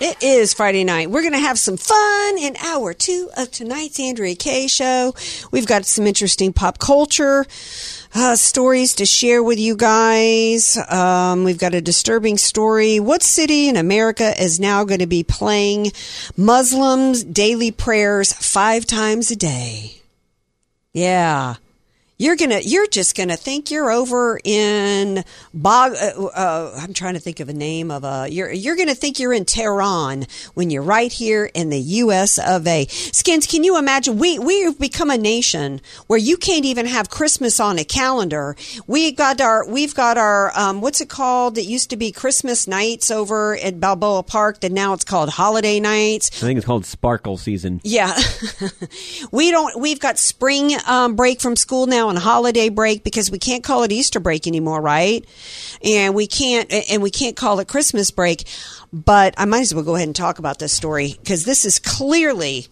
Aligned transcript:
It 0.00 0.22
is 0.22 0.54
Friday 0.54 0.84
night. 0.84 1.10
We're 1.10 1.22
going 1.22 1.32
to 1.32 1.40
have 1.40 1.58
some 1.58 1.76
fun 1.76 2.38
in 2.38 2.56
hour 2.58 2.94
two 2.94 3.30
of 3.36 3.50
tonight's 3.50 3.98
Andrea 3.98 4.36
Kaye 4.36 4.68
show. 4.68 5.12
We've 5.50 5.66
got 5.66 5.86
some 5.86 6.06
interesting 6.06 6.52
pop 6.52 6.78
culture 6.78 7.44
uh, 8.14 8.36
stories 8.36 8.94
to 8.94 9.06
share 9.06 9.42
with 9.42 9.58
you 9.58 9.74
guys. 9.74 10.78
Um, 10.88 11.42
we've 11.42 11.58
got 11.58 11.74
a 11.74 11.80
disturbing 11.80 12.38
story. 12.38 13.00
What 13.00 13.24
city 13.24 13.68
in 13.68 13.76
America 13.76 14.40
is 14.40 14.60
now 14.60 14.84
going 14.84 15.00
to 15.00 15.08
be 15.08 15.24
playing 15.24 15.90
Muslims' 16.36 17.24
daily 17.24 17.72
prayers 17.72 18.32
five 18.32 18.86
times 18.86 19.32
a 19.32 19.36
day? 19.36 20.00
Yeah. 20.92 21.56
You're 22.20 22.34
gonna, 22.34 22.58
you're 22.58 22.88
just 22.88 23.16
gonna 23.16 23.36
think 23.36 23.70
you're 23.70 23.92
over 23.92 24.40
in 24.42 25.22
Bog. 25.54 25.92
Uh, 25.92 26.24
uh, 26.26 26.74
I'm 26.76 26.92
trying 26.92 27.14
to 27.14 27.20
think 27.20 27.38
of 27.38 27.48
a 27.48 27.52
name 27.52 27.92
of 27.92 28.02
a. 28.02 28.26
You're 28.28 28.50
you're 28.50 28.74
gonna 28.74 28.96
think 28.96 29.20
you're 29.20 29.32
in 29.32 29.44
Tehran 29.44 30.26
when 30.54 30.70
you're 30.70 30.82
right 30.82 31.12
here 31.12 31.48
in 31.54 31.70
the 31.70 31.78
U.S. 31.78 32.38
of 32.38 32.66
A. 32.66 32.86
Skins, 32.86 33.46
can 33.46 33.62
you 33.62 33.78
imagine? 33.78 34.18
We 34.18 34.40
we've 34.40 34.76
become 34.76 35.10
a 35.10 35.16
nation 35.16 35.80
where 36.08 36.18
you 36.18 36.36
can't 36.36 36.64
even 36.64 36.86
have 36.86 37.08
Christmas 37.08 37.60
on 37.60 37.78
a 37.78 37.84
calendar. 37.84 38.56
We 38.88 39.12
got 39.12 39.40
our, 39.40 39.64
we've 39.68 39.94
got 39.94 40.18
our, 40.18 40.50
um, 40.58 40.80
what's 40.80 41.00
it 41.00 41.08
called? 41.08 41.56
It 41.56 41.66
used 41.66 41.90
to 41.90 41.96
be 41.96 42.10
Christmas 42.10 42.66
nights 42.66 43.12
over 43.12 43.56
at 43.56 43.78
Balboa 43.78 44.24
Park. 44.24 44.60
That 44.60 44.72
now 44.72 44.92
it's 44.92 45.04
called 45.04 45.28
holiday 45.28 45.78
nights. 45.78 46.30
I 46.42 46.46
think 46.46 46.56
it's 46.56 46.66
called 46.66 46.84
Sparkle 46.84 47.36
Season. 47.36 47.80
Yeah. 47.84 48.18
we 49.30 49.50
don't, 49.52 49.80
we've 49.80 50.00
got 50.00 50.18
spring 50.18 50.72
um, 50.86 51.14
break 51.14 51.40
from 51.40 51.54
school 51.54 51.86
now 51.86 52.07
and 52.08 52.18
holiday 52.18 52.68
break 52.68 53.04
because 53.04 53.30
we 53.30 53.38
can't 53.38 53.64
call 53.64 53.82
it 53.82 53.92
Easter 53.92 54.20
break 54.20 54.46
anymore, 54.46 54.80
right? 54.80 55.24
And 55.82 56.14
we 56.14 56.26
can't, 56.26 56.72
and 56.72 57.02
we 57.02 57.10
can't 57.10 57.36
call 57.36 57.60
it 57.60 57.68
Christmas 57.68 58.10
break. 58.10 58.44
But 58.92 59.34
I 59.36 59.44
might 59.44 59.60
as 59.60 59.74
well 59.74 59.84
go 59.84 59.96
ahead 59.96 60.08
and 60.08 60.16
talk 60.16 60.38
about 60.38 60.58
this 60.58 60.72
story 60.72 61.16
because 61.18 61.44
this 61.44 61.64
is 61.64 61.78
clearly 61.78 62.68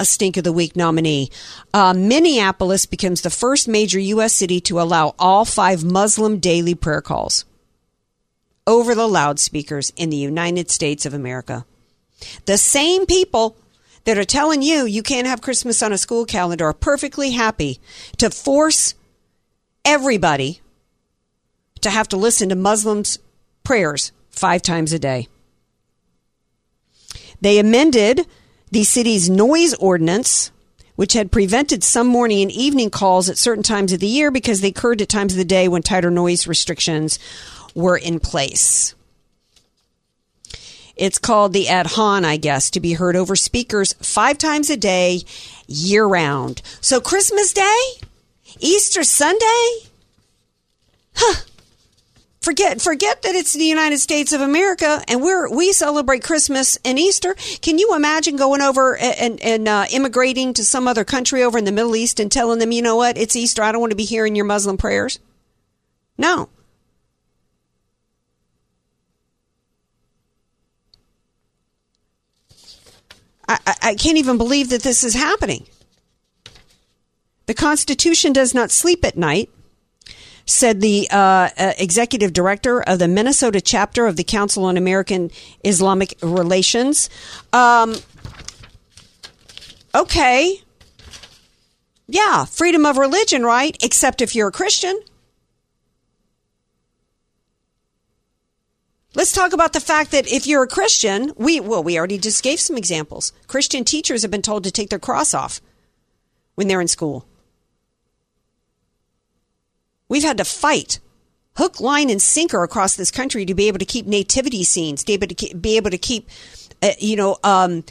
a 0.00 0.04
stink 0.04 0.36
of 0.36 0.44
the 0.44 0.52
week 0.52 0.76
nominee. 0.76 1.30
Uh, 1.74 1.92
Minneapolis 1.92 2.86
becomes 2.86 3.22
the 3.22 3.30
first 3.30 3.68
major 3.68 3.98
U.S. 3.98 4.32
city 4.32 4.60
to 4.62 4.80
allow 4.80 5.14
all 5.18 5.44
five 5.44 5.84
Muslim 5.84 6.38
daily 6.38 6.74
prayer 6.74 7.00
calls 7.00 7.44
over 8.66 8.94
the 8.94 9.08
loudspeakers 9.08 9.92
in 9.96 10.10
the 10.10 10.16
United 10.16 10.70
States 10.70 11.06
of 11.06 11.14
America. 11.14 11.64
The 12.44 12.58
same 12.58 13.06
people 13.06 13.56
that 14.08 14.16
are 14.16 14.24
telling 14.24 14.62
you 14.62 14.86
you 14.86 15.02
can't 15.02 15.26
have 15.26 15.42
Christmas 15.42 15.82
on 15.82 15.92
a 15.92 15.98
school 15.98 16.24
calendar 16.24 16.64
are 16.64 16.72
perfectly 16.72 17.32
happy 17.32 17.78
to 18.16 18.30
force 18.30 18.94
everybody 19.84 20.62
to 21.82 21.90
have 21.90 22.08
to 22.08 22.16
listen 22.16 22.48
to 22.48 22.56
Muslims' 22.56 23.18
prayers 23.64 24.12
five 24.30 24.62
times 24.62 24.94
a 24.94 24.98
day. 24.98 25.28
They 27.42 27.58
amended 27.58 28.26
the 28.70 28.82
city's 28.82 29.28
noise 29.28 29.74
ordinance, 29.74 30.52
which 30.96 31.12
had 31.12 31.30
prevented 31.30 31.84
some 31.84 32.06
morning 32.06 32.40
and 32.40 32.50
evening 32.50 32.88
calls 32.88 33.28
at 33.28 33.36
certain 33.36 33.62
times 33.62 33.92
of 33.92 34.00
the 34.00 34.06
year 34.06 34.30
because 34.30 34.62
they 34.62 34.68
occurred 34.68 35.02
at 35.02 35.10
times 35.10 35.34
of 35.34 35.38
the 35.38 35.44
day 35.44 35.68
when 35.68 35.82
tighter 35.82 36.10
noise 36.10 36.46
restrictions 36.46 37.18
were 37.74 37.98
in 37.98 38.20
place. 38.20 38.94
It's 40.98 41.18
called 41.18 41.52
the 41.52 41.66
Adhan, 41.66 42.24
I 42.24 42.36
guess, 42.36 42.70
to 42.70 42.80
be 42.80 42.94
heard 42.94 43.16
over 43.16 43.36
speakers 43.36 43.92
five 43.94 44.36
times 44.36 44.68
a 44.68 44.76
day, 44.76 45.22
year 45.66 46.04
round. 46.04 46.60
So 46.80 47.00
Christmas 47.00 47.52
Day, 47.52 47.80
Easter 48.58 49.04
Sunday, 49.04 49.88
huh? 51.14 51.42
Forget 52.40 52.80
forget 52.80 53.22
that 53.22 53.34
it's 53.34 53.52
the 53.52 53.64
United 53.64 53.98
States 53.98 54.32
of 54.32 54.40
America 54.40 55.02
and 55.08 55.20
we're 55.22 55.50
we 55.50 55.72
celebrate 55.72 56.22
Christmas 56.22 56.78
and 56.84 56.98
Easter. 56.98 57.34
Can 57.60 57.78
you 57.78 57.94
imagine 57.94 58.36
going 58.36 58.62
over 58.62 58.96
and 58.96 59.40
and 59.42 59.68
uh, 59.68 59.86
immigrating 59.92 60.54
to 60.54 60.64
some 60.64 60.88
other 60.88 61.04
country 61.04 61.42
over 61.42 61.58
in 61.58 61.64
the 61.64 61.72
Middle 61.72 61.96
East 61.96 62.20
and 62.20 62.30
telling 62.30 62.58
them, 62.58 62.72
you 62.72 62.80
know 62.80 62.96
what, 62.96 63.18
it's 63.18 63.36
Easter. 63.36 63.62
I 63.62 63.72
don't 63.72 63.80
want 63.80 63.90
to 63.90 63.96
be 63.96 64.04
hearing 64.04 64.36
your 64.36 64.44
Muslim 64.44 64.76
prayers. 64.76 65.18
No. 66.16 66.48
I, 73.48 73.74
I, 73.82 73.94
can't 73.94 74.18
even 74.18 74.36
believe 74.36 74.68
that 74.70 74.82
this 74.82 75.02
is 75.02 75.14
happening. 75.14 75.66
The 77.46 77.54
Constitution 77.54 78.34
does 78.34 78.52
not 78.52 78.70
sleep 78.70 79.04
at 79.06 79.16
night, 79.16 79.48
said 80.44 80.82
the 80.82 81.08
uh, 81.10 81.48
uh, 81.56 81.72
executive 81.78 82.34
director 82.34 82.82
of 82.82 82.98
the 82.98 83.08
Minnesota 83.08 83.62
chapter 83.62 84.06
of 84.06 84.16
the 84.16 84.24
Council 84.24 84.64
on 84.64 84.76
American 84.76 85.30
Islamic 85.64 86.14
Relations. 86.22 87.08
Um, 87.52 87.96
okay. 89.94 90.60
Yeah, 92.06 92.44
freedom 92.44 92.84
of 92.84 92.98
religion, 92.98 93.44
right? 93.44 93.76
Except 93.82 94.20
if 94.20 94.34
you're 94.34 94.48
a 94.48 94.52
Christian. 94.52 95.00
Let's 99.18 99.32
talk 99.32 99.52
about 99.52 99.72
the 99.72 99.80
fact 99.80 100.12
that 100.12 100.30
if 100.30 100.46
you're 100.46 100.62
a 100.62 100.68
Christian, 100.68 101.32
we 101.36 101.58
well, 101.58 101.82
we 101.82 101.98
already 101.98 102.18
just 102.18 102.40
gave 102.40 102.60
some 102.60 102.76
examples. 102.76 103.32
Christian 103.48 103.84
teachers 103.84 104.22
have 104.22 104.30
been 104.30 104.42
told 104.42 104.62
to 104.62 104.70
take 104.70 104.90
their 104.90 105.00
cross 105.00 105.34
off 105.34 105.60
when 106.54 106.68
they're 106.68 106.80
in 106.80 106.86
school. 106.86 107.26
We've 110.08 110.22
had 110.22 110.38
to 110.38 110.44
fight 110.44 111.00
hook, 111.56 111.80
line, 111.80 112.10
and 112.10 112.22
sinker 112.22 112.62
across 112.62 112.94
this 112.94 113.10
country 113.10 113.44
to 113.44 113.54
be 113.54 113.66
able 113.66 113.80
to 113.80 113.84
keep 113.84 114.06
nativity 114.06 114.62
scenes, 114.62 115.02
to 115.02 115.06
be 115.06 115.14
able 115.14 115.26
to 115.26 115.34
keep, 115.34 115.60
be 115.60 115.76
able 115.76 115.90
to 115.90 115.98
keep 115.98 116.28
uh, 116.80 116.92
you 117.00 117.16
know, 117.16 117.38
um, 117.42 117.82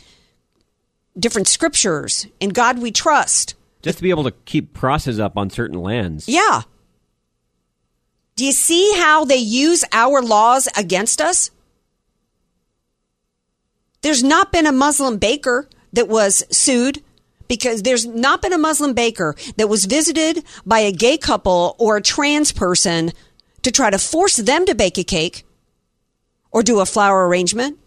different 1.20 1.50
scriptures. 1.50 2.26
In 2.40 2.52
God 2.52 2.80
we 2.80 2.94
trust. 2.94 3.56
Just 3.82 3.98
to 3.98 4.02
be 4.02 4.12
able 4.12 4.24
to 4.24 4.32
keep 4.46 4.74
crosses 4.74 5.20
up 5.20 5.36
on 5.36 5.50
certain 5.50 5.82
lands. 5.82 6.30
Yeah. 6.30 6.62
Do 8.38 8.46
you 8.46 8.52
see 8.52 8.94
how 8.96 9.26
they 9.26 9.38
use 9.38 9.84
our 9.92 10.22
laws 10.22 10.70
against 10.78 11.20
us? 11.20 11.50
There's 14.02 14.24
not 14.24 14.52
been 14.52 14.68
a 14.68 14.72
Muslim 14.72 15.18
baker 15.18 15.68
that 15.94 16.08
was 16.08 16.44
sued 16.56 17.04
because 17.48 17.82
there's 17.82 18.06
not 18.06 18.44
been 18.44 18.54
a 18.54 18.58
Muslim 18.60 18.94
baker 18.94 19.36
that 19.58 19.68
was 19.68 19.86
visited 19.86 20.44
by 20.68 20.80
a 20.80 20.92
gay 20.92 21.18
couple 21.18 21.76
or 21.80 21.98
a 21.98 22.02
trans 22.02 22.52
person 22.52 23.12
to 23.64 23.72
try 23.72 23.90
to 23.90 23.98
force 23.98 24.36
them 24.36 24.68
to 24.68 24.76
bake 24.76 25.00
a 25.00 25.04
cake 25.04 25.44
or 26.52 26.62
do 26.62 26.80
a 26.80 26.86
flower 26.86 27.28
arrangement. 27.28 27.80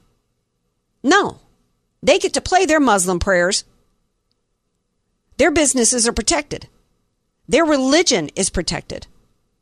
No. 1.05 1.39
They 2.03 2.19
get 2.19 2.35
to 2.35 2.41
play 2.41 2.67
their 2.67 2.81
Muslim 2.81 3.21
prayers. 3.21 3.63
Their 5.37 5.53
businesses 5.53 6.09
are 6.09 6.13
protected. 6.13 6.67
Their 7.49 7.65
religion 7.65 8.31
is 8.35 8.51
protected 8.51 9.07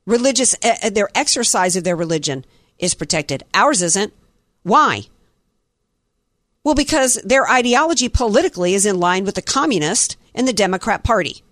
religious 0.09 0.57
uh, 0.65 0.91
their 0.91 1.11
exercise 1.15 1.77
of 1.77 1.85
their 1.85 1.95
religion 1.95 2.45
is 2.79 2.95
protected. 2.95 3.45
Ours 3.55 3.83
isn't. 3.83 4.13
Why? 4.63 5.03
Well, 6.65 6.75
because 6.75 7.15
their 7.25 7.49
ideology 7.49 8.09
politically 8.09 8.75
is 8.75 8.87
in 8.87 8.99
line 8.99 9.25
with 9.25 9.35
the 9.35 9.43
communist 9.43 10.17
and 10.35 10.49
the 10.49 10.53
Democrat 10.53 11.05
Party. 11.05 11.43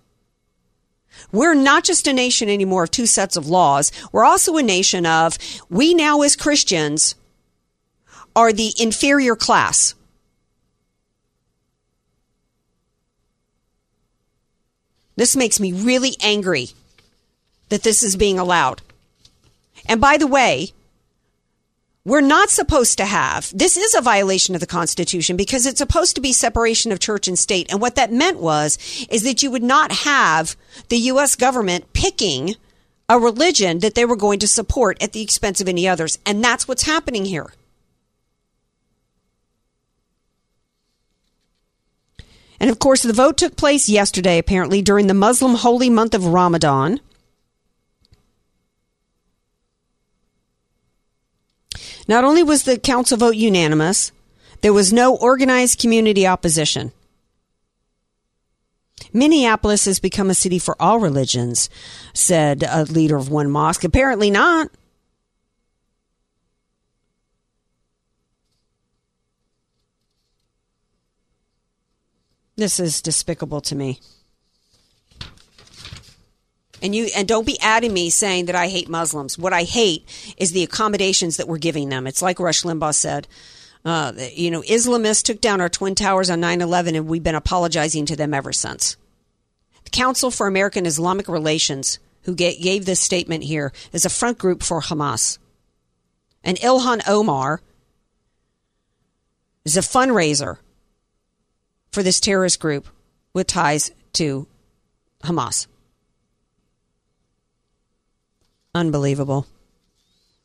We're 1.31 1.55
not 1.55 1.83
just 1.83 2.07
a 2.07 2.13
nation 2.13 2.49
anymore 2.49 2.83
of 2.83 2.91
two 2.91 3.05
sets 3.05 3.37
of 3.37 3.47
laws. 3.47 3.91
We're 4.11 4.25
also 4.25 4.57
a 4.57 4.63
nation 4.63 5.05
of, 5.05 5.37
we 5.69 5.93
now 5.93 6.21
as 6.21 6.35
Christians 6.35 7.15
are 8.35 8.51
the 8.51 8.73
inferior 8.79 9.35
class. 9.35 9.95
This 15.15 15.35
makes 15.35 15.59
me 15.59 15.73
really 15.73 16.15
angry 16.21 16.69
that 17.69 17.83
this 17.83 18.03
is 18.03 18.15
being 18.15 18.39
allowed. 18.39 18.81
And 19.87 20.01
by 20.01 20.17
the 20.17 20.27
way, 20.27 20.73
we're 22.07 22.21
not 22.21 22.49
supposed 22.49 22.97
to 22.99 23.05
have 23.05 23.51
this 23.53 23.75
is 23.75 23.93
a 23.93 24.01
violation 24.01 24.55
of 24.55 24.61
the 24.61 24.65
constitution 24.65 25.35
because 25.35 25.65
it's 25.65 25.77
supposed 25.77 26.15
to 26.15 26.21
be 26.21 26.31
separation 26.31 26.93
of 26.93 26.99
church 26.99 27.27
and 27.27 27.37
state. 27.37 27.69
And 27.69 27.81
what 27.81 27.95
that 27.95 28.13
meant 28.13 28.39
was 28.39 28.77
is 29.09 29.23
that 29.23 29.43
you 29.43 29.51
would 29.51 29.61
not 29.61 29.91
have 29.91 30.55
the 30.87 30.97
US 31.11 31.35
government 31.35 31.91
picking 31.91 32.55
a 33.09 33.19
religion 33.19 33.79
that 33.79 33.95
they 33.95 34.05
were 34.05 34.15
going 34.15 34.39
to 34.39 34.47
support 34.47 35.03
at 35.03 35.11
the 35.11 35.21
expense 35.21 35.59
of 35.59 35.67
any 35.67 35.85
others. 35.85 36.17
And 36.25 36.41
that's 36.41 36.65
what's 36.65 36.83
happening 36.83 37.25
here. 37.25 37.51
And 42.59 42.69
of 42.69 42.79
course 42.79 43.03
the 43.03 43.11
vote 43.11 43.37
took 43.37 43.57
place 43.57 43.89
yesterday 43.89 44.37
apparently 44.37 44.81
during 44.81 45.07
the 45.07 45.13
Muslim 45.13 45.55
holy 45.55 45.89
month 45.89 46.13
of 46.13 46.25
Ramadan 46.25 47.01
Not 52.07 52.23
only 52.23 52.43
was 52.43 52.63
the 52.63 52.77
council 52.77 53.17
vote 53.17 53.35
unanimous, 53.35 54.11
there 54.61 54.73
was 54.73 54.93
no 54.93 55.15
organized 55.15 55.79
community 55.79 56.25
opposition. 56.25 56.91
Minneapolis 59.13 59.85
has 59.85 59.99
become 59.99 60.29
a 60.29 60.35
city 60.35 60.59
for 60.59 60.75
all 60.81 60.99
religions, 60.99 61.69
said 62.13 62.63
a 62.67 62.83
leader 62.83 63.15
of 63.17 63.29
one 63.29 63.49
mosque. 63.49 63.83
Apparently 63.83 64.31
not. 64.31 64.69
This 72.55 72.79
is 72.79 73.03
despicable 73.03 73.61
to 73.61 73.75
me. 73.75 73.99
And 76.81 76.95
you 76.95 77.09
and 77.15 77.27
don't 77.27 77.45
be 77.45 77.59
adding 77.59 77.93
me 77.93 78.09
saying 78.09 78.45
that 78.45 78.55
I 78.55 78.67
hate 78.67 78.89
Muslims. 78.89 79.37
What 79.37 79.53
I 79.53 79.63
hate 79.63 80.05
is 80.37 80.51
the 80.51 80.63
accommodations 80.63 81.37
that 81.37 81.47
we're 81.47 81.57
giving 81.57 81.89
them. 81.89 82.05
It's 82.05 82.21
like 82.21 82.39
Rush 82.39 82.63
Limbaugh 82.63 82.93
said. 82.93 83.27
Uh, 83.83 84.13
you 84.33 84.51
know, 84.51 84.61
Islamists 84.61 85.23
took 85.23 85.41
down 85.41 85.61
our 85.61 85.69
twin 85.69 85.95
towers 85.95 86.29
on 86.29 86.41
9/11 86.41 86.95
and 86.95 87.07
we've 87.07 87.23
been 87.23 87.35
apologizing 87.35 88.05
to 88.07 88.15
them 88.15 88.33
ever 88.33 88.53
since. 88.53 88.97
The 89.85 89.89
Council 89.91 90.29
for 90.29 90.47
American 90.47 90.85
Islamic 90.85 91.27
Relations, 91.27 91.99
who 92.23 92.35
gave 92.35 92.85
this 92.85 92.99
statement 92.99 93.45
here, 93.45 93.71
is 93.93 94.05
a 94.05 94.09
front 94.09 94.37
group 94.37 94.61
for 94.61 94.81
Hamas. 94.81 95.37
And 96.43 96.57
Ilhan 96.59 97.07
Omar 97.07 97.61
is 99.63 99.77
a 99.77 99.81
fundraiser 99.81 100.57
for 101.91 102.03
this 102.03 102.19
terrorist 102.19 102.59
group 102.59 102.87
with 103.33 103.47
ties 103.47 103.91
to 104.13 104.47
Hamas. 105.23 105.67
Unbelievable. 108.77 109.47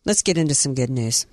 Let's 0.06 0.22
get 0.22 0.38
into 0.38 0.54
some 0.54 0.74
good 0.74 0.88
news. 0.88 1.26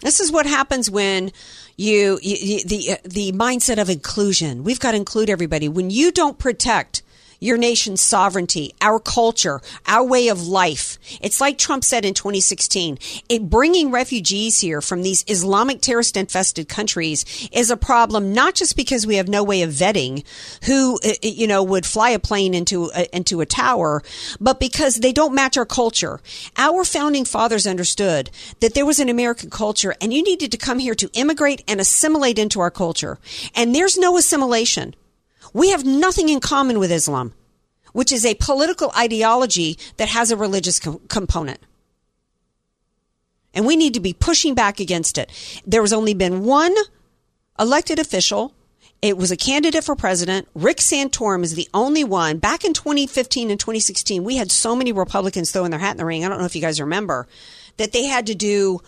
This 0.00 0.20
is 0.20 0.32
what 0.32 0.46
happens 0.46 0.90
when 0.90 1.32
you, 1.76 2.18
you, 2.22 2.64
the 2.64 2.92
uh, 2.92 2.96
the 3.04 3.32
mindset 3.32 3.78
of 3.78 3.90
inclusion. 3.90 4.64
We've 4.64 4.80
got 4.80 4.92
to 4.92 4.96
include 4.96 5.28
everybody. 5.28 5.68
When 5.68 5.90
you 5.90 6.10
don't 6.12 6.38
protect 6.38 7.02
your 7.44 7.58
nation's 7.58 8.00
sovereignty, 8.00 8.74
our 8.80 8.98
culture, 8.98 9.60
our 9.86 10.02
way 10.02 10.28
of 10.28 10.46
life. 10.46 10.98
It's 11.20 11.40
like 11.42 11.58
Trump 11.58 11.84
said 11.84 12.04
in 12.04 12.14
2016. 12.14 12.98
It 13.28 13.50
bringing 13.50 13.90
refugees 13.90 14.60
here 14.60 14.80
from 14.80 15.02
these 15.02 15.24
Islamic 15.28 15.82
terrorist 15.82 16.16
infested 16.16 16.70
countries 16.70 17.48
is 17.52 17.70
a 17.70 17.76
problem, 17.76 18.32
not 18.32 18.54
just 18.54 18.76
because 18.76 19.06
we 19.06 19.16
have 19.16 19.28
no 19.28 19.44
way 19.44 19.60
of 19.60 19.70
vetting 19.70 20.24
who, 20.64 20.98
uh, 21.04 21.08
uh, 21.08 21.12
you 21.22 21.46
know, 21.46 21.62
would 21.62 21.84
fly 21.84 22.10
a 22.10 22.18
plane 22.18 22.54
into 22.54 22.90
a, 22.94 23.14
into 23.14 23.42
a 23.42 23.46
tower, 23.46 24.02
but 24.40 24.58
because 24.58 24.96
they 24.96 25.12
don't 25.12 25.34
match 25.34 25.58
our 25.58 25.66
culture. 25.66 26.20
Our 26.56 26.82
founding 26.84 27.26
fathers 27.26 27.66
understood 27.66 28.30
that 28.60 28.72
there 28.72 28.86
was 28.86 29.00
an 29.00 29.10
American 29.10 29.50
culture 29.50 29.94
and 30.00 30.14
you 30.14 30.22
needed 30.22 30.50
to 30.52 30.58
come 30.58 30.78
here 30.78 30.94
to 30.94 31.10
immigrate 31.12 31.62
and 31.68 31.78
assimilate 31.78 32.38
into 32.38 32.60
our 32.60 32.70
culture. 32.70 33.18
And 33.54 33.74
there's 33.74 33.98
no 33.98 34.16
assimilation. 34.16 34.94
We 35.54 35.70
have 35.70 35.86
nothing 35.86 36.28
in 36.28 36.40
common 36.40 36.78
with 36.78 36.92
Islam, 36.92 37.32
which 37.92 38.12
is 38.12 38.26
a 38.26 38.34
political 38.34 38.92
ideology 38.98 39.78
that 39.96 40.08
has 40.08 40.30
a 40.30 40.36
religious 40.36 40.78
co- 40.78 41.00
component. 41.08 41.60
And 43.54 43.64
we 43.64 43.76
need 43.76 43.94
to 43.94 44.00
be 44.00 44.12
pushing 44.12 44.54
back 44.54 44.80
against 44.80 45.16
it. 45.16 45.30
There 45.64 45.80
has 45.80 45.92
only 45.92 46.12
been 46.12 46.44
one 46.44 46.74
elected 47.58 48.00
official. 48.00 48.52
It 49.00 49.16
was 49.16 49.30
a 49.30 49.36
candidate 49.36 49.84
for 49.84 49.94
president. 49.94 50.48
Rick 50.54 50.78
Santorum 50.78 51.44
is 51.44 51.54
the 51.54 51.68
only 51.72 52.02
one. 52.02 52.38
Back 52.38 52.64
in 52.64 52.72
2015 52.72 53.50
and 53.50 53.60
2016, 53.60 54.24
we 54.24 54.36
had 54.36 54.50
so 54.50 54.74
many 54.74 54.90
Republicans 54.90 55.52
throwing 55.52 55.70
their 55.70 55.78
hat 55.78 55.92
in 55.92 55.98
the 55.98 56.04
ring. 56.04 56.24
I 56.24 56.28
don't 56.28 56.38
know 56.38 56.46
if 56.46 56.56
you 56.56 56.62
guys 56.62 56.80
remember 56.80 57.28
that 57.76 57.92
they 57.92 58.04
had 58.04 58.26
to 58.26 58.34
do 58.34 58.80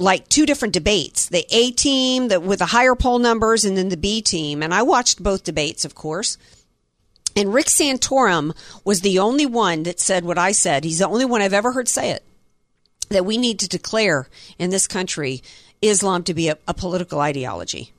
like 0.00 0.28
two 0.28 0.46
different 0.46 0.74
debates 0.74 1.28
the 1.28 1.46
A 1.50 1.70
team 1.70 2.28
with 2.28 2.58
the 2.58 2.66
higher 2.66 2.94
poll 2.94 3.18
numbers 3.18 3.64
and 3.64 3.76
then 3.76 3.90
the 3.90 3.96
B 3.96 4.22
team. 4.22 4.62
And 4.62 4.74
I 4.74 4.82
watched 4.82 5.22
both 5.22 5.44
debates, 5.44 5.84
of 5.84 5.94
course. 5.94 6.38
And 7.36 7.54
Rick 7.54 7.66
Santorum 7.66 8.56
was 8.84 9.02
the 9.02 9.18
only 9.20 9.46
one 9.46 9.84
that 9.84 10.00
said 10.00 10.24
what 10.24 10.38
I 10.38 10.52
said. 10.52 10.84
He's 10.84 10.98
the 10.98 11.06
only 11.06 11.26
one 11.26 11.42
I've 11.42 11.52
ever 11.52 11.72
heard 11.72 11.88
say 11.88 12.10
it 12.10 12.24
that 13.10 13.26
we 13.26 13.36
need 13.36 13.58
to 13.58 13.68
declare 13.68 14.28
in 14.58 14.70
this 14.70 14.86
country 14.86 15.42
Islam 15.82 16.22
to 16.24 16.34
be 16.34 16.48
a, 16.48 16.56
a 16.66 16.74
political 16.74 17.20
ideology. 17.20 17.92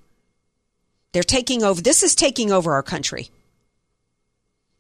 They're 1.12 1.24
taking 1.24 1.64
over, 1.64 1.82
this 1.82 2.02
is 2.02 2.16
taking 2.16 2.52
over 2.52 2.74
our 2.74 2.84
country. 2.84 3.30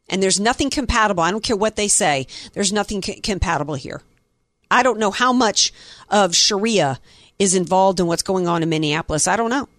And 0.10 0.24
there's 0.24 0.40
nothing 0.40 0.70
compatible. 0.70 1.24
I 1.24 1.32
don't 1.32 1.44
care 1.44 1.56
what 1.56 1.76
they 1.76 1.88
say, 1.88 2.28
there's 2.54 2.74
nothing 2.74 3.02
c- 3.04 3.20
compatible 3.20 3.76
here. 3.76 4.02
I 4.72 4.82
don't 4.84 5.00
know 5.00 5.12
how 5.12 5.34
much 5.34 5.72
of 6.10 6.36
Sharia 6.36 7.00
is 7.38 7.54
involved 7.54 8.00
in 8.00 8.08
what's 8.08 8.24
going 8.24 8.48
on 8.48 8.64
in 8.64 8.70
Minneapolis. 8.70 9.28
I 9.28 9.36
don't 9.36 9.50
know. 9.50 9.70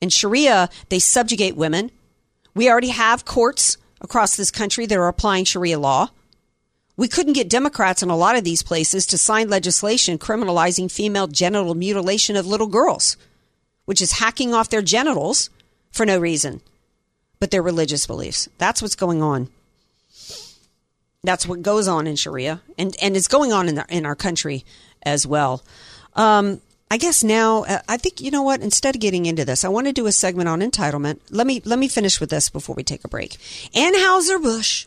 In 0.00 0.08
Sharia, 0.08 0.70
they 0.88 0.98
subjugate 0.98 1.56
women. 1.56 1.90
We 2.54 2.70
already 2.70 2.88
have 2.88 3.24
courts 3.24 3.76
across 4.00 4.36
this 4.36 4.50
country 4.50 4.86
that 4.86 4.96
are 4.96 5.08
applying 5.08 5.44
Sharia 5.44 5.78
law. 5.78 6.10
We 6.96 7.08
couldn't 7.08 7.34
get 7.34 7.50
Democrats 7.50 8.02
in 8.02 8.08
a 8.08 8.16
lot 8.16 8.36
of 8.36 8.44
these 8.44 8.62
places 8.62 9.04
to 9.06 9.18
sign 9.18 9.50
legislation 9.50 10.18
criminalizing 10.18 10.90
female 10.90 11.26
genital 11.26 11.74
mutilation 11.74 12.36
of 12.36 12.46
little 12.46 12.68
girls, 12.68 13.16
which 13.84 14.00
is 14.00 14.12
hacking 14.12 14.54
off 14.54 14.70
their 14.70 14.82
genitals 14.82 15.50
for 15.90 16.06
no 16.06 16.18
reason 16.18 16.62
but 17.38 17.50
their 17.50 17.62
religious 17.62 18.06
beliefs. 18.06 18.48
That's 18.58 18.80
what's 18.80 18.96
going 18.96 19.22
on. 19.22 19.48
That's 21.26 21.46
what 21.46 21.60
goes 21.60 21.88
on 21.88 22.06
in 22.06 22.16
Sharia, 22.16 22.62
and 22.78 22.96
and 23.02 23.16
it's 23.16 23.28
going 23.28 23.52
on 23.52 23.68
in 23.68 23.74
the, 23.74 23.84
in 23.88 24.06
our 24.06 24.14
country 24.14 24.64
as 25.02 25.26
well. 25.26 25.62
Um, 26.14 26.60
I 26.90 26.98
guess 26.98 27.24
now 27.24 27.64
uh, 27.64 27.80
I 27.88 27.96
think 27.96 28.20
you 28.20 28.30
know 28.30 28.42
what. 28.42 28.60
Instead 28.60 28.94
of 28.94 29.00
getting 29.00 29.26
into 29.26 29.44
this, 29.44 29.64
I 29.64 29.68
want 29.68 29.88
to 29.88 29.92
do 29.92 30.06
a 30.06 30.12
segment 30.12 30.48
on 30.48 30.60
entitlement. 30.60 31.20
Let 31.30 31.46
me 31.46 31.60
let 31.64 31.80
me 31.80 31.88
finish 31.88 32.20
with 32.20 32.30
this 32.30 32.48
before 32.48 32.76
we 32.76 32.84
take 32.84 33.04
a 33.04 33.08
break. 33.08 33.32
Anheuser 33.74 34.40
Busch 34.40 34.86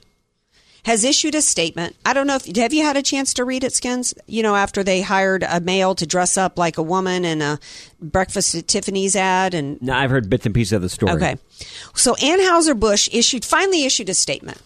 has 0.86 1.04
issued 1.04 1.36
a 1.36 1.42
statement. 1.42 1.98
I 2.06 2.14
don't 2.14 2.26
know 2.26 2.36
if 2.36 2.46
have 2.56 2.74
you 2.74 2.84
had 2.84 2.96
a 2.96 3.04
chance 3.04 3.34
to 3.34 3.44
read 3.44 3.66
it, 3.66 3.74
Skins? 3.74 4.14
You 4.28 4.44
know, 4.44 4.56
after 4.56 4.82
they 4.82 5.02
hired 5.02 5.44
a 5.44 5.60
male 5.60 5.94
to 5.96 6.08
dress 6.08 6.38
up 6.38 6.58
like 6.58 6.78
a 6.78 6.82
woman 6.82 7.26
in 7.26 7.42
a 7.42 7.60
breakfast 8.02 8.56
at 8.56 8.68
Tiffany's 8.70 9.18
ad, 9.18 9.54
and 9.54 9.82
no, 9.82 9.94
I've 9.94 10.10
heard 10.10 10.30
bits 10.30 10.46
and 10.46 10.56
pieces 10.56 10.74
of 10.74 10.82
the 10.82 10.90
story. 10.90 11.12
Okay, 11.14 11.38
so 11.96 12.16
Anheuser 12.16 12.80
Busch 12.80 13.10
issued 13.12 13.44
finally 13.44 13.84
issued 13.84 14.08
a 14.08 14.14
statement. 14.14 14.62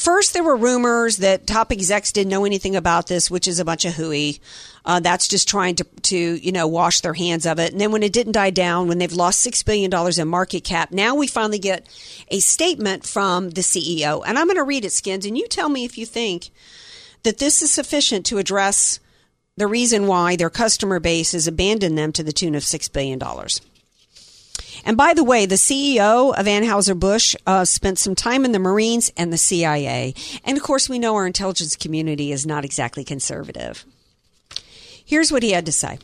First, 0.00 0.32
there 0.32 0.42
were 0.42 0.56
rumors 0.56 1.18
that 1.18 1.46
top 1.46 1.70
execs 1.70 2.10
didn't 2.10 2.30
know 2.30 2.46
anything 2.46 2.74
about 2.74 3.06
this, 3.06 3.30
which 3.30 3.46
is 3.46 3.58
a 3.58 3.66
bunch 3.66 3.84
of 3.84 3.92
hooey. 3.92 4.40
Uh, 4.82 4.98
that's 4.98 5.28
just 5.28 5.46
trying 5.46 5.74
to, 5.74 5.84
to, 5.84 6.16
you 6.16 6.52
know, 6.52 6.66
wash 6.66 7.02
their 7.02 7.12
hands 7.12 7.44
of 7.44 7.58
it. 7.58 7.72
And 7.72 7.78
then 7.78 7.92
when 7.92 8.02
it 8.02 8.14
didn't 8.14 8.32
die 8.32 8.48
down, 8.48 8.88
when 8.88 8.96
they've 8.96 9.12
lost 9.12 9.46
$6 9.46 9.62
billion 9.62 9.92
in 10.18 10.28
market 10.28 10.64
cap, 10.64 10.90
now 10.90 11.14
we 11.14 11.26
finally 11.26 11.58
get 11.58 11.86
a 12.28 12.40
statement 12.40 13.04
from 13.04 13.50
the 13.50 13.60
CEO. 13.60 14.22
And 14.26 14.38
I'm 14.38 14.46
going 14.46 14.56
to 14.56 14.64
read 14.64 14.86
it, 14.86 14.92
Skins, 14.92 15.26
and 15.26 15.36
you 15.36 15.46
tell 15.46 15.68
me 15.68 15.84
if 15.84 15.98
you 15.98 16.06
think 16.06 16.48
that 17.22 17.36
this 17.36 17.60
is 17.60 17.70
sufficient 17.70 18.24
to 18.24 18.38
address 18.38 19.00
the 19.58 19.66
reason 19.66 20.06
why 20.06 20.34
their 20.34 20.48
customer 20.48 20.98
base 20.98 21.32
has 21.32 21.46
abandoned 21.46 21.98
them 21.98 22.10
to 22.12 22.22
the 22.22 22.32
tune 22.32 22.54
of 22.54 22.62
$6 22.62 22.90
billion. 22.90 23.20
And 24.84 24.96
by 24.96 25.14
the 25.14 25.24
way, 25.24 25.46
the 25.46 25.56
CEO 25.56 26.34
of 26.34 26.46
Anheuser-Busch 26.46 27.36
uh, 27.46 27.64
spent 27.64 27.98
some 27.98 28.14
time 28.14 28.44
in 28.44 28.52
the 28.52 28.58
Marines 28.58 29.12
and 29.16 29.32
the 29.32 29.38
CIA. 29.38 30.14
And 30.44 30.56
of 30.56 30.62
course, 30.62 30.88
we 30.88 30.98
know 30.98 31.14
our 31.14 31.26
intelligence 31.26 31.76
community 31.76 32.32
is 32.32 32.46
not 32.46 32.64
exactly 32.64 33.04
conservative. 33.04 33.84
Here's 35.04 35.32
what 35.32 35.42
he 35.42 35.52
had 35.52 35.66
to 35.66 35.72
say. 35.72 35.98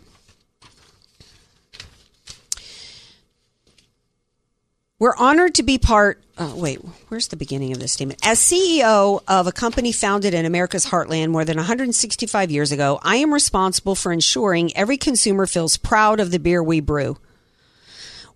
We're 4.99 5.16
honored 5.16 5.54
to 5.56 5.62
be 5.62 5.76
part. 5.76 6.23
Oh, 6.38 6.56
wait, 6.56 6.78
where's 7.09 7.28
the 7.28 7.37
beginning 7.37 7.73
of 7.73 7.78
this 7.78 7.92
statement? 7.92 8.18
As 8.25 8.40
CEO 8.40 9.23
of 9.28 9.47
a 9.47 9.52
company 9.52 9.92
founded 9.92 10.33
in 10.33 10.47
America's 10.47 10.87
heartland 10.87 11.30
more 11.30 11.45
than 11.45 11.59
165 11.59 12.50
years 12.50 12.73
ago, 12.73 12.99
I 13.02 13.16
am 13.16 13.33
responsible 13.33 13.95
for 13.95 14.11
ensuring 14.11 14.75
every 14.75 14.97
consumer 14.97 15.47
feels 15.47 15.76
proud 15.76 16.18
of 16.18 16.30
the 16.30 16.38
beer 16.38 16.62
we 16.62 16.80
brew. 16.80 17.18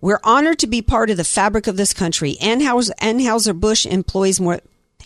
We're 0.01 0.19
honored 0.23 0.59
to 0.59 0.67
be 0.67 0.81
part 0.81 1.11
of 1.11 1.17
the 1.17 1.23
fabric 1.23 1.67
of 1.67 1.77
this 1.77 1.93
country. 1.93 2.35
Anheuser, 2.41 2.91
Anheuser-Busch 2.99 3.85
employs 3.85 4.39
more. 4.39 4.59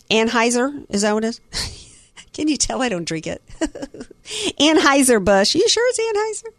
Anheuser, 0.10 0.86
is 0.90 1.02
that 1.02 1.14
what 1.14 1.26
it 1.26 1.28
is? 1.28 1.42
Can 2.34 2.48
you 2.48 2.58
tell 2.58 2.82
I 2.82 2.90
don't 2.90 3.06
drink 3.06 3.28
it? 3.28 3.42
Anheuser-Busch. 4.60 5.56
You 5.56 5.68
sure 5.68 5.88
it's 5.90 6.00
Anheuser? 6.00 6.54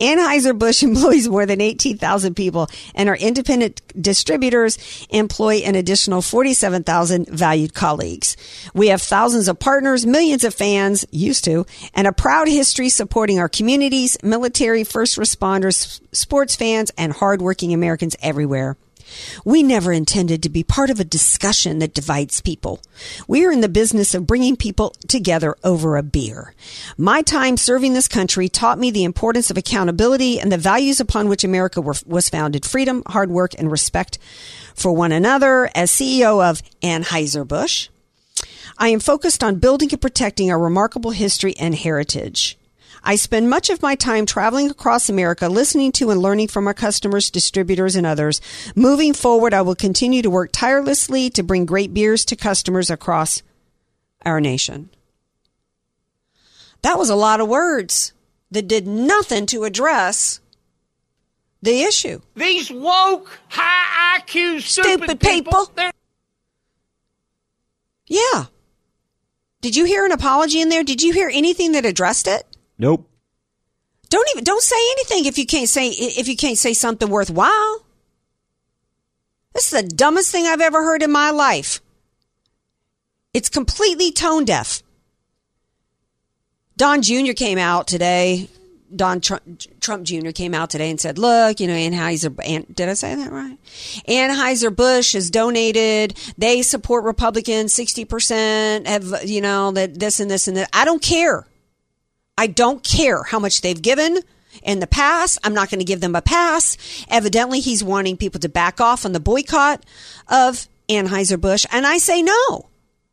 Anheuser-Busch 0.00 0.82
employs 0.82 1.28
more 1.28 1.46
than 1.46 1.60
18,000 1.60 2.34
people 2.34 2.68
and 2.94 3.08
our 3.08 3.16
independent 3.16 3.82
distributors 4.00 4.78
employ 5.10 5.56
an 5.58 5.74
additional 5.74 6.22
47,000 6.22 7.28
valued 7.28 7.74
colleagues. 7.74 8.36
We 8.74 8.88
have 8.88 9.02
thousands 9.02 9.48
of 9.48 9.58
partners, 9.58 10.06
millions 10.06 10.44
of 10.44 10.54
fans, 10.54 11.04
used 11.10 11.44
to, 11.44 11.66
and 11.94 12.06
a 12.06 12.12
proud 12.12 12.48
history 12.48 12.88
supporting 12.88 13.38
our 13.38 13.48
communities, 13.48 14.16
military, 14.22 14.84
first 14.84 15.16
responders, 15.16 16.00
sports 16.12 16.56
fans, 16.56 16.90
and 16.96 17.12
hardworking 17.12 17.72
Americans 17.72 18.16
everywhere. 18.20 18.76
We 19.44 19.62
never 19.62 19.92
intended 19.92 20.42
to 20.42 20.48
be 20.48 20.62
part 20.62 20.90
of 20.90 21.00
a 21.00 21.04
discussion 21.04 21.78
that 21.78 21.94
divides 21.94 22.40
people. 22.40 22.80
We 23.26 23.44
are 23.44 23.52
in 23.52 23.60
the 23.60 23.68
business 23.68 24.14
of 24.14 24.26
bringing 24.26 24.56
people 24.56 24.94
together 25.08 25.56
over 25.64 25.96
a 25.96 26.02
beer. 26.02 26.54
My 26.96 27.22
time 27.22 27.56
serving 27.56 27.94
this 27.94 28.08
country 28.08 28.48
taught 28.48 28.78
me 28.78 28.90
the 28.90 29.04
importance 29.04 29.50
of 29.50 29.56
accountability 29.56 30.40
and 30.40 30.50
the 30.50 30.58
values 30.58 31.00
upon 31.00 31.28
which 31.28 31.44
America 31.44 31.80
were, 31.80 31.94
was 32.06 32.28
founded 32.28 32.64
freedom, 32.64 33.02
hard 33.06 33.30
work, 33.30 33.54
and 33.58 33.70
respect 33.70 34.18
for 34.74 34.92
one 34.92 35.12
another. 35.12 35.70
As 35.74 35.90
CEO 35.90 36.42
of 36.44 36.62
Anheuser-Busch, 36.82 37.88
I 38.78 38.88
am 38.88 39.00
focused 39.00 39.44
on 39.44 39.56
building 39.56 39.90
and 39.92 40.00
protecting 40.00 40.50
our 40.50 40.58
remarkable 40.58 41.12
history 41.12 41.54
and 41.58 41.74
heritage. 41.74 42.58
I 43.06 43.16
spend 43.16 43.50
much 43.50 43.68
of 43.68 43.82
my 43.82 43.94
time 43.94 44.24
traveling 44.24 44.70
across 44.70 45.10
America, 45.10 45.48
listening 45.48 45.92
to 45.92 46.10
and 46.10 46.20
learning 46.22 46.48
from 46.48 46.66
our 46.66 46.72
customers, 46.74 47.30
distributors, 47.30 47.96
and 47.96 48.06
others. 48.06 48.40
Moving 48.74 49.12
forward, 49.12 49.52
I 49.52 49.60
will 49.60 49.74
continue 49.74 50.22
to 50.22 50.30
work 50.30 50.50
tirelessly 50.52 51.28
to 51.30 51.42
bring 51.42 51.66
great 51.66 51.92
beers 51.92 52.24
to 52.24 52.36
customers 52.36 52.88
across 52.88 53.42
our 54.24 54.40
nation. 54.40 54.88
That 56.80 56.98
was 56.98 57.10
a 57.10 57.14
lot 57.14 57.40
of 57.40 57.48
words 57.48 58.14
that 58.50 58.68
did 58.68 58.86
nothing 58.86 59.44
to 59.46 59.64
address 59.64 60.40
the 61.60 61.82
issue. 61.82 62.20
These 62.34 62.70
woke, 62.70 63.38
high 63.48 64.18
IQ, 64.20 64.62
stupid, 64.62 64.90
Stupid 64.90 65.20
people. 65.20 65.70
they're- 65.74 65.92
Yeah. 68.06 68.46
Did 69.60 69.76
you 69.76 69.84
hear 69.84 70.04
an 70.06 70.12
apology 70.12 70.60
in 70.60 70.68
there? 70.68 70.84
Did 70.84 71.02
you 71.02 71.12
hear 71.12 71.30
anything 71.32 71.72
that 71.72 71.84
addressed 71.86 72.26
it? 72.26 72.46
Nope. 72.78 73.08
Don't 74.08 74.28
even 74.30 74.44
don't 74.44 74.62
say 74.62 74.76
anything 74.92 75.26
if 75.26 75.38
you 75.38 75.46
can't 75.46 75.68
say 75.68 75.88
if 75.88 76.28
you 76.28 76.36
can't 76.36 76.58
say 76.58 76.72
something 76.72 77.08
worthwhile. 77.08 77.84
This 79.54 79.72
is 79.72 79.82
the 79.82 79.88
dumbest 79.88 80.30
thing 80.32 80.46
I've 80.46 80.60
ever 80.60 80.82
heard 80.82 81.02
in 81.02 81.12
my 81.12 81.30
life. 81.30 81.80
It's 83.32 83.48
completely 83.48 84.12
tone 84.12 84.44
deaf. 84.44 84.82
Don 86.76 87.02
Jr. 87.02 87.32
came 87.32 87.58
out 87.58 87.86
today. 87.86 88.48
Don 88.94 89.20
Trump, 89.20 89.60
Trump 89.80 90.04
Jr. 90.04 90.30
came 90.30 90.54
out 90.54 90.70
today 90.70 90.90
and 90.90 91.00
said, 91.00 91.18
"Look, 91.18 91.58
you 91.58 91.66
know, 91.66 91.72
Anheuser. 91.72 92.36
An, 92.44 92.66
did 92.72 92.88
I 92.88 92.94
say 92.94 93.14
that 93.14 93.32
right? 93.32 93.58
Anheuser 94.08 94.74
Busch 94.74 95.14
has 95.14 95.30
donated. 95.30 96.16
They 96.38 96.62
support 96.62 97.04
Republicans. 97.04 97.72
Sixty 97.72 98.04
percent 98.04 98.86
have, 98.86 99.24
you 99.24 99.40
know, 99.40 99.72
that 99.72 99.98
this 99.98 100.20
and 100.20 100.30
this 100.30 100.46
and 100.46 100.56
that. 100.56 100.70
I 100.72 100.84
don't 100.84 101.02
care. 101.02 101.46
I 102.36 102.46
don't 102.46 102.82
care 102.82 103.22
how 103.22 103.38
much 103.38 103.60
they've 103.60 103.80
given 103.80 104.18
in 104.62 104.80
the 104.80 104.86
past. 104.86 105.38
I'm 105.44 105.54
not 105.54 105.70
going 105.70 105.80
to 105.80 105.84
give 105.84 106.00
them 106.00 106.16
a 106.16 106.22
pass. 106.22 106.76
Evidently, 107.08 107.60
he's 107.60 107.84
wanting 107.84 108.16
people 108.16 108.40
to 108.40 108.48
back 108.48 108.80
off 108.80 109.04
on 109.04 109.12
the 109.12 109.20
boycott 109.20 109.84
of 110.28 110.68
Anheuser-Busch. 110.88 111.66
And 111.70 111.86
I 111.86 111.98
say 111.98 112.22
no. 112.22 112.68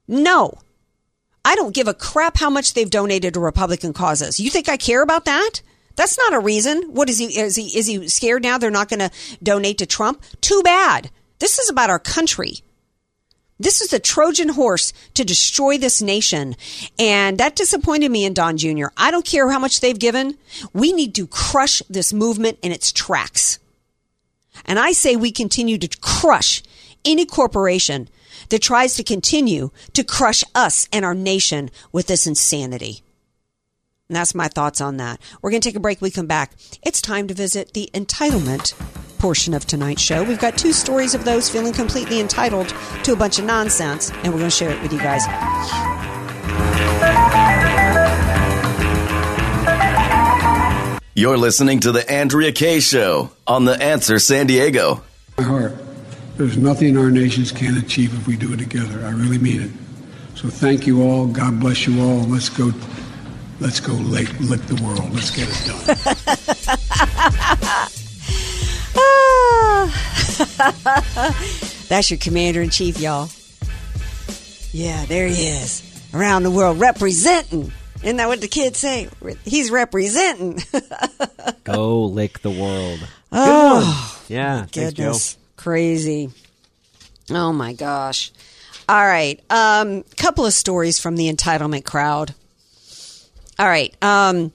No. 0.07 0.59
I 1.43 1.55
don't 1.55 1.73
give 1.73 1.87
a 1.87 1.93
crap 1.93 2.37
how 2.37 2.49
much 2.49 2.73
they've 2.73 2.89
donated 2.89 3.33
to 3.33 3.39
Republican 3.39 3.93
causes. 3.93 4.39
You 4.39 4.49
think 4.49 4.69
I 4.69 4.77
care 4.77 5.01
about 5.01 5.25
that? 5.25 5.61
That's 5.95 6.17
not 6.17 6.33
a 6.33 6.39
reason. 6.39 6.93
What 6.93 7.09
is 7.09 7.17
he? 7.17 7.25
Is 7.37 7.55
he? 7.55 7.65
Is 7.77 7.87
he 7.87 8.07
scared 8.07 8.43
now? 8.43 8.57
They're 8.57 8.71
not 8.71 8.89
going 8.89 8.99
to 8.99 9.11
donate 9.43 9.79
to 9.79 9.85
Trump. 9.85 10.23
Too 10.39 10.61
bad. 10.63 11.09
This 11.39 11.59
is 11.59 11.69
about 11.69 11.89
our 11.89 11.99
country. 11.99 12.59
This 13.61 13.79
is 13.79 13.89
the 13.89 13.99
Trojan 13.99 14.49
horse 14.49 14.91
to 15.13 15.23
destroy 15.23 15.77
this 15.77 16.01
nation. 16.01 16.55
And 16.97 17.37
that 17.37 17.55
disappointed 17.55 18.09
me 18.09 18.25
in 18.25 18.33
Don 18.33 18.57
Jr. 18.57 18.87
I 18.97 19.11
don't 19.11 19.25
care 19.25 19.51
how 19.51 19.59
much 19.59 19.81
they've 19.81 19.97
given. 19.97 20.37
We 20.73 20.91
need 20.91 21.13
to 21.15 21.27
crush 21.27 21.83
this 21.87 22.11
movement 22.11 22.57
in 22.63 22.71
its 22.71 22.91
tracks. 22.91 23.59
And 24.65 24.79
I 24.79 24.93
say 24.93 25.15
we 25.15 25.31
continue 25.31 25.77
to 25.77 25.97
crush 26.01 26.63
any 27.05 27.25
corporation 27.25 28.09
that 28.49 28.63
tries 28.63 28.95
to 28.95 29.03
continue 29.03 29.69
to 29.93 30.03
crush 30.03 30.43
us 30.55 30.87
and 30.91 31.05
our 31.05 31.13
nation 31.13 31.69
with 31.91 32.07
this 32.07 32.25
insanity. 32.25 33.03
And 34.09 34.15
that's 34.15 34.33
my 34.33 34.47
thoughts 34.47 34.81
on 34.81 34.97
that. 34.97 35.21
We're 35.41 35.51
going 35.51 35.61
to 35.61 35.69
take 35.69 35.77
a 35.77 35.79
break. 35.79 36.01
We 36.01 36.09
come 36.09 36.27
back. 36.27 36.53
It's 36.83 36.99
time 36.99 37.27
to 37.27 37.33
visit 37.35 37.73
the 37.73 37.91
entitlement 37.93 38.73
portion 39.21 39.53
of 39.53 39.65
tonight's 39.67 40.01
show. 40.01 40.23
We've 40.23 40.39
got 40.39 40.57
two 40.57 40.73
stories 40.73 41.13
of 41.13 41.23
those 41.25 41.47
feeling 41.47 41.73
completely 41.73 42.19
entitled 42.19 42.69
to 43.03 43.13
a 43.13 43.15
bunch 43.15 43.37
of 43.37 43.45
nonsense, 43.45 44.09
and 44.09 44.33
we're 44.33 44.39
going 44.39 44.49
to 44.49 44.49
share 44.49 44.71
it 44.71 44.81
with 44.81 44.91
you 44.91 44.97
guys. 44.99 45.21
You're 51.13 51.37
listening 51.37 51.81
to 51.81 51.91
The 51.91 52.09
Andrea 52.09 52.51
Kaye 52.51 52.79
Show 52.79 53.29
on 53.45 53.65
The 53.65 53.79
Answer 53.79 54.17
San 54.17 54.47
Diego. 54.47 55.03
my 55.37 55.43
heart. 55.43 55.75
There's 56.37 56.57
nothing 56.57 56.97
our 56.97 57.11
nations 57.11 57.51
can't 57.51 57.77
achieve 57.77 58.11
if 58.17 58.25
we 58.27 58.35
do 58.37 58.51
it 58.53 58.57
together. 58.57 59.05
I 59.05 59.11
really 59.11 59.37
mean 59.37 59.61
it. 59.61 59.69
So 60.35 60.49
thank 60.49 60.87
you 60.87 61.03
all. 61.03 61.27
God 61.27 61.59
bless 61.59 61.85
you 61.85 62.01
all. 62.01 62.21
Let's 62.21 62.49
go. 62.49 62.71
Let's 63.59 63.79
go 63.79 63.93
lick, 63.93 64.29
lick 64.39 64.61
the 64.61 64.81
world. 64.83 65.13
Let's 65.13 65.29
get 65.29 65.47
it 65.51 65.67
done. 65.67 65.95
Ah. 68.95 69.87
That's 71.89 72.09
your 72.09 72.19
commander 72.19 72.61
in 72.61 72.69
chief, 72.69 72.99
y'all. 72.99 73.29
Yeah, 74.71 75.05
there 75.05 75.27
he 75.27 75.47
is. 75.47 75.83
Around 76.13 76.43
the 76.43 76.51
world 76.51 76.79
representing. 76.79 77.71
Isn't 78.03 78.17
that 78.17 78.27
what 78.27 78.41
the 78.41 78.47
kids 78.47 78.79
say? 78.79 79.09
He's 79.45 79.69
representing. 79.69 80.59
Go 81.63 82.05
lick 82.05 82.41
the 82.41 82.49
world. 82.49 82.99
oh, 83.31 84.19
Yeah. 84.27 84.65
Thanks, 84.65 84.71
Joe. 84.73 84.85
goodness. 84.89 85.37
Crazy. 85.57 86.31
Oh 87.29 87.53
my 87.53 87.73
gosh. 87.73 88.31
All 88.89 89.05
right. 89.05 89.39
Um, 89.49 90.03
couple 90.17 90.45
of 90.45 90.53
stories 90.53 90.99
from 90.99 91.15
the 91.15 91.31
entitlement 91.31 91.85
crowd. 91.85 92.33
All 93.59 93.67
right. 93.67 93.93
Um, 94.03 94.51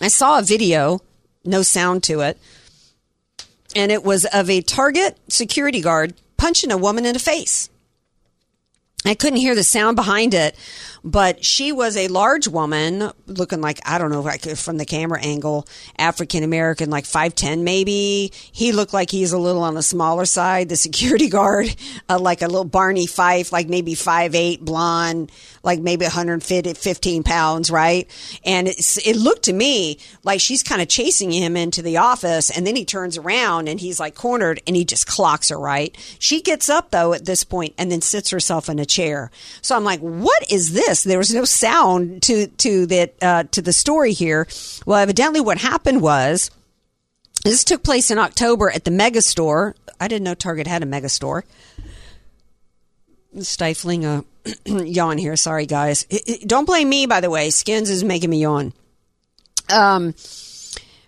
I 0.00 0.08
saw 0.08 0.38
a 0.38 0.42
video, 0.42 1.00
no 1.44 1.62
sound 1.62 2.02
to 2.04 2.20
it, 2.22 2.38
and 3.74 3.92
it 3.92 4.04
was 4.04 4.24
of 4.26 4.50
a 4.50 4.62
Target 4.62 5.18
security 5.28 5.80
guard 5.80 6.14
punching 6.36 6.72
a 6.72 6.78
woman 6.78 7.04
in 7.06 7.12
the 7.12 7.18
face. 7.18 7.68
I 9.04 9.14
couldn't 9.14 9.38
hear 9.38 9.54
the 9.54 9.64
sound 9.64 9.96
behind 9.96 10.34
it, 10.34 10.56
but 11.04 11.44
she 11.44 11.72
was 11.72 11.96
a 11.96 12.08
large 12.08 12.48
woman, 12.48 13.10
looking 13.26 13.60
like 13.60 13.80
I 13.86 13.98
don't 13.98 14.10
know, 14.10 14.20
like 14.20 14.42
from 14.56 14.76
the 14.76 14.84
camera 14.84 15.20
angle, 15.22 15.66
African 15.98 16.42
American, 16.42 16.90
like 16.90 17.06
five 17.06 17.34
ten 17.34 17.64
maybe. 17.64 18.32
He 18.52 18.72
looked 18.72 18.92
like 18.92 19.10
he's 19.10 19.32
a 19.32 19.38
little 19.38 19.62
on 19.62 19.74
the 19.74 19.82
smaller 19.82 20.24
side. 20.24 20.68
The 20.68 20.76
security 20.76 21.28
guard, 21.30 21.74
uh, 22.08 22.18
like 22.18 22.42
a 22.42 22.46
little 22.46 22.64
Barney 22.64 23.06
Fife, 23.06 23.52
like 23.52 23.68
maybe 23.68 23.94
five 23.94 24.34
eight, 24.34 24.64
blonde, 24.64 25.32
like 25.62 25.80
maybe 25.80 26.04
115 26.04 27.22
pounds, 27.22 27.70
right? 27.70 28.10
And 28.44 28.68
it 28.68 29.16
looked 29.16 29.44
to 29.44 29.52
me 29.52 29.98
like 30.22 30.40
she's 30.40 30.62
kind 30.62 30.82
of 30.82 30.88
chasing 30.88 31.32
him 31.32 31.56
into 31.56 31.82
the 31.82 31.98
office, 31.98 32.50
and 32.50 32.66
then 32.66 32.76
he 32.76 32.84
turns 32.84 33.16
around 33.16 33.68
and 33.68 33.80
he's 33.80 34.00
like 34.00 34.14
cornered, 34.14 34.60
and 34.66 34.76
he 34.76 34.84
just 34.84 35.06
clocks 35.06 35.48
her 35.48 35.58
right. 35.58 35.96
She 36.18 36.42
gets 36.42 36.68
up 36.68 36.90
though 36.90 37.12
at 37.12 37.24
this 37.24 37.44
point 37.44 37.74
and 37.78 37.90
then 37.90 38.00
sits 38.00 38.30
herself 38.30 38.68
in 38.68 38.78
a 38.78 38.86
chair. 38.86 39.30
So 39.62 39.76
I'm 39.76 39.84
like, 39.84 40.00
what 40.00 40.50
is 40.50 40.72
this? 40.72 40.89
There 40.98 41.18
was 41.18 41.32
no 41.32 41.44
sound 41.44 42.22
to 42.24 42.46
to 42.48 42.86
that 42.86 43.14
uh, 43.22 43.44
to 43.52 43.62
the 43.62 43.72
story 43.72 44.12
here. 44.12 44.46
Well, 44.86 44.98
evidently, 44.98 45.40
what 45.40 45.58
happened 45.58 46.02
was 46.02 46.50
this 47.44 47.64
took 47.64 47.82
place 47.82 48.10
in 48.10 48.18
October 48.18 48.70
at 48.70 48.84
the 48.84 48.90
Mega 48.90 49.22
Store. 49.22 49.74
I 49.98 50.08
didn't 50.08 50.24
know 50.24 50.34
Target 50.34 50.66
had 50.66 50.82
a 50.82 50.86
Mega 50.86 51.08
Store. 51.08 51.44
Stifling 53.40 54.04
a 54.04 54.24
yawn 54.66 55.18
here. 55.18 55.36
Sorry, 55.36 55.66
guys. 55.66 56.04
Don't 56.46 56.66
blame 56.66 56.88
me, 56.88 57.06
by 57.06 57.20
the 57.20 57.30
way. 57.30 57.50
Skins 57.50 57.88
is 57.88 58.04
making 58.04 58.30
me 58.30 58.42
yawn. 58.42 58.72
Um, 59.72 60.14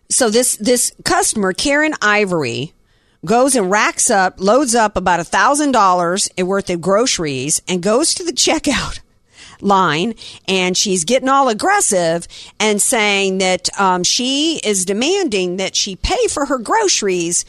so 0.08 0.30
this 0.30 0.56
this 0.56 0.92
customer, 1.04 1.52
Karen 1.52 1.94
Ivory, 2.00 2.72
goes 3.24 3.54
and 3.54 3.70
racks 3.70 4.10
up, 4.10 4.34
loads 4.38 4.74
up 4.74 4.96
about 4.96 5.20
a 5.20 5.24
thousand 5.24 5.72
dollars 5.72 6.28
worth 6.38 6.70
of 6.70 6.80
groceries, 6.80 7.60
and 7.68 7.82
goes 7.82 8.14
to 8.14 8.24
the 8.24 8.32
checkout 8.32 9.00
line, 9.62 10.14
and 10.46 10.76
she's 10.76 11.04
getting 11.04 11.28
all 11.28 11.48
aggressive 11.48 12.26
and 12.60 12.82
saying 12.82 13.38
that 13.38 13.68
um, 13.80 14.02
she 14.02 14.58
is 14.64 14.84
demanding 14.84 15.56
that 15.56 15.76
she 15.76 15.96
pay 15.96 16.26
for 16.28 16.46
her 16.46 16.58
groceries 16.58 17.44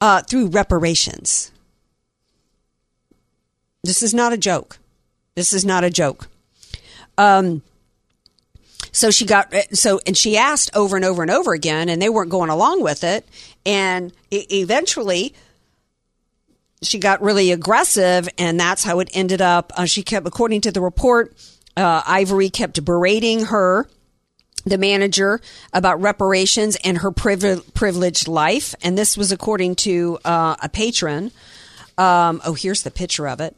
uh, 0.00 0.22
through 0.22 0.48
reparations. 0.48 1.52
This 3.84 4.02
is 4.02 4.12
not 4.12 4.32
a 4.32 4.38
joke. 4.38 4.78
This 5.34 5.52
is 5.52 5.64
not 5.64 5.84
a 5.84 5.90
joke. 5.90 6.28
Um, 7.16 7.62
so 8.92 9.10
she 9.10 9.26
got 9.26 9.54
so 9.72 10.00
and 10.06 10.16
she 10.16 10.36
asked 10.36 10.70
over 10.74 10.96
and 10.96 11.04
over 11.04 11.22
and 11.22 11.30
over 11.30 11.52
again, 11.52 11.88
and 11.88 12.00
they 12.00 12.08
weren't 12.08 12.30
going 12.30 12.50
along 12.50 12.82
with 12.82 13.04
it. 13.04 13.26
And 13.64 14.12
eventually, 14.32 15.34
she 16.82 16.98
got 16.98 17.20
really 17.22 17.52
aggressive, 17.52 18.28
and 18.38 18.58
that's 18.58 18.84
how 18.84 19.00
it 19.00 19.10
ended 19.12 19.40
up. 19.40 19.72
Uh, 19.76 19.84
she 19.84 20.02
kept, 20.02 20.26
according 20.26 20.62
to 20.62 20.72
the 20.72 20.80
report, 20.80 21.34
uh, 21.78 22.02
Ivory 22.06 22.50
kept 22.50 22.84
berating 22.84 23.46
her, 23.46 23.88
the 24.64 24.78
manager, 24.78 25.40
about 25.72 26.00
reparations 26.00 26.76
and 26.84 26.98
her 26.98 27.10
privi- 27.10 27.62
privileged 27.74 28.28
life. 28.28 28.74
And 28.82 28.98
this 28.98 29.16
was 29.16 29.32
according 29.32 29.76
to 29.76 30.18
uh, 30.24 30.56
a 30.62 30.68
patron. 30.68 31.30
Um, 31.96 32.42
oh, 32.44 32.54
here's 32.54 32.82
the 32.82 32.90
picture 32.90 33.28
of 33.28 33.40
it. 33.40 33.56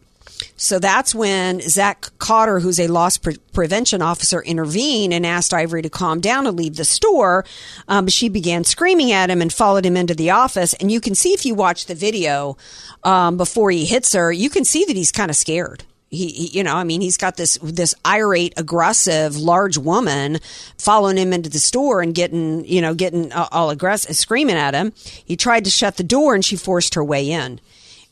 So 0.56 0.78
that's 0.78 1.14
when 1.14 1.60
Zach 1.60 2.10
Cotter, 2.18 2.60
who's 2.60 2.80
a 2.80 2.88
loss 2.88 3.18
pre- 3.18 3.36
prevention 3.52 4.00
officer, 4.02 4.40
intervened 4.42 5.12
and 5.12 5.26
asked 5.26 5.52
Ivory 5.52 5.82
to 5.82 5.90
calm 5.90 6.20
down 6.20 6.46
and 6.46 6.56
leave 6.56 6.76
the 6.76 6.84
store. 6.84 7.44
Um, 7.88 8.08
she 8.08 8.28
began 8.28 8.64
screaming 8.64 9.12
at 9.12 9.30
him 9.30 9.42
and 9.42 9.52
followed 9.52 9.84
him 9.84 9.96
into 9.96 10.14
the 10.14 10.30
office. 10.30 10.72
And 10.74 10.90
you 10.90 11.00
can 11.00 11.14
see 11.14 11.32
if 11.32 11.44
you 11.44 11.54
watch 11.54 11.86
the 11.86 11.94
video 11.94 12.56
um, 13.04 13.36
before 13.36 13.70
he 13.70 13.84
hits 13.84 14.12
her, 14.14 14.32
you 14.32 14.50
can 14.50 14.64
see 14.64 14.84
that 14.84 14.96
he's 14.96 15.12
kind 15.12 15.30
of 15.30 15.36
scared. 15.36 15.84
He, 16.10 16.28
he, 16.28 16.58
you 16.58 16.64
know, 16.64 16.74
I 16.74 16.84
mean, 16.84 17.00
he's 17.00 17.16
got 17.16 17.36
this 17.36 17.56
this 17.62 17.94
irate, 18.04 18.54
aggressive, 18.56 19.36
large 19.36 19.78
woman 19.78 20.38
following 20.76 21.16
him 21.16 21.32
into 21.32 21.48
the 21.48 21.58
store 21.58 22.02
and 22.02 22.14
getting, 22.14 22.64
you 22.64 22.82
know, 22.82 22.94
getting 22.94 23.32
all 23.32 23.70
aggressive, 23.70 24.16
screaming 24.16 24.56
at 24.56 24.74
him. 24.74 24.92
He 25.24 25.36
tried 25.36 25.64
to 25.64 25.70
shut 25.70 25.96
the 25.96 26.02
door, 26.02 26.34
and 26.34 26.44
she 26.44 26.56
forced 26.56 26.94
her 26.94 27.04
way 27.04 27.30
in 27.30 27.60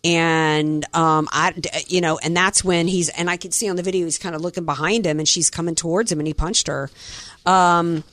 and 0.05 0.85
um, 0.95 1.29
I, 1.33 1.55
you 1.89 2.01
know, 2.01 2.19
and 2.19 2.37
that's 2.37 2.63
when 2.63 2.87
he's, 2.87 3.09
and 3.11 3.29
I 3.29 3.37
could 3.37 3.53
see 3.53 3.69
on 3.69 3.77
the 3.77 3.83
video 3.83 4.05
he's 4.05 4.19
kind 4.19 4.35
of 4.35 4.41
looking 4.41 4.65
behind 4.65 5.05
him, 5.07 5.19
and 5.19 5.29
she's 5.29 5.51
coming 5.51 5.75
towards 5.75 6.13
him, 6.13 6.21
and 6.21 6.27
he 6.27 6.35
punched 6.35 6.69
her. 6.69 6.91
Um, 7.45 8.05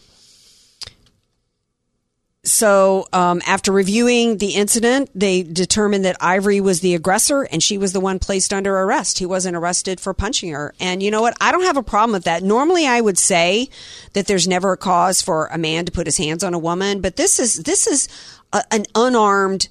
so 2.45 3.07
um, 3.11 3.41
after 3.45 3.71
reviewing 3.71 4.37
the 4.37 4.51
incident, 4.51 5.09
they 5.15 5.41
determined 5.41 6.05
that 6.05 6.15
Ivory 6.21 6.61
was 6.61 6.81
the 6.81 6.93
aggressor, 6.93 7.41
and 7.43 7.61
she 7.61 7.77
was 7.77 7.91
the 7.91 7.99
one 7.99 8.19
placed 8.19 8.53
under 8.53 8.77
arrest. 8.77 9.17
He 9.17 9.25
wasn't 9.25 9.55
arrested 9.55 9.99
for 9.99 10.13
punching 10.13 10.51
her, 10.51 10.73
and 10.79 11.01
you 11.01 11.09
know 11.09 11.21
what? 11.21 11.35
I 11.41 11.51
don't 11.51 11.63
have 11.63 11.77
a 11.77 11.83
problem 11.83 12.13
with 12.13 12.25
that. 12.25 12.43
Normally, 12.43 12.85
I 12.85 13.01
would 13.01 13.17
say 13.17 13.69
that 14.13 14.27
there's 14.27 14.47
never 14.47 14.73
a 14.73 14.77
cause 14.77 15.21
for 15.21 15.47
a 15.47 15.57
man 15.57 15.85
to 15.85 15.91
put 15.91 16.07
his 16.07 16.17
hands 16.17 16.43
on 16.43 16.53
a 16.53 16.59
woman, 16.59 17.01
but 17.01 17.15
this 17.15 17.39
is 17.39 17.55
this 17.55 17.87
is 17.87 18.07
a, 18.53 18.63
an 18.71 18.85
unarmed 18.93 19.67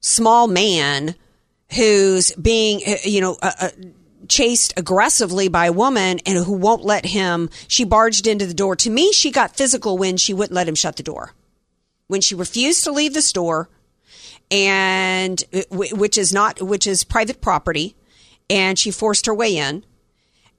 small 0.00 0.48
man 0.48 1.14
who's 1.74 2.32
being, 2.34 2.80
you 3.04 3.22
know, 3.22 3.38
uh, 3.40 3.52
uh, 3.58 3.68
chased 4.28 4.74
aggressively 4.76 5.48
by 5.48 5.66
a 5.66 5.72
woman 5.72 6.18
and 6.26 6.44
who 6.44 6.52
won't 6.52 6.84
let 6.84 7.06
him. 7.06 7.48
She 7.68 7.84
barged 7.84 8.26
into 8.26 8.46
the 8.46 8.54
door. 8.54 8.76
To 8.76 8.90
me, 8.90 9.12
she 9.12 9.30
got 9.30 9.56
physical 9.56 9.96
when 9.96 10.16
she 10.16 10.34
wouldn't 10.34 10.54
let 10.54 10.68
him 10.68 10.74
shut 10.74 10.96
the 10.96 11.02
door. 11.02 11.32
When 12.12 12.20
she 12.20 12.34
refused 12.34 12.84
to 12.84 12.92
leave 12.92 13.14
the 13.14 13.22
store, 13.22 13.70
and 14.50 15.42
which 15.70 16.18
is 16.18 16.30
not 16.30 16.60
which 16.60 16.86
is 16.86 17.04
private 17.04 17.40
property, 17.40 17.96
and 18.50 18.78
she 18.78 18.90
forced 18.90 19.24
her 19.24 19.32
way 19.32 19.56
in, 19.56 19.82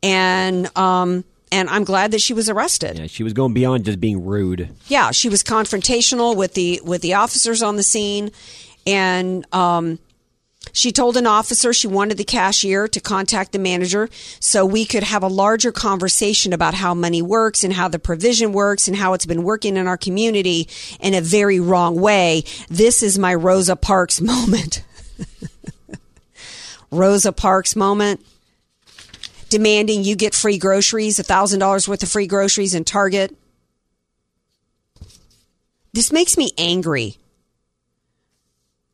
and 0.01 0.75
um, 0.75 1.25
and 1.51 1.69
I'm 1.69 1.83
glad 1.83 2.09
that 2.09 2.21
she 2.21 2.33
was 2.33 2.49
arrested. 2.49 2.97
Yeah, 2.97 3.05
she 3.05 3.21
was 3.21 3.33
going 3.33 3.53
beyond 3.53 3.85
just 3.85 3.99
being 3.99 4.25
rude. 4.25 4.67
Yeah, 4.87 5.11
she 5.11 5.29
was 5.29 5.43
confrontational 5.43 6.35
with 6.35 6.55
the 6.55 6.81
with 6.83 7.03
the 7.03 7.13
officers 7.13 7.61
on 7.61 7.75
the 7.75 7.83
scene, 7.83 8.31
and 8.87 9.45
um, 9.53 9.99
she 10.73 10.91
told 10.91 11.15
an 11.15 11.27
officer 11.27 11.71
she 11.71 11.87
wanted 11.87 12.17
the 12.17 12.23
cashier 12.23 12.87
to 12.87 12.99
contact 12.99 13.51
the 13.51 13.59
manager 13.59 14.09
so 14.39 14.65
we 14.65 14.85
could 14.85 15.03
have 15.03 15.21
a 15.21 15.27
larger 15.27 15.71
conversation 15.71 16.51
about 16.51 16.73
how 16.73 16.95
money 16.95 17.21
works 17.21 17.63
and 17.63 17.71
how 17.71 17.87
the 17.87 17.99
provision 17.99 18.51
works 18.51 18.87
and 18.87 18.97
how 18.97 19.13
it's 19.13 19.27
been 19.27 19.43
working 19.43 19.77
in 19.77 19.87
our 19.87 19.97
community 19.97 20.67
in 20.99 21.13
a 21.13 21.21
very 21.21 21.59
wrong 21.59 22.01
way. 22.01 22.43
This 22.69 23.03
is 23.03 23.19
my 23.19 23.35
Rosa 23.35 23.75
Parks 23.75 24.19
moment. 24.33 24.83
Rosa 26.91 27.31
Parks 27.31 27.75
moment. 27.75 28.25
Demanding 29.49 30.03
you 30.03 30.15
get 30.15 30.33
free 30.33 30.57
groceries, 30.57 31.19
$1,000 31.19 31.87
worth 31.87 32.01
of 32.01 32.09
free 32.09 32.25
groceries 32.25 32.73
in 32.73 32.83
Target. 32.83 33.35
This 35.93 36.11
makes 36.11 36.35
me 36.35 36.51
angry. 36.57 37.17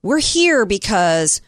We're 0.01 0.19
here 0.19 0.65
because 0.65 1.41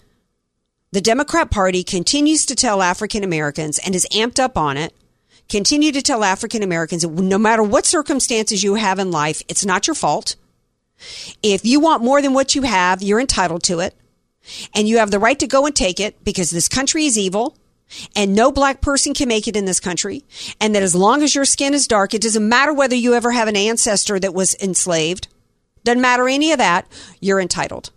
the 0.91 1.01
Democrat 1.01 1.49
Party 1.49 1.84
continues 1.84 2.45
to 2.45 2.56
tell 2.56 2.82
African 2.82 3.23
Americans 3.23 3.80
and 3.80 3.95
is 3.95 4.08
amped 4.12 4.39
up 4.39 4.58
on 4.58 4.75
it, 4.75 4.93
continue 5.47 5.91
to 5.93 6.01
tell 6.01 6.23
African 6.23 6.63
Americans 6.63 7.04
that 7.04 7.12
no 7.12 7.38
matter 7.38 7.63
what 7.63 7.86
circumstances 7.86 8.62
you 8.62 8.75
have 8.75 8.99
in 8.99 9.10
life, 9.10 9.41
it's 9.47 9.65
not 9.65 9.88
your 9.88 9.95
fault. 9.95 10.36
If 11.41 11.65
you 11.65 11.80
want 11.80 12.04
more 12.04 12.21
than 12.21 12.34
what 12.34 12.56
you 12.56 12.63
have, 12.63 13.01
you're 13.01 13.21
entitled 13.21 13.63
to 13.63 13.80
it. 13.80 13.95
And 14.75 14.88
you 14.88 14.97
have 14.97 15.12
the 15.12 15.19
right 15.19 15.39
to 15.39 15.47
go 15.47 15.65
and 15.65 15.75
take 15.75 15.99
it 15.99 16.23
because 16.23 16.49
this 16.49 16.67
country 16.67 17.06
is 17.06 17.17
evil 17.17 17.56
and 18.15 18.36
no 18.36 18.51
black 18.51 18.82
person 18.82 19.13
can 19.13 19.27
make 19.27 19.47
it 19.47 19.56
in 19.56 19.65
this 19.65 19.80
country. 19.80 20.25
And 20.60 20.75
that 20.75 20.84
as 20.84 20.95
long 20.95 21.21
as 21.21 21.36
your 21.36 21.45
skin 21.45 21.73
is 21.73 21.88
dark, 21.88 22.13
it 22.13 22.21
doesn't 22.21 22.47
matter 22.49 22.73
whether 22.73 22.95
you 22.95 23.13
ever 23.13 23.32
have 23.32 23.47
an 23.47 23.56
ancestor 23.56 24.19
that 24.19 24.34
was 24.34 24.56
enslaved. 24.56 25.27
Doesn't 25.84 26.01
matter 26.01 26.27
any 26.27 26.51
of 26.51 26.58
that. 26.58 26.86
You're 27.21 27.39
entitled 27.39 27.91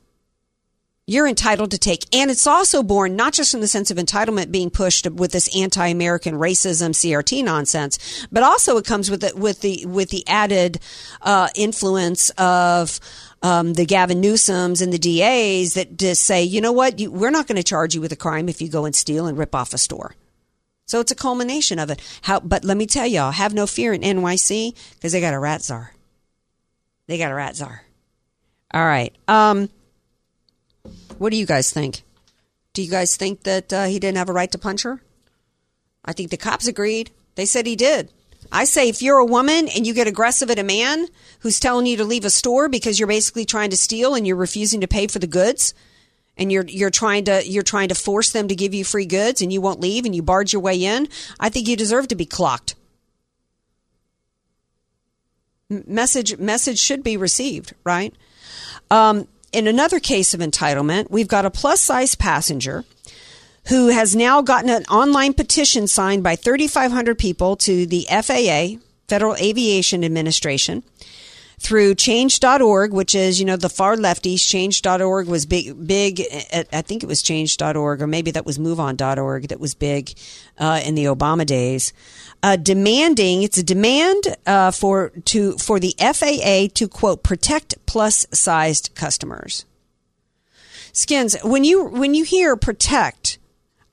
you're 1.06 1.28
entitled 1.28 1.70
to 1.70 1.78
take. 1.78 2.04
And 2.14 2.30
it's 2.30 2.46
also 2.46 2.82
born 2.82 3.16
not 3.16 3.34
just 3.34 3.54
in 3.54 3.60
the 3.60 3.68
sense 3.68 3.90
of 3.90 3.98
entitlement 3.98 4.50
being 4.50 4.70
pushed 4.70 5.08
with 5.10 5.32
this 5.32 5.54
anti-American 5.56 6.34
racism 6.34 6.90
CRT 6.90 7.44
nonsense, 7.44 8.26
but 8.32 8.42
also 8.42 8.76
it 8.78 8.86
comes 8.86 9.10
with 9.10 9.20
the, 9.20 9.32
with 9.36 9.60
the, 9.60 9.84
with 9.86 10.10
the 10.10 10.26
added, 10.26 10.78
uh, 11.20 11.48
influence 11.54 12.30
of, 12.30 13.00
um, 13.42 13.74
the 13.74 13.84
Gavin 13.84 14.22
Newsoms 14.22 14.80
and 14.80 14.90
the 14.90 14.98
DAs 14.98 15.74
that 15.74 15.98
just 15.98 16.22
say, 16.22 16.42
you 16.42 16.62
know 16.62 16.72
what, 16.72 16.98
you, 16.98 17.10
we're 17.10 17.30
not 17.30 17.46
going 17.46 17.56
to 17.56 17.62
charge 17.62 17.94
you 17.94 18.00
with 18.00 18.12
a 18.12 18.16
crime 18.16 18.48
if 18.48 18.62
you 18.62 18.70
go 18.70 18.86
and 18.86 18.96
steal 18.96 19.26
and 19.26 19.36
rip 19.36 19.54
off 19.54 19.74
a 19.74 19.78
store. 19.78 20.14
So 20.86 21.00
it's 21.00 21.12
a 21.12 21.16
culmination 21.16 21.78
of 21.78 21.90
it. 21.90 22.00
How, 22.22 22.40
but 22.40 22.64
let 22.64 22.76
me 22.76 22.86
tell 22.86 23.06
y'all, 23.06 23.32
have 23.32 23.52
no 23.52 23.66
fear 23.66 23.92
in 23.92 24.00
NYC 24.00 24.74
because 24.94 25.12
they 25.12 25.20
got 25.20 25.34
a 25.34 25.38
rat 25.38 25.62
czar. 25.62 25.92
They 27.06 27.18
got 27.18 27.30
a 27.30 27.34
rat 27.34 27.56
czar. 27.56 27.82
All 28.72 28.84
right. 28.84 29.14
Um, 29.28 29.68
what 31.18 31.30
do 31.30 31.36
you 31.36 31.46
guys 31.46 31.70
think? 31.70 32.02
Do 32.72 32.82
you 32.82 32.90
guys 32.90 33.16
think 33.16 33.44
that 33.44 33.72
uh, 33.72 33.84
he 33.84 33.98
didn't 33.98 34.18
have 34.18 34.28
a 34.28 34.32
right 34.32 34.50
to 34.50 34.58
punch 34.58 34.82
her? 34.82 35.00
I 36.04 36.12
think 36.12 36.30
the 36.30 36.36
cops 36.36 36.66
agreed. 36.66 37.10
They 37.34 37.46
said 37.46 37.66
he 37.66 37.76
did. 37.76 38.10
I 38.52 38.64
say 38.64 38.88
if 38.88 39.02
you're 39.02 39.18
a 39.18 39.24
woman 39.24 39.68
and 39.68 39.86
you 39.86 39.94
get 39.94 40.06
aggressive 40.06 40.50
at 40.50 40.58
a 40.58 40.64
man 40.64 41.06
who's 41.40 41.58
telling 41.58 41.86
you 41.86 41.96
to 41.96 42.04
leave 42.04 42.24
a 42.24 42.30
store 42.30 42.68
because 42.68 42.98
you're 42.98 43.08
basically 43.08 43.44
trying 43.44 43.70
to 43.70 43.76
steal 43.76 44.14
and 44.14 44.26
you're 44.26 44.36
refusing 44.36 44.80
to 44.82 44.88
pay 44.88 45.06
for 45.06 45.18
the 45.18 45.26
goods 45.26 45.74
and 46.36 46.52
you're 46.52 46.66
you're 46.66 46.90
trying 46.90 47.24
to 47.24 47.46
you're 47.48 47.62
trying 47.62 47.88
to 47.88 47.94
force 47.94 48.32
them 48.32 48.48
to 48.48 48.54
give 48.54 48.74
you 48.74 48.84
free 48.84 49.06
goods 49.06 49.40
and 49.40 49.52
you 49.52 49.60
won't 49.60 49.80
leave 49.80 50.04
and 50.04 50.14
you 50.14 50.22
barge 50.22 50.52
your 50.52 50.62
way 50.62 50.84
in, 50.84 51.08
I 51.40 51.48
think 51.48 51.68
you 51.68 51.76
deserve 51.76 52.08
to 52.08 52.14
be 52.14 52.26
clocked. 52.26 52.74
Message 55.70 56.38
message 56.38 56.78
should 56.78 57.02
be 57.02 57.16
received, 57.16 57.74
right? 57.84 58.14
Um, 58.90 59.26
in 59.54 59.68
another 59.68 60.00
case 60.00 60.34
of 60.34 60.40
entitlement, 60.40 61.10
we've 61.10 61.28
got 61.28 61.44
a 61.44 61.50
plus 61.50 61.80
size 61.80 62.14
passenger 62.14 62.84
who 63.68 63.88
has 63.88 64.14
now 64.14 64.42
gotten 64.42 64.68
an 64.68 64.84
online 64.86 65.32
petition 65.32 65.86
signed 65.86 66.22
by 66.22 66.36
3,500 66.36 67.16
people 67.18 67.56
to 67.56 67.86
the 67.86 68.06
FAA, 68.10 68.80
Federal 69.08 69.36
Aviation 69.36 70.04
Administration, 70.04 70.82
through 71.58 71.94
change.org, 71.94 72.92
which 72.92 73.14
is, 73.14 73.38
you 73.40 73.46
know, 73.46 73.56
the 73.56 73.68
far 73.68 73.96
lefties. 73.96 74.46
Change.org 74.48 75.26
was 75.26 75.46
big, 75.46 75.86
big. 75.86 76.22
I 76.72 76.82
think 76.82 77.02
it 77.02 77.06
was 77.06 77.22
change.org, 77.22 78.02
or 78.02 78.06
maybe 78.06 78.30
that 78.32 78.46
was 78.46 78.58
moveon.org 78.58 79.48
that 79.48 79.60
was 79.60 79.74
big 79.74 80.12
uh, 80.58 80.80
in 80.84 80.94
the 80.94 81.04
Obama 81.04 81.46
days. 81.46 81.92
Uh, 82.42 82.56
demanding 82.56 83.42
it's 83.42 83.56
a 83.56 83.62
demand 83.62 84.36
uh, 84.46 84.70
for 84.70 85.10
to 85.24 85.56
for 85.56 85.80
the 85.80 85.94
FAA 85.98 86.68
to 86.74 86.88
quote 86.88 87.22
protect 87.22 87.74
plus 87.86 88.26
sized 88.32 88.90
customers. 88.94 89.64
Skins, 90.92 91.36
when 91.42 91.64
you 91.64 91.84
when 91.84 92.14
you 92.14 92.24
hear 92.24 92.54
protect, 92.56 93.38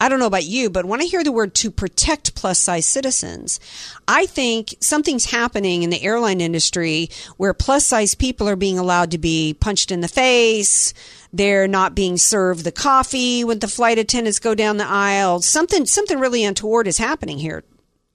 I 0.02 0.10
don't 0.10 0.18
know 0.18 0.26
about 0.26 0.46
you, 0.46 0.72
but 0.72 0.86
when 0.86 1.00
I 1.00 1.06
hear 1.06 1.24
the 1.24 1.32
word 1.32 1.54
to 1.56 1.70
protect 1.70 2.34
plus 2.34 2.58
size 2.58 2.88
citizens, 2.88 3.60
I 4.08 4.26
think 4.26 4.74
something's 4.80 5.26
happening 5.26 5.84
in 5.84 5.92
the 5.92 6.02
airline 6.02 6.42
industry 6.42 7.12
where 7.38 7.54
plus 7.54 7.86
size 7.86 8.16
people 8.16 8.50
are 8.50 8.56
being 8.56 8.80
allowed 8.80 9.12
to 9.12 9.20
be 9.20 9.54
punched 9.54 9.92
in 9.92 10.02
the 10.02 10.08
face. 10.08 10.96
They're 11.32 11.68
not 11.68 11.94
being 11.94 12.18
served 12.18 12.64
the 12.64 12.72
coffee 12.72 13.44
when 13.44 13.60
the 13.60 13.68
flight 13.68 14.00
attendants 14.00 14.40
go 14.40 14.56
down 14.56 14.78
the 14.78 14.88
aisle. 14.88 15.40
Something, 15.42 15.86
something 15.86 16.20
really 16.20 16.44
untoward 16.44 16.88
is 16.88 16.98
happening 16.98 17.38
here. 17.38 17.64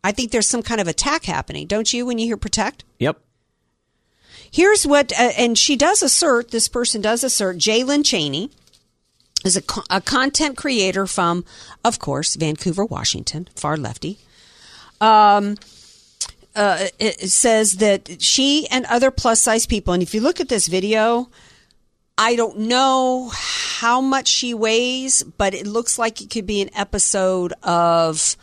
I 0.03 0.11
think 0.11 0.33
there's 0.33 0.49
some 0.49 0.63
kind 0.63 0.81
of 0.81 0.89
attack 0.89 1.27
happening, 1.27 1.69
don't 1.69 1.93
you, 1.93 2.05
when 2.05 2.19
you 2.19 2.27
hear 2.27 2.37
protect? 2.37 2.83
Yep. 2.99 3.21
Here's 4.51 4.85
what, 4.85 5.13
uh, 5.13 5.31
and 5.39 5.57
she 5.57 5.77
does 5.77 6.03
assert, 6.03 6.51
this 6.51 6.67
person 6.67 7.01
does 7.01 7.23
assert, 7.23 7.59
Jaelynn 7.59 8.05
Chaney, 8.05 8.51
is 9.47 9.57
a, 9.57 9.63
co- 9.63 9.85
a 9.89 10.01
content 10.01 10.57
creator 10.57 11.07
from, 11.07 11.45
of 11.85 11.99
course, 11.99 12.35
Vancouver, 12.37 12.85
Washington, 12.85 13.49
far 13.55 13.77
lefty. 13.77 14.19
Um, 15.01 15.57
uh, 16.55 16.87
it 16.99 17.31
says 17.31 17.75
that 17.75 18.21
she 18.23 18.67
and 18.71 18.87
other 18.87 19.11
plus 19.11 19.43
size 19.43 19.67
people, 19.67 19.93
and 19.95 20.03
if 20.03 20.15
you 20.15 20.21
look 20.21 20.41
at 20.41 20.49
this 20.49 20.67
video, 20.67 21.29
I 22.19 22.35
don't 22.35 22.61
know 22.61 23.31
how 23.35 24.01
much 24.01 24.29
she 24.29 24.55
weighs, 24.55 25.23
but 25.23 25.53
it 25.53 25.67
looks 25.67 25.99
like 25.99 26.23
it 26.23 26.31
could 26.31 26.47
be 26.47 26.63
an 26.63 26.71
episode 26.75 27.53
of 27.63 28.37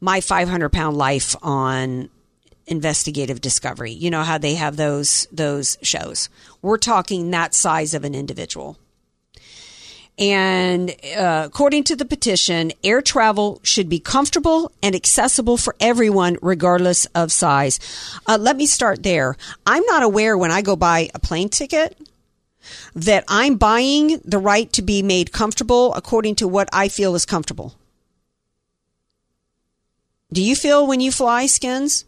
My 0.00 0.20
500 0.20 0.70
Pound 0.70 0.96
Life 0.96 1.34
on 1.42 2.08
investigative 2.68 3.40
discovery. 3.40 3.92
You 3.92 4.10
know 4.10 4.22
how 4.22 4.38
they 4.38 4.54
have 4.54 4.76
those 4.76 5.26
those 5.32 5.76
shows. 5.82 6.28
We're 6.62 6.78
talking 6.78 7.30
that 7.30 7.54
size 7.54 7.94
of 7.94 8.04
an 8.04 8.14
individual. 8.14 8.78
And 10.18 10.94
uh, 11.16 11.42
according 11.46 11.84
to 11.84 11.96
the 11.96 12.06
petition, 12.06 12.72
air 12.82 13.02
travel 13.02 13.60
should 13.62 13.88
be 13.88 13.98
comfortable 13.98 14.72
and 14.82 14.94
accessible 14.94 15.58
for 15.58 15.76
everyone, 15.78 16.38
regardless 16.40 17.04
of 17.14 17.30
size. 17.30 17.78
Uh, 18.26 18.38
let 18.40 18.56
me 18.56 18.64
start 18.64 19.02
there. 19.02 19.36
I'm 19.66 19.84
not 19.84 20.02
aware 20.02 20.38
when 20.38 20.50
I 20.50 20.62
go 20.62 20.74
buy 20.74 21.10
a 21.14 21.18
plane 21.18 21.50
ticket 21.50 21.98
that 22.94 23.24
I'm 23.28 23.56
buying 23.56 24.20
the 24.24 24.38
right 24.38 24.72
to 24.72 24.82
be 24.82 25.02
made 25.02 25.32
comfortable 25.32 25.92
according 25.94 26.36
to 26.36 26.48
what 26.48 26.68
I 26.72 26.88
feel 26.88 27.14
is 27.14 27.26
comfortable. 27.26 27.74
Do 30.32 30.42
you 30.42 30.56
feel 30.56 30.86
when 30.86 31.00
you 31.00 31.12
fly, 31.12 31.46
Skins, 31.46 32.04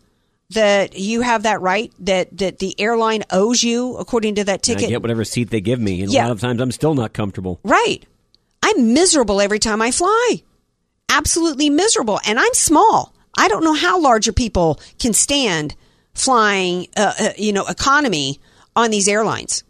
that 0.50 0.98
you 0.98 1.20
have 1.20 1.42
that 1.42 1.60
right 1.60 1.92
that 2.00 2.36
that 2.38 2.58
the 2.58 2.78
airline 2.80 3.22
owes 3.30 3.62
you 3.62 3.96
according 3.96 4.36
to 4.36 4.44
that 4.44 4.62
ticket? 4.62 4.84
I 4.84 4.88
get 4.88 5.02
whatever 5.02 5.24
seat 5.24 5.50
they 5.50 5.60
give 5.60 5.80
me, 5.80 6.02
and 6.02 6.12
Yeah. 6.12 6.22
a 6.22 6.28
lot 6.28 6.32
of 6.32 6.40
times 6.40 6.60
I'm 6.60 6.72
still 6.72 6.94
not 6.94 7.12
comfortable. 7.12 7.60
Right. 7.62 8.04
I'm 8.62 8.92
miserable 8.94 9.40
every 9.40 9.58
time 9.58 9.80
I 9.82 9.90
fly. 9.90 10.42
Absolutely 11.08 11.70
miserable. 11.70 12.20
And 12.26 12.38
I'm 12.38 12.54
small. 12.54 13.14
I 13.36 13.48
don't 13.48 13.62
know 13.64 13.74
how 13.74 14.00
larger 14.00 14.32
people 14.32 14.80
can 14.98 15.12
stand 15.12 15.74
flying, 16.14 16.88
uh, 16.96 17.12
uh, 17.20 17.28
you 17.38 17.52
know, 17.52 17.66
economy 17.66 18.40
on 18.74 18.90
these 18.90 19.06
airlines. 19.06 19.62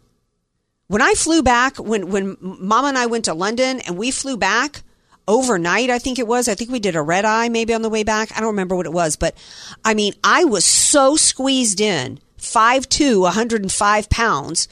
When 0.87 1.01
I 1.03 1.13
flew 1.13 1.43
back, 1.43 1.77
when, 1.77 2.09
when 2.09 2.35
mama 2.41 2.87
and 2.87 2.97
I 2.97 3.05
went 3.05 3.25
to 3.25 3.33
London 3.35 3.79
and 3.81 3.95
we 3.97 4.09
flew 4.11 4.37
back 4.37 4.81
overnight, 5.29 5.89
I 5.89 5.99
think 5.99 6.19
it 6.19 6.27
was, 6.27 6.49
I 6.49 6.55
think 6.55 6.71
we 6.71 6.79
did 6.79 6.97
a 6.97 7.01
red 7.01 7.23
eye 7.23 7.47
maybe 7.47 7.73
on 7.73 7.81
the 7.83 7.89
way 7.89 8.03
back. 8.03 8.31
I 8.35 8.39
don't 8.41 8.47
remember 8.49 8.75
what 8.75 8.85
it 8.85 8.91
was, 8.91 9.15
but 9.15 9.37
I 9.85 9.93
mean, 9.93 10.13
I 10.23 10.43
was 10.43 10.65
so 10.65 11.15
squeezed 11.15 11.79
in, 11.79 12.19
5'2", 12.39 13.21
105 13.21 14.09
pounds. 14.09 14.67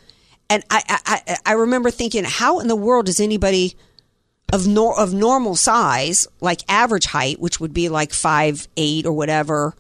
And 0.50 0.64
I, 0.70 0.82
I, 1.06 1.22
I- 1.28 1.38
I 1.46 1.52
remember 1.54 1.92
thinking, 1.92 2.24
how 2.26 2.60
in 2.60 2.68
the 2.68 2.76
world 2.76 3.06
does 3.06 3.20
anybody 3.20 3.76
of 4.52 4.66
nor- 4.68 4.98
of 4.98 5.14
normal 5.14 5.56
size, 5.56 6.26
like 6.42 6.62
average 6.70 7.06
height, 7.06 7.40
which 7.40 7.60
would 7.60 7.74
be 7.74 7.90
like 7.90 8.14
five 8.14 8.68
eight 8.78 9.06
or 9.06 9.12
whatever, 9.12 9.76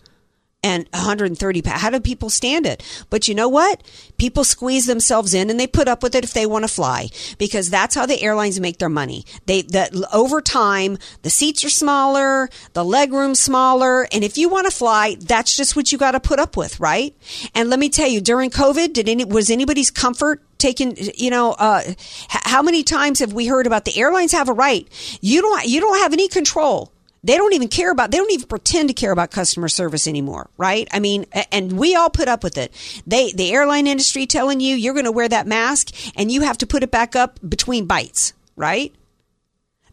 and 0.67 0.88
130 0.91 1.62
pounds. 1.62 1.82
How 1.82 1.89
do 1.89 1.99
people 2.01 2.30
stand 2.30 2.65
it? 2.65 2.84
But 3.10 3.27
you 3.27 3.36
know 3.36 3.47
what? 3.47 3.82
People 4.17 4.43
squeeze 4.43 4.86
themselves 4.86 5.34
in 5.34 5.49
and 5.49 5.58
they 5.58 5.67
put 5.67 5.88
up 5.88 6.03
with 6.03 6.13
it 6.13 6.25
if 6.25 6.34
they 6.34 6.45
want 6.45 6.63
to 6.63 6.67
fly 6.67 7.10
because 7.38 7.69
that's 7.69 7.95
how 7.95 8.06
the 8.06 8.21
airlines 8.21 8.60
make 8.60 8.77
their 8.77 8.89
money. 8.89 9.23
They 9.45 9.62
that 9.62 9.93
over 10.13 10.41
time 10.41 10.97
the 11.21 11.30
seats 11.30 11.63
are 11.63 11.69
smaller, 11.69 12.49
the 12.73 12.84
leg 12.84 13.13
room's 13.13 13.39
smaller, 13.39 14.08
and 14.12 14.23
if 14.23 14.38
you 14.38 14.49
want 14.49 14.65
to 14.69 14.75
fly, 14.75 15.15
that's 15.19 15.56
just 15.56 15.75
what 15.75 15.91
you 15.91 15.97
got 15.97 16.12
to 16.12 16.19
put 16.19 16.39
up 16.39 16.58
with, 16.58 16.80
right? 16.80 17.15
And 17.56 17.69
let 17.69 17.80
me 17.80 17.89
tell 17.89 18.10
you, 18.10 18.19
during 18.19 18.49
COVID, 18.49 18.91
did 18.91 19.08
any 19.08 19.23
was 19.23 19.49
anybody's 19.49 19.91
comfort 19.91 20.43
taken 20.58 20.95
you 21.15 21.30
know 21.30 21.51
uh 21.60 21.84
how 22.30 22.63
many 22.63 22.82
times 22.82 23.19
have 23.19 23.32
we 23.32 23.45
heard 23.45 23.67
about 23.67 23.86
the 23.86 23.95
airlines 23.95 24.32
have 24.32 24.49
a 24.49 24.53
right 24.53 24.88
you 25.21 25.39
don't 25.39 25.65
you 25.65 25.80
don't 25.80 25.99
have 25.99 26.13
any 26.13 26.27
control 26.27 26.91
they 27.23 27.36
don't 27.36 27.53
even 27.53 27.67
care 27.67 27.91
about 27.91 28.12
they 28.12 28.17
don't 28.17 28.32
even 28.32 28.47
pretend 28.47 28.89
to 28.89 28.93
care 28.93 29.12
about 29.12 29.32
customer 29.32 29.67
service 29.67 30.08
anymore 30.08 30.49
right? 30.58 30.88
I 30.91 30.99
mean 30.99 31.25
and 31.51 31.73
we 31.73 31.95
all 31.95 32.10
put 32.10 32.27
up 32.27 32.43
with 32.43 32.58
it. 32.58 32.73
They 33.06 33.32
the 33.32 33.51
airline 33.51 33.88
industry 33.88 34.25
telling 34.25 34.60
you 34.60 34.75
you're 34.75 34.93
going 34.93 35.06
to 35.06 35.12
wear 35.12 35.30
that 35.30 35.47
mask 35.47 35.93
and 36.15 36.32
you 36.32 36.41
have 36.41 36.58
to 36.60 36.67
put 36.67 36.84
it 36.84 36.91
back 36.91 37.15
up 37.15 37.39
between 37.47 37.86
bites 37.86 38.34
right? 38.56 38.93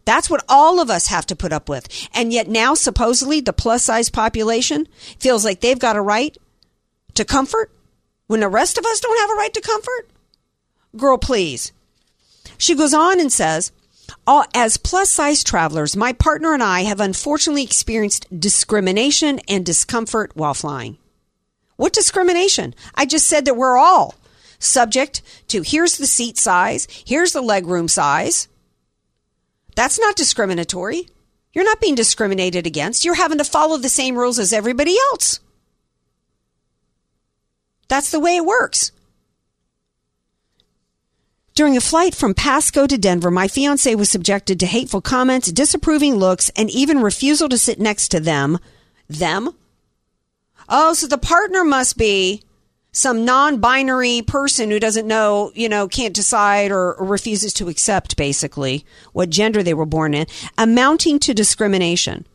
That's 0.05 0.29
what 0.29 0.45
all 0.47 0.79
of 0.79 0.89
us 0.89 1.07
have 1.07 1.25
to 1.27 1.35
put 1.35 1.51
up 1.51 1.67
with. 1.67 1.87
And 2.13 2.31
yet 2.31 2.47
now 2.47 2.75
supposedly 2.75 3.41
the 3.41 3.53
plus 3.53 3.83
size 3.83 4.09
population 4.09 4.87
feels 5.19 5.43
like 5.43 5.61
they've 5.61 5.79
got 5.79 5.95
a 5.95 6.01
right 6.01 6.37
to 7.15 7.25
comfort 7.25 7.71
when 8.27 8.39
the 8.39 8.47
rest 8.47 8.77
of 8.77 8.85
us 8.85 8.99
don't 8.99 9.19
have 9.19 9.31
a 9.31 9.39
right 9.39 9.53
to 9.53 9.61
comfort? 9.61 10.09
Girl 10.95 11.17
please. 11.17 11.71
She 12.57 12.75
goes 12.75 12.93
on 12.93 13.19
and 13.19 13.31
says, 13.31 13.71
"All- 13.71 13.84
As 14.53 14.77
plus 14.77 15.11
size 15.11 15.43
travelers, 15.43 15.95
my 15.95 16.13
partner 16.13 16.53
and 16.53 16.63
I 16.63 16.81
have 16.81 16.99
unfortunately 16.99 17.63
experienced 17.63 18.27
discrimination 18.39 19.39
and 19.47 19.65
discomfort 19.65 20.31
while 20.35 20.53
flying. 20.53 20.97
What 21.75 21.93
discrimination? 21.93 22.73
I 22.95 23.05
just 23.05 23.27
said 23.27 23.45
that 23.45 23.57
we're 23.57 23.77
all 23.77 24.15
subject 24.59 25.21
to 25.49 25.61
here's 25.61 25.97
the 25.97 26.07
seat 26.07 26.37
size, 26.37 26.87
here's 27.05 27.33
the 27.33 27.41
legroom 27.41 27.89
size. 27.89 28.47
That's 29.75 29.99
not 29.99 30.15
discriminatory. 30.15 31.09
You're 31.53 31.65
not 31.65 31.81
being 31.81 31.95
discriminated 31.95 32.65
against. 32.65 33.05
You're 33.05 33.15
having 33.15 33.37
to 33.37 33.43
follow 33.43 33.77
the 33.77 33.89
same 33.89 34.17
rules 34.17 34.39
as 34.39 34.53
everybody 34.53 34.95
else. 35.11 35.39
That's 37.87 38.11
the 38.11 38.19
way 38.19 38.37
it 38.37 38.45
works. 38.45 38.91
During 41.55 41.77
a 41.77 41.81
flight 41.81 42.13
from 42.13 42.33
Pasco 42.33 42.85
to 42.85 42.97
Denver, 42.97 43.31
my 43.31 43.47
fiance 43.47 43.95
was 43.95 44.09
subjected 44.09 44.59
to 44.59 44.65
hateful 44.65 44.99
comments, 44.99 45.53
disapproving 45.53 46.15
looks, 46.15 46.49
and 46.49 46.69
even 46.69 47.01
refusal 47.01 47.47
to 47.47 47.57
sit 47.57 47.79
next 47.79 48.09
to 48.09 48.19
them. 48.19 48.59
Them? 49.07 49.55
Oh, 50.67 50.93
so 50.93 51.07
the 51.07 51.17
partner 51.17 51.63
must 51.63 51.97
be 51.97 52.43
some 52.91 53.23
non-binary 53.23 54.23
person 54.23 54.69
who 54.69 54.81
doesn't 54.81 55.07
know, 55.07 55.53
you 55.55 55.69
know, 55.69 55.87
can't 55.87 56.13
decide 56.13 56.71
or, 56.71 56.93
or 56.95 57.05
refuses 57.05 57.53
to 57.53 57.69
accept 57.69 58.17
basically 58.17 58.85
what 59.13 59.29
gender 59.29 59.63
they 59.63 59.73
were 59.73 59.85
born 59.85 60.13
in, 60.13 60.27
amounting 60.57 61.19
to 61.19 61.33
discrimination. 61.33 62.27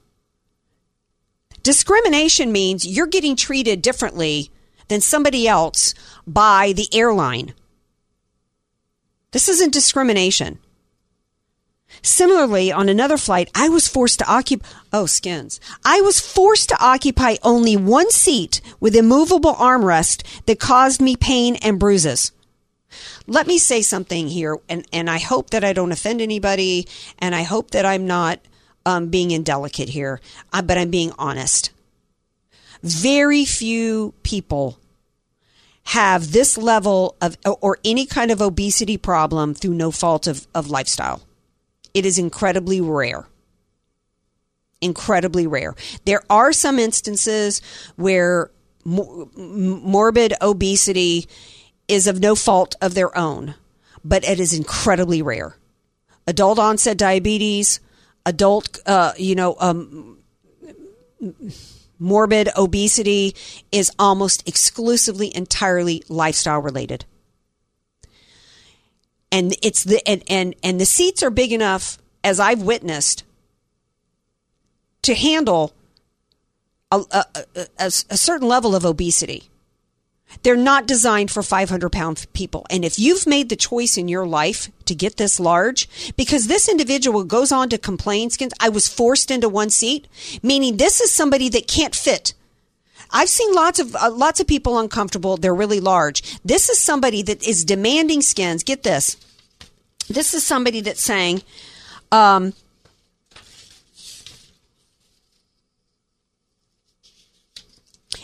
Discrimination 1.62 2.52
means 2.52 2.86
you're 2.86 3.06
getting 3.06 3.36
treated 3.36 3.82
differently 3.82 4.50
than 4.88 5.02
somebody 5.02 5.46
else 5.46 5.92
by 6.26 6.72
the 6.72 6.88
airline. 6.94 7.52
This 9.32 9.48
isn't 9.48 9.72
discrimination. 9.72 10.58
Similarly, 12.02 12.72
on 12.72 12.88
another 12.88 13.16
flight, 13.16 13.50
I 13.54 13.68
was 13.68 13.88
forced 13.88 14.20
to 14.20 14.32
occupy, 14.32 14.66
oh, 14.92 15.06
skins. 15.06 15.60
I 15.84 16.00
was 16.00 16.20
forced 16.20 16.68
to 16.70 16.84
occupy 16.84 17.36
only 17.42 17.76
one 17.76 18.10
seat 18.10 18.60
with 18.78 18.96
immovable 18.96 19.54
armrest 19.54 20.22
that 20.46 20.60
caused 20.60 21.00
me 21.00 21.16
pain 21.16 21.56
and 21.56 21.78
bruises. 21.78 22.32
Let 23.26 23.46
me 23.46 23.58
say 23.58 23.82
something 23.82 24.28
here, 24.28 24.58
and, 24.68 24.86
and 24.92 25.10
I 25.10 25.18
hope 25.18 25.50
that 25.50 25.64
I 25.64 25.72
don't 25.72 25.92
offend 25.92 26.20
anybody, 26.20 26.88
and 27.18 27.34
I 27.34 27.42
hope 27.42 27.72
that 27.72 27.84
I'm 27.84 28.06
not 28.06 28.40
um, 28.86 29.08
being 29.08 29.30
indelicate 29.30 29.90
here, 29.90 30.20
uh, 30.52 30.62
but 30.62 30.78
I'm 30.78 30.90
being 30.90 31.12
honest. 31.18 31.70
Very 32.82 33.44
few 33.44 34.14
people 34.22 34.78
have 35.90 36.30
this 36.30 36.56
level 36.56 37.16
of 37.20 37.36
or 37.44 37.76
any 37.84 38.06
kind 38.06 38.30
of 38.30 38.40
obesity 38.40 38.96
problem 38.96 39.54
through 39.54 39.74
no 39.74 39.90
fault 39.90 40.28
of, 40.28 40.46
of 40.54 40.70
lifestyle. 40.70 41.20
It 41.92 42.06
is 42.06 42.16
incredibly 42.16 42.80
rare. 42.80 43.26
Incredibly 44.80 45.48
rare. 45.48 45.74
There 46.04 46.22
are 46.30 46.52
some 46.52 46.78
instances 46.78 47.60
where 47.96 48.52
mo- 48.84 49.28
morbid 49.36 50.32
obesity 50.40 51.26
is 51.88 52.06
of 52.06 52.20
no 52.20 52.36
fault 52.36 52.76
of 52.80 52.94
their 52.94 53.16
own, 53.18 53.56
but 54.04 54.22
it 54.22 54.38
is 54.38 54.54
incredibly 54.54 55.22
rare. 55.22 55.56
Adult 56.24 56.60
onset 56.60 56.98
diabetes, 56.98 57.80
adult, 58.24 58.78
uh, 58.86 59.12
you 59.18 59.34
know, 59.34 59.56
um, 59.58 60.18
morbid 62.00 62.48
obesity 62.56 63.36
is 63.70 63.92
almost 63.98 64.48
exclusively 64.48 65.34
entirely 65.36 66.02
lifestyle 66.08 66.60
related. 66.60 67.04
And 69.30 69.54
it's 69.62 69.84
the 69.84 70.02
and 70.08 70.24
and, 70.28 70.56
and 70.64 70.80
the 70.80 70.86
seats 70.86 71.22
are 71.22 71.30
big 71.30 71.52
enough 71.52 71.98
as 72.22 72.40
i've 72.40 72.62
witnessed 72.62 73.24
to 75.02 75.14
handle 75.14 75.72
a, 76.90 77.02
a, 77.10 77.24
a, 77.34 77.66
a 77.78 77.86
a 77.86 78.16
certain 78.16 78.48
level 78.48 78.74
of 78.74 78.84
obesity 78.84 79.49
they're 80.42 80.56
not 80.56 80.86
designed 80.86 81.30
for 81.30 81.42
500 81.42 81.90
pound 81.90 82.26
people. 82.32 82.66
And 82.70 82.84
if 82.84 82.98
you've 82.98 83.26
made 83.26 83.48
the 83.48 83.56
choice 83.56 83.96
in 83.96 84.08
your 84.08 84.26
life 84.26 84.70
to 84.86 84.94
get 84.94 85.16
this 85.16 85.38
large, 85.40 85.88
because 86.16 86.46
this 86.46 86.68
individual 86.68 87.24
goes 87.24 87.52
on 87.52 87.68
to 87.70 87.78
complain, 87.78 88.30
skins, 88.30 88.52
I 88.60 88.68
was 88.68 88.88
forced 88.88 89.30
into 89.30 89.48
one 89.48 89.70
seat, 89.70 90.08
meaning 90.42 90.76
this 90.76 91.00
is 91.00 91.10
somebody 91.10 91.48
that 91.50 91.68
can't 91.68 91.94
fit. 91.94 92.34
I've 93.12 93.28
seen 93.28 93.52
lots 93.54 93.78
of 93.80 93.96
uh, 93.96 94.10
lots 94.10 94.40
of 94.40 94.46
people 94.46 94.78
uncomfortable. 94.78 95.36
They're 95.36 95.54
really 95.54 95.80
large. 95.80 96.38
This 96.44 96.68
is 96.68 96.78
somebody 96.80 97.22
that 97.22 97.46
is 97.46 97.64
demanding 97.64 98.22
skins. 98.22 98.62
Get 98.62 98.82
this. 98.84 99.16
This 100.08 100.34
is 100.34 100.46
somebody 100.46 100.80
that's 100.80 101.02
saying, 101.02 101.42
Um, 102.12 102.52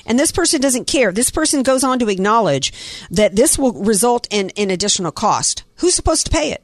and 0.06 0.18
this 0.18 0.32
person 0.32 0.60
doesn't 0.60 0.86
care. 0.86 1.12
This 1.12 1.30
person 1.30 1.62
goes 1.62 1.84
on 1.84 1.98
to 1.98 2.08
acknowledge 2.08 2.72
that 3.10 3.36
this 3.36 3.58
will 3.58 3.72
result 3.72 4.26
in, 4.30 4.50
in 4.50 4.70
additional 4.70 5.12
cost. 5.12 5.64
Who's 5.76 5.94
supposed 5.94 6.26
to 6.26 6.32
pay 6.32 6.52
it? 6.52 6.62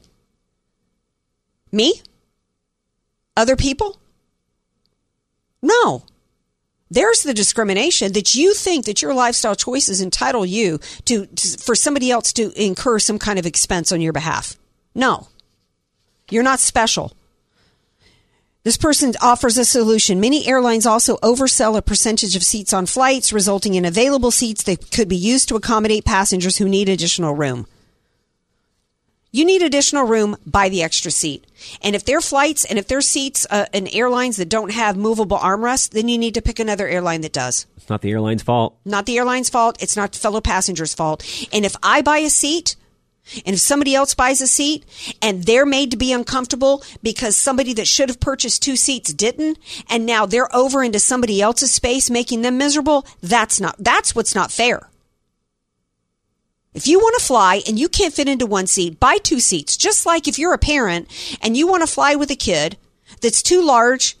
Me? 1.71 2.01
Other 3.35 3.55
people? 3.55 3.99
No. 5.61 6.03
There's 6.89 7.23
the 7.23 7.33
discrimination 7.33 8.13
that 8.13 8.35
you 8.35 8.53
think 8.53 8.85
that 8.85 9.01
your 9.01 9.13
lifestyle 9.13 9.55
choices 9.55 9.99
entitle 9.99 10.45
you 10.45 10.79
to, 11.05 11.25
to 11.25 11.57
for 11.57 11.73
somebody 11.73 12.11
else 12.11 12.31
to 12.33 12.51
incur 12.61 12.99
some 12.99 13.17
kind 13.17 13.39
of 13.39 13.47
expense 13.47 13.91
on 13.91 13.99
your 13.99 14.13
behalf. 14.13 14.55
No. 14.93 15.27
You're 16.29 16.43
not 16.43 16.59
special. 16.59 17.13
This 18.63 18.77
person 18.77 19.13
offers 19.21 19.57
a 19.57 19.65
solution. 19.65 20.21
Many 20.21 20.47
airlines 20.47 20.85
also 20.85 21.17
oversell 21.17 21.77
a 21.77 21.81
percentage 21.81 22.37
of 22.37 22.43
seats 22.43 22.71
on 22.71 22.85
flights, 22.85 23.33
resulting 23.33 23.75
in 23.75 23.83
available 23.83 24.31
seats 24.31 24.63
that 24.63 24.89
could 24.89 25.09
be 25.09 25.17
used 25.17 25.49
to 25.49 25.57
accommodate 25.57 26.05
passengers 26.05 26.57
who 26.57 26.69
need 26.69 26.87
additional 26.87 27.35
room. 27.35 27.67
You 29.33 29.43
need 29.43 29.63
additional 29.63 30.05
room, 30.05 30.37
buy 30.45 30.69
the 30.69 30.81
extra 30.81 31.11
seat. 31.11 31.45
And 31.81 31.93
if 31.93 32.05
there 32.05 32.19
are 32.19 32.21
flights 32.21 32.63
and 32.63 32.79
if 32.79 32.87
there 32.87 32.99
are 32.99 33.01
seats 33.01 33.45
uh, 33.49 33.65
in 33.73 33.87
airlines 33.87 34.37
that 34.37 34.47
don't 34.47 34.71
have 34.71 34.95
movable 34.95 35.37
armrests, 35.37 35.89
then 35.89 36.07
you 36.07 36.17
need 36.17 36.35
to 36.35 36.41
pick 36.41 36.59
another 36.59 36.87
airline 36.87 37.21
that 37.21 37.33
does. 37.33 37.65
It's 37.75 37.89
not 37.89 38.01
the 38.01 38.11
airline's 38.11 38.43
fault. 38.43 38.77
Not 38.85 39.07
the 39.07 39.17
airline's 39.17 39.49
fault. 39.49 39.81
It's 39.81 39.97
not 39.97 40.15
fellow 40.15 40.39
passengers' 40.39 40.93
fault. 40.93 41.25
And 41.51 41.65
if 41.65 41.75
I 41.83 42.01
buy 42.01 42.19
a 42.19 42.29
seat, 42.29 42.77
and 43.45 43.53
if 43.55 43.59
somebody 43.59 43.95
else 43.95 44.13
buys 44.13 44.41
a 44.41 44.47
seat 44.47 44.85
and 45.21 45.43
they're 45.43 45.65
made 45.65 45.91
to 45.91 45.97
be 45.97 46.11
uncomfortable 46.11 46.83
because 47.01 47.37
somebody 47.37 47.73
that 47.73 47.87
should 47.87 48.09
have 48.09 48.19
purchased 48.19 48.61
two 48.61 48.75
seats 48.75 49.13
didn't, 49.13 49.57
and 49.89 50.05
now 50.05 50.25
they're 50.25 50.53
over 50.55 50.83
into 50.83 50.99
somebody 50.99 51.41
else's 51.41 51.71
space 51.71 52.09
making 52.09 52.41
them 52.41 52.57
miserable, 52.57 53.05
that's 53.21 53.59
not, 53.59 53.75
that's 53.79 54.13
what's 54.13 54.35
not 54.35 54.51
fair. 54.51 54.89
If 56.73 56.87
you 56.87 56.99
want 56.99 57.19
to 57.19 57.25
fly 57.25 57.61
and 57.67 57.79
you 57.79 57.87
can't 57.87 58.13
fit 58.13 58.27
into 58.27 58.45
one 58.45 58.67
seat, 58.67 58.99
buy 58.99 59.17
two 59.17 59.39
seats. 59.39 59.77
Just 59.77 60.05
like 60.05 60.27
if 60.27 60.39
you're 60.39 60.53
a 60.53 60.59
parent 60.59 61.07
and 61.41 61.55
you 61.55 61.67
want 61.67 61.81
to 61.81 61.87
fly 61.87 62.15
with 62.15 62.31
a 62.31 62.35
kid 62.35 62.77
that's 63.21 63.43
too 63.43 63.63
large 63.63 64.17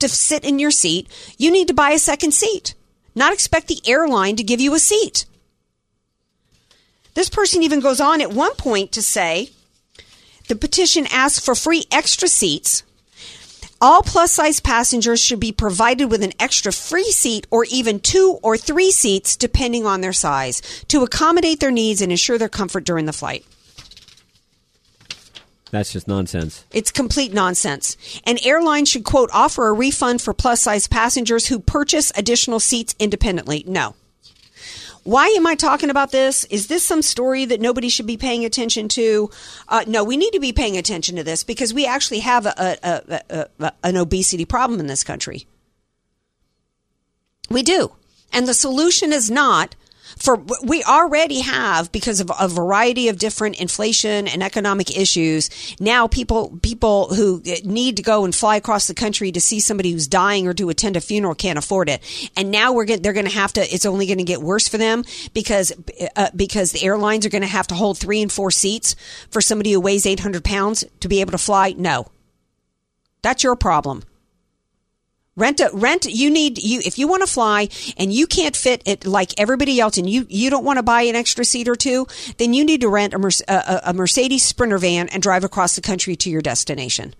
to 0.00 0.08
sit 0.08 0.44
in 0.44 0.58
your 0.58 0.70
seat, 0.70 1.08
you 1.38 1.50
need 1.50 1.68
to 1.68 1.74
buy 1.74 1.90
a 1.90 1.98
second 1.98 2.32
seat. 2.32 2.74
Not 3.14 3.32
expect 3.32 3.68
the 3.68 3.80
airline 3.86 4.36
to 4.36 4.42
give 4.42 4.60
you 4.60 4.74
a 4.74 4.78
seat. 4.78 5.24
This 7.14 7.30
person 7.30 7.62
even 7.62 7.80
goes 7.80 8.00
on 8.00 8.20
at 8.20 8.32
one 8.32 8.54
point 8.56 8.92
to 8.92 9.02
say 9.02 9.50
the 10.48 10.56
petition 10.56 11.06
asks 11.10 11.44
for 11.44 11.54
free 11.54 11.84
extra 11.90 12.28
seats. 12.28 12.82
All 13.80 14.02
plus 14.02 14.32
size 14.32 14.60
passengers 14.60 15.22
should 15.22 15.40
be 15.40 15.52
provided 15.52 16.10
with 16.10 16.22
an 16.22 16.32
extra 16.40 16.72
free 16.72 17.10
seat 17.10 17.46
or 17.50 17.64
even 17.70 18.00
two 18.00 18.38
or 18.42 18.56
three 18.56 18.90
seats, 18.90 19.36
depending 19.36 19.84
on 19.86 20.00
their 20.00 20.12
size, 20.12 20.62
to 20.88 21.02
accommodate 21.02 21.60
their 21.60 21.70
needs 21.70 22.00
and 22.00 22.10
ensure 22.10 22.38
their 22.38 22.48
comfort 22.48 22.84
during 22.84 23.06
the 23.06 23.12
flight. 23.12 23.44
That's 25.70 25.92
just 25.92 26.06
nonsense. 26.06 26.64
It's 26.72 26.92
complete 26.92 27.32
nonsense. 27.32 27.96
An 28.24 28.38
airline 28.44 28.84
should, 28.84 29.04
quote, 29.04 29.30
offer 29.32 29.66
a 29.66 29.72
refund 29.72 30.22
for 30.22 30.32
plus 30.32 30.62
size 30.62 30.86
passengers 30.86 31.46
who 31.46 31.58
purchase 31.58 32.12
additional 32.16 32.60
seats 32.60 32.94
independently. 32.98 33.64
No. 33.66 33.96
Why 35.04 35.26
am 35.36 35.46
I 35.46 35.54
talking 35.54 35.90
about 35.90 36.12
this? 36.12 36.44
Is 36.46 36.66
this 36.66 36.82
some 36.82 37.02
story 37.02 37.44
that 37.44 37.60
nobody 37.60 37.90
should 37.90 38.06
be 38.06 38.16
paying 38.16 38.44
attention 38.44 38.88
to? 38.88 39.30
Uh, 39.68 39.84
no, 39.86 40.02
we 40.02 40.16
need 40.16 40.32
to 40.32 40.40
be 40.40 40.52
paying 40.52 40.78
attention 40.78 41.16
to 41.16 41.22
this 41.22 41.44
because 41.44 41.74
we 41.74 41.86
actually 41.86 42.20
have 42.20 42.46
a, 42.46 42.78
a, 42.82 43.48
a, 43.60 43.72
an 43.82 43.96
obesity 43.96 44.46
problem 44.46 44.80
in 44.80 44.86
this 44.86 45.04
country. 45.04 45.46
We 47.50 47.62
do. 47.62 47.92
And 48.32 48.48
the 48.48 48.54
solution 48.54 49.12
is 49.12 49.30
not 49.30 49.76
for 50.16 50.36
we 50.62 50.82
already 50.84 51.40
have 51.40 51.90
because 51.92 52.20
of 52.20 52.30
a 52.38 52.48
variety 52.48 53.08
of 53.08 53.18
different 53.18 53.60
inflation 53.60 54.28
and 54.28 54.42
economic 54.42 54.96
issues 54.96 55.50
now 55.80 56.06
people 56.06 56.58
people 56.62 57.14
who 57.14 57.42
need 57.64 57.96
to 57.96 58.02
go 58.02 58.24
and 58.24 58.34
fly 58.34 58.56
across 58.56 58.86
the 58.86 58.94
country 58.94 59.32
to 59.32 59.40
see 59.40 59.60
somebody 59.60 59.92
who's 59.92 60.08
dying 60.08 60.46
or 60.46 60.54
to 60.54 60.68
attend 60.68 60.96
a 60.96 61.00
funeral 61.00 61.34
can't 61.34 61.58
afford 61.58 61.88
it. 61.88 62.02
And 62.36 62.50
now 62.50 62.72
we're 62.72 62.84
going 62.84 63.02
they're 63.02 63.12
going 63.12 63.26
to 63.26 63.32
have 63.32 63.52
to 63.54 63.74
it's 63.74 63.86
only 63.86 64.06
going 64.06 64.18
to 64.18 64.24
get 64.24 64.40
worse 64.40 64.68
for 64.68 64.78
them 64.78 65.04
because 65.32 65.72
uh, 66.16 66.30
because 66.34 66.72
the 66.72 66.84
airlines 66.84 67.26
are 67.26 67.30
going 67.30 67.42
to 67.42 67.48
have 67.48 67.66
to 67.68 67.74
hold 67.74 67.98
3 67.98 68.22
and 68.22 68.32
4 68.32 68.50
seats 68.50 68.96
for 69.30 69.40
somebody 69.40 69.72
who 69.72 69.80
weighs 69.80 70.06
800 70.06 70.44
pounds 70.44 70.84
to 71.00 71.08
be 71.08 71.20
able 71.20 71.32
to 71.32 71.38
fly. 71.38 71.74
No. 71.76 72.06
That's 73.22 73.42
your 73.42 73.56
problem 73.56 74.02
Rent 75.36 75.58
a 75.58 75.68
rent. 75.72 76.04
You 76.04 76.30
need 76.30 76.62
you 76.62 76.80
if 76.84 76.96
you 76.96 77.08
want 77.08 77.22
to 77.22 77.32
fly 77.32 77.68
and 77.96 78.12
you 78.12 78.26
can't 78.26 78.54
fit 78.54 78.82
it 78.86 79.04
like 79.04 79.38
everybody 79.38 79.80
else, 79.80 79.98
and 79.98 80.08
you 80.08 80.26
you 80.28 80.48
don't 80.48 80.64
want 80.64 80.76
to 80.76 80.82
buy 80.84 81.02
an 81.02 81.16
extra 81.16 81.44
seat 81.44 81.68
or 81.68 81.74
two, 81.74 82.06
then 82.38 82.54
you 82.54 82.64
need 82.64 82.82
to 82.82 82.88
rent 82.88 83.14
a, 83.14 83.44
a, 83.48 83.90
a 83.90 83.94
Mercedes 83.94 84.44
Sprinter 84.44 84.78
van 84.78 85.08
and 85.08 85.22
drive 85.22 85.42
across 85.42 85.74
the 85.74 85.82
country 85.82 86.14
to 86.16 86.30
your 86.30 86.40
destination. 86.40 87.14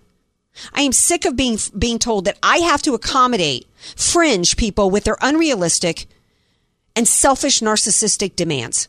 I 0.73 0.83
am 0.83 0.93
sick 0.93 1.25
of 1.25 1.35
being 1.35 1.57
being 1.77 1.99
told 1.99 2.23
that 2.25 2.37
I 2.41 2.59
have 2.59 2.81
to 2.83 2.93
accommodate 2.93 3.67
fringe 3.97 4.55
people 4.55 4.89
with 4.89 5.03
their 5.03 5.17
unrealistic 5.21 6.05
and 6.95 7.05
selfish 7.05 7.59
narcissistic 7.59 8.37
demands. 8.37 8.87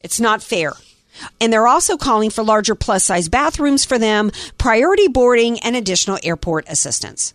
It's 0.00 0.18
not 0.18 0.42
fair. 0.42 0.72
And 1.40 1.52
they're 1.52 1.68
also 1.68 1.98
calling 1.98 2.30
for 2.30 2.42
larger 2.42 2.74
plus 2.74 3.04
size 3.04 3.28
bathrooms 3.28 3.84
for 3.84 3.98
them, 3.98 4.30
priority 4.56 5.08
boarding, 5.08 5.58
and 5.60 5.76
additional 5.76 6.18
airport 6.22 6.66
assistance. 6.66 7.34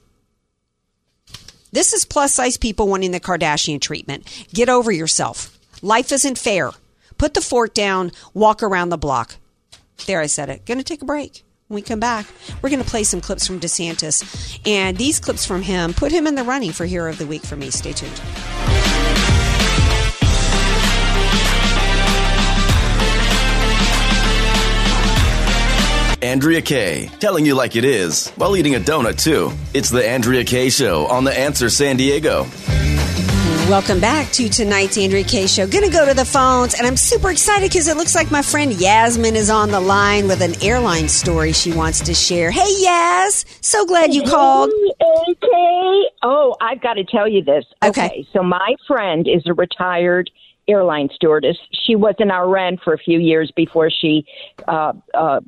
This 1.75 1.91
is 1.91 2.05
plus 2.05 2.33
size 2.33 2.55
people 2.55 2.87
wanting 2.87 3.11
the 3.11 3.19
Kardashian 3.19 3.81
treatment. 3.81 4.47
Get 4.53 4.69
over 4.69 4.93
yourself. 4.93 5.59
Life 5.81 6.13
isn't 6.13 6.37
fair. 6.37 6.71
Put 7.17 7.33
the 7.33 7.41
fork 7.41 7.73
down, 7.73 8.13
walk 8.33 8.63
around 8.63 8.89
the 8.89 8.97
block. 8.97 9.35
There, 10.05 10.21
I 10.21 10.27
said 10.27 10.49
it. 10.49 10.65
Going 10.65 10.77
to 10.77 10.85
take 10.85 11.01
a 11.01 11.05
break. 11.05 11.43
When 11.67 11.75
we 11.75 11.81
come 11.81 11.99
back, 11.99 12.27
we're 12.61 12.69
going 12.69 12.81
to 12.81 12.89
play 12.89 13.03
some 13.03 13.19
clips 13.19 13.45
from 13.45 13.59
DeSantis. 13.59 14.61
And 14.65 14.95
these 14.95 15.19
clips 15.19 15.45
from 15.45 15.63
him 15.63 15.93
put 15.93 16.13
him 16.13 16.27
in 16.27 16.35
the 16.35 16.45
running 16.45 16.71
for 16.71 16.85
Hero 16.85 17.09
of 17.09 17.17
the 17.17 17.27
Week 17.27 17.43
for 17.43 17.57
me. 17.57 17.69
Stay 17.71 17.91
tuned. 17.91 18.21
Andrea 26.35 26.61
Kaye, 26.61 27.09
telling 27.21 27.45
you 27.45 27.55
like 27.55 27.77
it 27.77 27.85
is 27.85 28.29
while 28.31 28.57
eating 28.57 28.75
a 28.75 28.77
donut 28.77 29.17
too. 29.17 29.53
It's 29.73 29.89
the 29.89 30.05
Andrea 30.05 30.43
Kaye 30.43 30.69
Show 30.69 31.07
on 31.07 31.23
The 31.23 31.31
Answer 31.31 31.69
San 31.69 31.95
Diego. 31.95 32.45
Welcome 33.69 34.01
back 34.01 34.29
to 34.33 34.49
tonight's 34.49 34.97
Andrea 34.97 35.23
Kaye 35.23 35.47
Show. 35.47 35.65
Gonna 35.65 35.89
go 35.89 36.05
to 36.05 36.13
the 36.13 36.25
phones, 36.25 36.73
and 36.73 36.85
I'm 36.85 36.97
super 36.97 37.31
excited 37.31 37.69
because 37.69 37.87
it 37.87 37.95
looks 37.95 38.15
like 38.15 38.31
my 38.31 38.41
friend 38.41 38.73
Yasmin 38.73 39.37
is 39.37 39.49
on 39.49 39.71
the 39.71 39.79
line 39.79 40.27
with 40.27 40.41
an 40.41 40.61
airline 40.61 41.07
story 41.07 41.53
she 41.53 41.71
wants 41.71 42.01
to 42.01 42.13
share. 42.13 42.51
Hey, 42.51 42.67
Yas, 42.79 43.45
so 43.61 43.85
glad 43.85 44.13
you 44.13 44.23
called. 44.23 44.71
Okay. 45.01 46.03
Oh, 46.21 46.57
I've 46.59 46.81
got 46.81 46.95
to 46.95 47.05
tell 47.05 47.29
you 47.29 47.45
this. 47.45 47.63
Okay. 47.81 48.07
okay. 48.07 48.27
So 48.33 48.43
my 48.43 48.75
friend 48.85 49.25
is 49.25 49.43
a 49.45 49.53
retired 49.53 50.29
airline 50.67 51.09
stewardess. 51.13 51.57
She 51.71 51.95
was 51.95 52.15
an 52.19 52.29
RN 52.29 52.77
for 52.83 52.93
a 52.93 52.97
few 52.97 53.19
years 53.19 53.51
before 53.55 53.89
she 53.89 54.25
uh, 54.67 54.93
uh, 55.13 55.41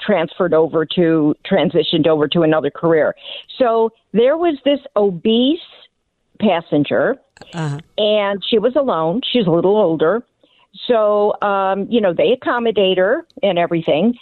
transferred 0.00 0.54
over 0.54 0.86
to 0.96 1.34
transitioned 1.50 2.06
over 2.06 2.28
to 2.28 2.42
another 2.42 2.70
career. 2.70 3.14
So 3.58 3.90
there 4.12 4.36
was 4.36 4.56
this 4.64 4.80
obese 4.96 5.58
passenger, 6.38 7.16
uh-huh. 7.52 7.78
and 7.98 8.42
she 8.48 8.58
was 8.58 8.74
alone. 8.76 9.20
She's 9.30 9.46
a 9.46 9.50
little 9.50 9.76
older. 9.76 10.22
So, 10.86 11.34
um, 11.42 11.86
you 11.90 12.00
know, 12.00 12.14
they 12.14 12.32
accommodate 12.32 12.98
her 12.98 13.26
and 13.42 13.58
everything. 13.58 14.14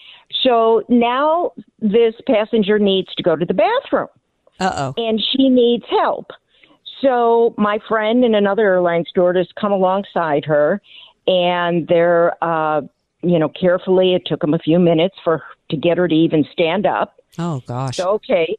So 0.43 0.83
now 0.89 1.53
this 1.81 2.15
passenger 2.27 2.79
needs 2.79 3.15
to 3.17 3.23
go 3.23 3.37
to 3.37 3.45
the 3.45 3.55
bathroom. 3.55 4.09
Uh 4.61 4.73
oh. 4.75 4.95
And 4.97 5.21
she 5.21 5.49
needs 5.49 5.85
help. 5.89 6.31
So 7.01 7.55
my 7.57 7.79
friend 7.89 8.25
and 8.25 8.35
another 8.35 8.63
airline 8.63 9.05
stewardess 9.09 9.49
come 9.59 9.73
alongside 9.73 10.45
her, 10.47 10.81
and 11.27 11.87
they're, 11.87 12.43
uh, 12.43 12.83
you 13.23 13.39
know, 13.39 13.49
carefully. 13.49 14.15
It 14.15 14.23
took 14.27 14.41
them 14.41 14.55
a 14.55 14.59
few 14.59 14.79
minutes 14.79 15.17
for 15.23 15.43
to 15.71 15.77
get 15.77 15.99
her 15.99 16.09
to 16.09 16.15
even 16.15 16.45
stand 16.53 16.87
up. 16.87 17.21
Oh 17.39 17.61
gosh. 17.67 17.97
So, 17.97 18.11
okay, 18.11 18.57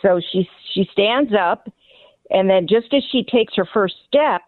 so 0.00 0.20
she 0.32 0.48
she 0.72 0.88
stands 0.92 1.32
up, 1.34 1.68
and 2.30 2.48
then 2.48 2.68
just 2.68 2.92
as 2.94 3.02
she 3.10 3.24
takes 3.24 3.54
her 3.56 3.66
first 3.72 3.96
step, 4.06 4.42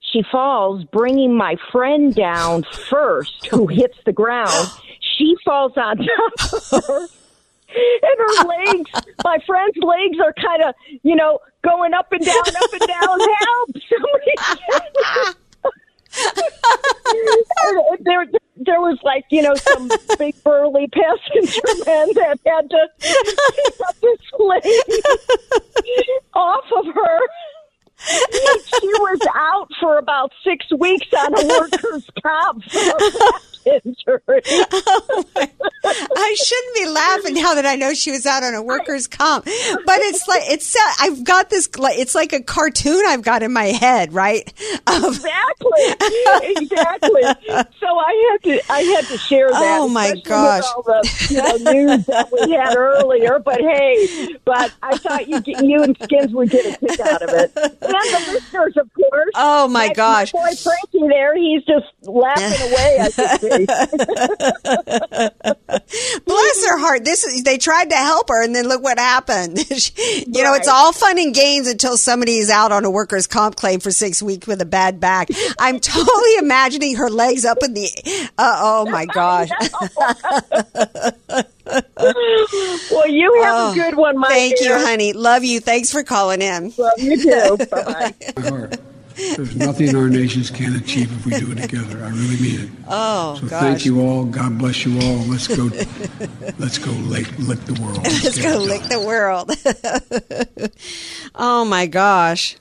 she 0.00 0.22
falls, 0.30 0.84
bringing 0.84 1.36
my 1.36 1.56
friend 1.72 2.14
down 2.14 2.62
first, 2.88 3.46
who 3.46 3.66
hits 3.66 3.98
the 4.04 4.12
ground. 4.12 4.70
She 5.00 5.34
falls 5.44 5.72
on 5.76 5.96
top 6.40 6.52
of 6.72 6.84
her 6.86 7.08
and 7.70 8.18
her 8.18 8.48
legs, 8.48 8.90
my 9.24 9.38
friend's 9.46 9.76
legs 9.78 10.18
are 10.20 10.32
kind 10.32 10.62
of, 10.62 10.74
you 11.02 11.14
know, 11.14 11.38
going 11.68 11.94
up 11.94 12.10
and 12.12 12.24
down, 12.24 12.36
up 12.36 12.72
and 12.72 12.80
down. 12.80 13.20
Help! 13.20 13.70
Somebody! 13.90 14.34
they're 18.00 18.26
there 18.60 18.80
was 18.80 18.98
like 19.02 19.24
you 19.30 19.42
know 19.42 19.54
some 19.54 19.88
big 20.18 20.42
burly 20.42 20.88
passenger 20.88 21.60
men 21.86 22.08
that 22.14 22.38
had 22.46 22.70
to 22.70 22.88
pick 22.98 23.80
up 23.88 23.94
this 24.00 24.18
lady 24.38 24.80
off 26.34 26.64
of 26.76 26.86
her. 26.94 27.20
she 28.00 28.86
was 28.86 29.20
out 29.34 29.68
for 29.80 29.98
about 29.98 30.32
six 30.44 30.66
weeks 30.78 31.06
on 31.12 31.34
a 31.34 31.46
workers' 31.46 32.08
comp 32.22 32.64
injury. 33.84 34.42
Oh 35.84 36.04
I 36.16 36.34
shouldn't 36.34 36.74
be 36.74 36.86
laughing 36.86 37.34
now 37.34 37.54
that 37.54 37.64
I 37.64 37.76
know 37.76 37.94
she 37.94 38.10
was 38.10 38.26
out 38.26 38.42
on 38.42 38.52
a 38.52 38.62
workers' 38.62 39.06
comp, 39.06 39.44
but 39.44 39.98
it's 40.00 40.26
like 40.28 40.42
it's. 40.46 40.76
I've 41.00 41.24
got 41.24 41.50
this. 41.50 41.68
It's 41.78 42.14
like 42.14 42.32
a 42.32 42.42
cartoon 42.42 43.02
I've 43.06 43.22
got 43.22 43.42
in 43.42 43.52
my 43.52 43.66
head, 43.66 44.12
right? 44.12 44.52
Of- 44.86 45.04
exactly, 45.04 46.60
exactly. 46.60 47.22
So 47.78 47.86
I 47.86 48.30
had 48.30 48.42
to, 48.50 48.72
I 48.72 48.80
had 48.80 49.04
to 49.06 49.18
share 49.18 49.50
that. 49.50 49.78
Oh, 49.80 49.88
my 49.88 50.14
gosh. 50.24 50.64
all 50.76 50.82
the 50.82 51.26
you 51.30 51.36
know, 51.36 51.72
news 51.72 52.06
that 52.06 52.28
we 52.32 52.52
had 52.52 52.76
earlier. 52.76 53.38
But 53.38 53.60
hey, 53.60 54.36
but 54.44 54.72
I 54.82 54.98
thought 54.98 55.28
you, 55.28 55.40
you 55.46 55.82
and 55.82 55.96
Skins 56.02 56.32
would 56.32 56.50
get 56.50 56.66
a 56.66 56.78
kick 56.78 57.00
out 57.00 57.22
of 57.22 57.30
it, 57.30 57.52
and 57.56 57.70
the 57.80 58.32
listeners, 58.32 58.76
of 58.76 58.92
course. 58.92 59.30
Oh, 59.34 59.68
my 59.68 59.92
gosh. 59.92 60.32
boy 60.32 60.50
Frankie 60.62 61.08
there, 61.08 61.36
he's 61.36 61.64
just 61.64 61.86
laughing 62.02 62.72
away. 62.72 63.08
I. 63.68 65.30
Bless 66.26 66.66
her 66.66 66.78
heart. 66.78 67.04
This 67.04 67.24
is, 67.24 67.42
they 67.44 67.58
tried 67.58 67.90
to 67.90 67.96
help 67.96 68.28
her, 68.28 68.42
and 68.44 68.54
then 68.54 68.68
look 68.68 68.82
what 68.82 68.98
happened. 68.98 69.58
She- 69.58 70.24
you 70.26 70.42
know, 70.42 70.54
it's 70.54 70.68
all 70.68 70.92
fun 70.92 71.18
and 71.18 71.34
games 71.34 71.66
until 71.68 71.96
somebody 71.96 72.36
is 72.38 72.50
out 72.50 72.72
on 72.72 72.84
a 72.84 72.90
workers' 72.90 73.26
comp 73.26 73.56
claim 73.56 73.80
for 73.80 73.90
six 73.90 74.22
weeks 74.22 74.46
with 74.46 74.60
a 74.60 74.66
bad 74.66 75.00
back. 75.00 75.28
I'm 75.58 75.80
totally 75.80 76.36
imagining 76.38 76.96
her 76.96 77.10
legs 77.10 77.44
up 77.44 77.58
in 77.62 77.74
the. 77.74 77.88
Uh, 78.38 78.56
oh 78.60 78.90
my 78.90 79.06
gosh! 79.06 79.48
well, 82.90 83.08
you 83.08 83.42
have 83.42 83.72
a 83.72 83.74
good 83.74 83.96
one, 83.96 84.18
my 84.18 84.28
Oh, 84.28 84.30
Thank 84.30 84.58
dear. 84.58 84.78
you, 84.78 84.84
honey. 84.86 85.12
Love 85.12 85.44
you. 85.44 85.60
Thanks 85.60 85.90
for 85.90 86.02
calling 86.02 86.42
in. 86.42 86.72
Love 86.76 86.92
you 86.98 87.16
too. 87.16 87.56
Bye 87.70 87.84
bye. 87.84 88.14
My 88.36 88.48
heart. 88.48 88.80
There's 89.36 89.56
nothing 89.56 89.96
our 89.96 90.08
nations 90.08 90.50
can't 90.50 90.76
achieve 90.76 91.10
if 91.12 91.26
we 91.26 91.32
do 91.38 91.50
it 91.52 91.56
together. 91.62 92.04
I 92.04 92.08
really 92.10 92.40
mean 92.40 92.60
it. 92.60 92.70
Oh 92.86 93.36
So 93.40 93.48
gosh. 93.48 93.60
thank 93.60 93.84
you 93.84 94.00
all. 94.00 94.24
God 94.24 94.58
bless 94.58 94.84
you 94.86 94.98
all. 95.00 95.16
Let's 95.26 95.48
go. 95.48 95.68
let's 96.58 96.78
go 96.78 96.92
lick, 96.92 97.26
lick 97.38 97.58
the 97.64 97.74
world. 97.82 97.98
Let's 98.04 98.38
get 98.38 98.52
go 98.52 98.58
lick 98.58 98.82
the 98.84 99.00
world. 99.00 99.50
oh 101.34 101.64
my 101.64 101.86
gosh. 101.86 102.56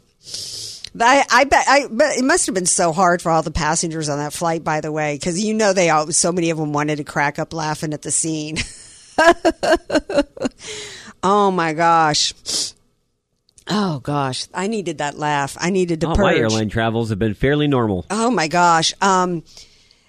I, 1.00 1.24
I 1.32 1.43
bet 1.43 1.63
I 1.67 1.86
but 1.91 2.17
it 2.17 2.24
must 2.26 2.48
have 2.48 2.56
been 2.56 2.65
so 2.65 2.91
hard 2.91 3.22
for 3.22 3.32
all 3.32 3.43
the 3.43 3.52
passengers 3.52 4.10
on 4.10 4.17
that 4.17 4.34
flight, 4.34 4.63
by 4.63 4.82
the 4.82 4.91
way, 4.91 5.13
because 5.15 5.39
you 5.43 5.54
know 5.54 5.72
they 5.74 5.91
all 5.91 6.12
so 6.12 6.32
many 6.32 6.50
of 6.50 6.58
them 6.58 6.74
wanted 6.74 6.96
to 6.96 7.04
crack 7.04 7.38
up 7.38 7.54
laughing 7.54 7.93
at 7.93 8.02
the 8.02 8.10
scene. 8.10 8.58
oh 11.24 11.52
my 11.52 11.74
gosh. 11.74 12.34
Oh 13.69 13.99
gosh, 13.99 14.47
I 14.53 14.67
needed 14.67 14.99
that 14.99 15.17
laugh. 15.17 15.58
I 15.60 15.69
needed 15.69 16.01
to 16.01 16.08
All 16.08 16.17
my 16.17 16.36
airline 16.36 16.69
travels 16.69 17.10
have 17.10 17.19
been 17.19 17.34
fairly 17.34 17.67
normal. 17.67 18.06
Oh 18.10 18.32
my 18.32 18.47
gosh. 18.47 18.93
Um, 19.01 19.43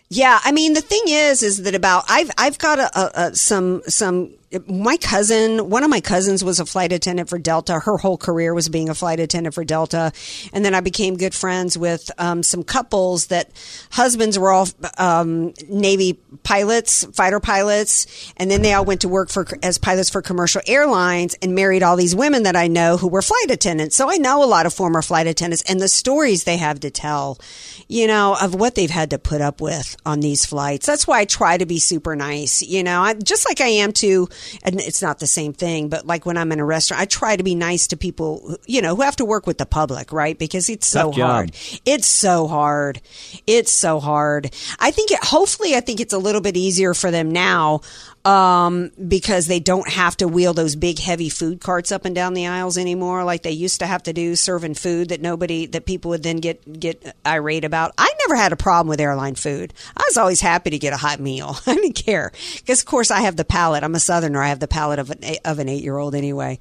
yeah, 0.08 0.38
I 0.42 0.52
mean 0.52 0.74
the 0.74 0.80
thing 0.80 1.02
is, 1.06 1.42
is 1.42 1.62
that 1.64 1.74
about 1.74 2.04
I've 2.08 2.30
I've 2.38 2.58
got 2.58 2.78
a, 2.78 2.98
a, 2.98 3.10
a 3.28 3.34
some 3.34 3.82
some 3.86 4.32
my 4.66 4.96
cousin, 4.96 5.68
one 5.68 5.84
of 5.84 5.90
my 5.90 6.00
cousins 6.00 6.42
was 6.42 6.58
a 6.58 6.64
flight 6.64 6.92
attendant 6.92 7.28
for 7.28 7.38
Delta. 7.38 7.78
Her 7.80 7.98
whole 7.98 8.16
career 8.16 8.54
was 8.54 8.68
being 8.68 8.88
a 8.88 8.94
flight 8.94 9.20
attendant 9.20 9.54
for 9.54 9.64
Delta, 9.64 10.12
and 10.52 10.64
then 10.64 10.74
I 10.74 10.80
became 10.80 11.16
good 11.16 11.34
friends 11.34 11.76
with 11.76 12.10
um, 12.18 12.42
some 12.42 12.62
couples 12.62 13.26
that 13.26 13.50
husbands 13.90 14.38
were 14.38 14.50
all 14.50 14.68
um, 14.96 15.52
Navy 15.68 16.18
pilots, 16.44 17.04
fighter 17.12 17.40
pilots, 17.40 18.32
and 18.38 18.50
then 18.50 18.62
they 18.62 18.72
all 18.72 18.84
went 18.84 19.02
to 19.02 19.08
work 19.08 19.28
for 19.28 19.46
as 19.62 19.76
pilots 19.76 20.08
for 20.08 20.22
commercial 20.22 20.62
airlines 20.66 21.36
and 21.42 21.54
married 21.54 21.82
all 21.82 21.96
these 21.96 22.14
women 22.14 22.44
that 22.44 22.56
I 22.56 22.68
know 22.68 22.96
who 22.96 23.08
were 23.08 23.22
flight 23.22 23.50
attendants. 23.50 23.96
So 23.96 24.10
I 24.10 24.16
know 24.16 24.42
a 24.42 24.46
lot 24.46 24.64
of 24.64 24.72
former 24.72 25.02
flight 25.02 25.26
attendants 25.26 25.62
and 25.70 25.78
the 25.78 25.88
stories 25.88 26.44
they 26.44 26.56
have 26.56 26.80
to 26.80 26.90
tell, 26.90 27.38
you 27.86 28.06
know, 28.06 28.36
of 28.40 28.54
what 28.54 28.74
they've 28.74 28.90
had 28.90 29.10
to 29.10 29.18
put 29.18 29.42
up 29.42 29.60
with 29.60 29.96
on 30.06 30.20
these 30.20 30.46
flights. 30.46 30.86
That's 30.86 31.06
why 31.06 31.20
I 31.20 31.24
try 31.26 31.58
to 31.58 31.66
be 31.66 31.78
super 31.78 32.16
nice, 32.16 32.62
you 32.62 32.82
know, 32.82 33.02
I, 33.02 33.12
just 33.14 33.46
like 33.46 33.60
I 33.60 33.68
am 33.68 33.92
to, 33.94 34.28
and 34.62 34.80
it's 34.80 35.02
not 35.02 35.18
the 35.18 35.26
same 35.26 35.52
thing, 35.52 35.88
but 35.88 36.06
like 36.06 36.26
when 36.26 36.36
I'm 36.36 36.52
in 36.52 36.60
a 36.60 36.64
restaurant, 36.64 37.00
I 37.00 37.04
try 37.04 37.36
to 37.36 37.42
be 37.42 37.54
nice 37.54 37.86
to 37.88 37.96
people, 37.96 38.56
you 38.66 38.82
know, 38.82 38.96
who 38.96 39.02
have 39.02 39.16
to 39.16 39.24
work 39.24 39.46
with 39.46 39.58
the 39.58 39.66
public, 39.66 40.12
right? 40.12 40.38
Because 40.38 40.68
it's 40.68 40.86
so 40.86 41.12
hard. 41.12 41.52
It's 41.84 42.06
so 42.06 42.46
hard. 42.46 43.00
It's 43.46 43.72
so 43.72 44.00
hard. 44.00 44.54
I 44.78 44.90
think 44.90 45.10
it, 45.10 45.22
hopefully, 45.22 45.74
I 45.74 45.80
think 45.80 46.00
it's 46.00 46.12
a 46.12 46.18
little 46.18 46.40
bit 46.40 46.56
easier 46.56 46.94
for 46.94 47.10
them 47.10 47.30
now 47.30 47.80
um, 48.28 48.90
because 49.08 49.46
they 49.46 49.58
don't 49.58 49.88
have 49.88 50.14
to 50.18 50.28
wheel 50.28 50.52
those 50.52 50.76
big, 50.76 50.98
heavy 50.98 51.30
food 51.30 51.62
carts 51.62 51.90
up 51.90 52.04
and 52.04 52.14
down 52.14 52.34
the 52.34 52.46
aisles 52.46 52.76
anymore, 52.76 53.24
like 53.24 53.42
they 53.42 53.52
used 53.52 53.80
to 53.80 53.86
have 53.86 54.02
to 54.02 54.12
do, 54.12 54.36
serving 54.36 54.74
food 54.74 55.08
that 55.08 55.22
nobody, 55.22 55.64
that 55.64 55.86
people 55.86 56.10
would 56.10 56.22
then 56.22 56.36
get 56.36 56.78
get 56.78 57.16
irate 57.24 57.64
about. 57.64 57.94
I 57.96 58.12
never 58.26 58.36
had 58.36 58.52
a 58.52 58.56
problem 58.56 58.88
with 58.88 59.00
airline 59.00 59.34
food. 59.34 59.72
I 59.96 60.02
was 60.06 60.18
always 60.18 60.42
happy 60.42 60.68
to 60.68 60.78
get 60.78 60.92
a 60.92 60.98
hot 60.98 61.20
meal. 61.20 61.56
I 61.66 61.74
didn't 61.74 61.94
care 61.94 62.30
because, 62.56 62.80
of 62.80 62.86
course, 62.86 63.10
I 63.10 63.20
have 63.22 63.36
the 63.36 63.46
palate. 63.46 63.82
I'm 63.82 63.94
a 63.94 64.00
Southerner. 64.00 64.42
I 64.42 64.48
have 64.48 64.60
the 64.60 64.68
palate 64.68 64.98
of 64.98 65.10
an 65.10 65.20
of 65.46 65.58
an 65.58 65.70
eight 65.70 65.82
year 65.82 65.96
old 65.96 66.14
anyway. 66.14 66.58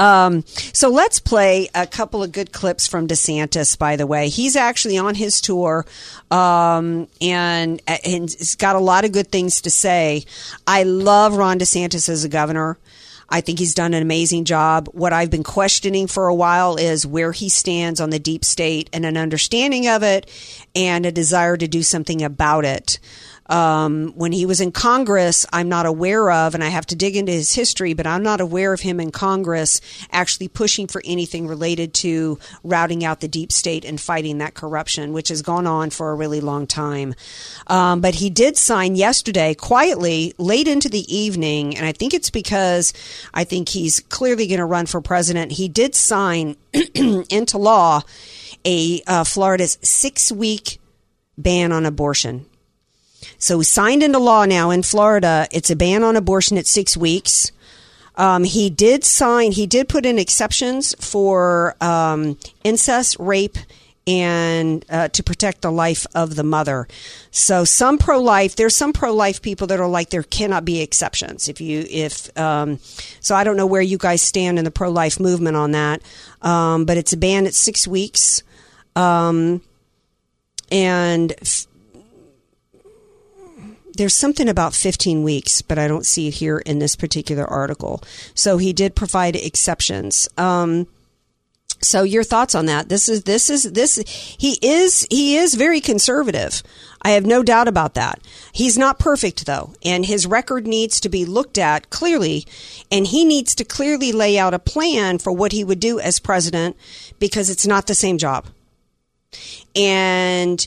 Um, 0.00 0.42
so 0.48 0.88
let's 0.88 1.20
play 1.20 1.68
a 1.76 1.86
couple 1.86 2.24
of 2.24 2.32
good 2.32 2.50
clips 2.50 2.88
from 2.88 3.06
DeSantis. 3.06 3.78
By 3.78 3.94
the 3.94 4.08
way, 4.08 4.30
he's 4.30 4.56
actually 4.56 4.98
on 4.98 5.14
his 5.14 5.40
tour, 5.40 5.86
um, 6.32 7.06
and 7.20 7.80
and 7.86 8.28
he's 8.32 8.56
got 8.56 8.74
a 8.74 8.80
lot 8.80 9.04
of 9.04 9.12
good 9.12 9.30
things 9.30 9.60
to 9.60 9.70
say. 9.70 10.24
I 10.66 10.82
love 11.04 11.36
Ron 11.36 11.58
DeSantis 11.58 12.08
as 12.08 12.24
a 12.24 12.28
governor. 12.28 12.78
I 13.28 13.40
think 13.40 13.58
he's 13.58 13.74
done 13.74 13.94
an 13.94 14.02
amazing 14.02 14.44
job. 14.44 14.88
What 14.92 15.12
I've 15.12 15.30
been 15.30 15.44
questioning 15.44 16.06
for 16.06 16.28
a 16.28 16.34
while 16.34 16.76
is 16.76 17.06
where 17.06 17.32
he 17.32 17.48
stands 17.48 18.00
on 18.00 18.10
the 18.10 18.18
deep 18.18 18.44
state 18.44 18.90
and 18.92 19.04
an 19.04 19.16
understanding 19.16 19.86
of 19.86 20.02
it 20.02 20.30
and 20.74 21.06
a 21.06 21.12
desire 21.12 21.56
to 21.56 21.68
do 21.68 21.82
something 21.82 22.22
about 22.22 22.64
it. 22.64 22.98
Um, 23.46 24.12
when 24.14 24.32
he 24.32 24.46
was 24.46 24.60
in 24.60 24.72
Congress, 24.72 25.44
I'm 25.52 25.68
not 25.68 25.86
aware 25.86 26.30
of, 26.30 26.54
and 26.54 26.64
I 26.64 26.68
have 26.68 26.86
to 26.86 26.96
dig 26.96 27.16
into 27.16 27.32
his 27.32 27.54
history, 27.54 27.92
but 27.92 28.06
I'm 28.06 28.22
not 28.22 28.40
aware 28.40 28.72
of 28.72 28.80
him 28.80 29.00
in 29.00 29.10
Congress 29.10 29.80
actually 30.10 30.48
pushing 30.48 30.86
for 30.86 31.02
anything 31.04 31.46
related 31.46 31.92
to 31.94 32.38
routing 32.62 33.04
out 33.04 33.20
the 33.20 33.28
deep 33.28 33.52
state 33.52 33.84
and 33.84 34.00
fighting 34.00 34.38
that 34.38 34.54
corruption, 34.54 35.12
which 35.12 35.28
has 35.28 35.42
gone 35.42 35.66
on 35.66 35.90
for 35.90 36.10
a 36.10 36.14
really 36.14 36.40
long 36.40 36.66
time. 36.66 37.14
Um, 37.66 38.00
but 38.00 38.14
he 38.14 38.30
did 38.30 38.56
sign 38.56 38.96
yesterday, 38.96 39.54
quietly, 39.54 40.32
late 40.38 40.68
into 40.68 40.88
the 40.88 41.14
evening, 41.14 41.76
and 41.76 41.84
I 41.84 41.92
think 41.92 42.14
it's 42.14 42.30
because 42.30 42.92
I 43.34 43.44
think 43.44 43.68
he's 43.68 44.00
clearly 44.00 44.46
going 44.46 44.58
to 44.58 44.64
run 44.64 44.86
for 44.86 45.00
president. 45.00 45.52
He 45.52 45.68
did 45.68 45.94
sign 45.94 46.56
into 46.94 47.58
law 47.58 48.02
a 48.64 49.02
uh, 49.06 49.24
Florida's 49.24 49.78
six 49.82 50.32
week 50.32 50.80
ban 51.36 51.72
on 51.72 51.84
abortion. 51.84 52.46
So 53.38 53.62
signed 53.62 54.02
into 54.02 54.18
law 54.18 54.44
now 54.44 54.70
in 54.70 54.82
Florida. 54.82 55.46
It's 55.50 55.70
a 55.70 55.76
ban 55.76 56.02
on 56.02 56.16
abortion 56.16 56.58
at 56.58 56.66
six 56.66 56.96
weeks. 56.96 57.52
Um, 58.16 58.44
he 58.44 58.70
did 58.70 59.04
sign. 59.04 59.52
He 59.52 59.66
did 59.66 59.88
put 59.88 60.06
in 60.06 60.18
exceptions 60.18 60.94
for 61.00 61.74
um, 61.80 62.38
incest, 62.62 63.16
rape, 63.18 63.58
and 64.06 64.84
uh, 64.90 65.08
to 65.08 65.22
protect 65.22 65.62
the 65.62 65.72
life 65.72 66.06
of 66.14 66.36
the 66.36 66.44
mother. 66.44 66.86
So 67.30 67.64
some 67.64 67.98
pro 67.98 68.20
life. 68.20 68.54
There's 68.54 68.76
some 68.76 68.92
pro 68.92 69.12
life 69.14 69.42
people 69.42 69.66
that 69.68 69.80
are 69.80 69.88
like 69.88 70.10
there 70.10 70.22
cannot 70.22 70.64
be 70.64 70.80
exceptions. 70.80 71.48
If 71.48 71.60
you 71.60 71.84
if 71.88 72.36
um, 72.38 72.78
so, 73.20 73.34
I 73.34 73.44
don't 73.44 73.56
know 73.56 73.66
where 73.66 73.82
you 73.82 73.98
guys 73.98 74.22
stand 74.22 74.58
in 74.58 74.64
the 74.64 74.70
pro 74.70 74.90
life 74.90 75.18
movement 75.18 75.56
on 75.56 75.72
that. 75.72 76.02
Um, 76.42 76.84
but 76.84 76.96
it's 76.96 77.12
a 77.12 77.16
ban 77.16 77.46
at 77.46 77.54
six 77.54 77.88
weeks. 77.88 78.42
Um, 78.94 79.62
and 80.70 81.32
f- 81.40 81.66
there's 83.96 84.14
something 84.14 84.48
about 84.48 84.74
15 84.74 85.22
weeks, 85.22 85.62
but 85.62 85.78
I 85.78 85.88
don't 85.88 86.06
see 86.06 86.28
it 86.28 86.34
here 86.34 86.58
in 86.58 86.78
this 86.78 86.96
particular 86.96 87.44
article. 87.44 88.02
So 88.34 88.58
he 88.58 88.72
did 88.72 88.94
provide 88.94 89.36
exceptions. 89.36 90.28
Um, 90.36 90.86
so 91.80 92.02
your 92.02 92.24
thoughts 92.24 92.54
on 92.54 92.66
that? 92.66 92.88
This 92.88 93.08
is 93.08 93.24
this 93.24 93.50
is 93.50 93.64
this 93.72 93.96
he 94.38 94.58
is 94.62 95.06
he 95.10 95.36
is 95.36 95.54
very 95.54 95.80
conservative. 95.80 96.62
I 97.02 97.10
have 97.10 97.26
no 97.26 97.42
doubt 97.42 97.68
about 97.68 97.94
that. 97.94 98.20
He's 98.52 98.78
not 98.78 98.98
perfect 98.98 99.44
though, 99.44 99.74
and 99.84 100.06
his 100.06 100.26
record 100.26 100.66
needs 100.66 100.98
to 101.00 101.08
be 101.08 101.26
looked 101.26 101.58
at 101.58 101.90
clearly, 101.90 102.46
and 102.90 103.06
he 103.06 103.24
needs 103.24 103.54
to 103.56 103.64
clearly 103.64 104.12
lay 104.12 104.38
out 104.38 104.54
a 104.54 104.58
plan 104.58 105.18
for 105.18 105.32
what 105.32 105.52
he 105.52 105.62
would 105.62 105.80
do 105.80 106.00
as 106.00 106.18
president 106.18 106.76
because 107.18 107.50
it's 107.50 107.66
not 107.66 107.86
the 107.86 107.94
same 107.94 108.16
job. 108.16 108.46
And 109.76 110.66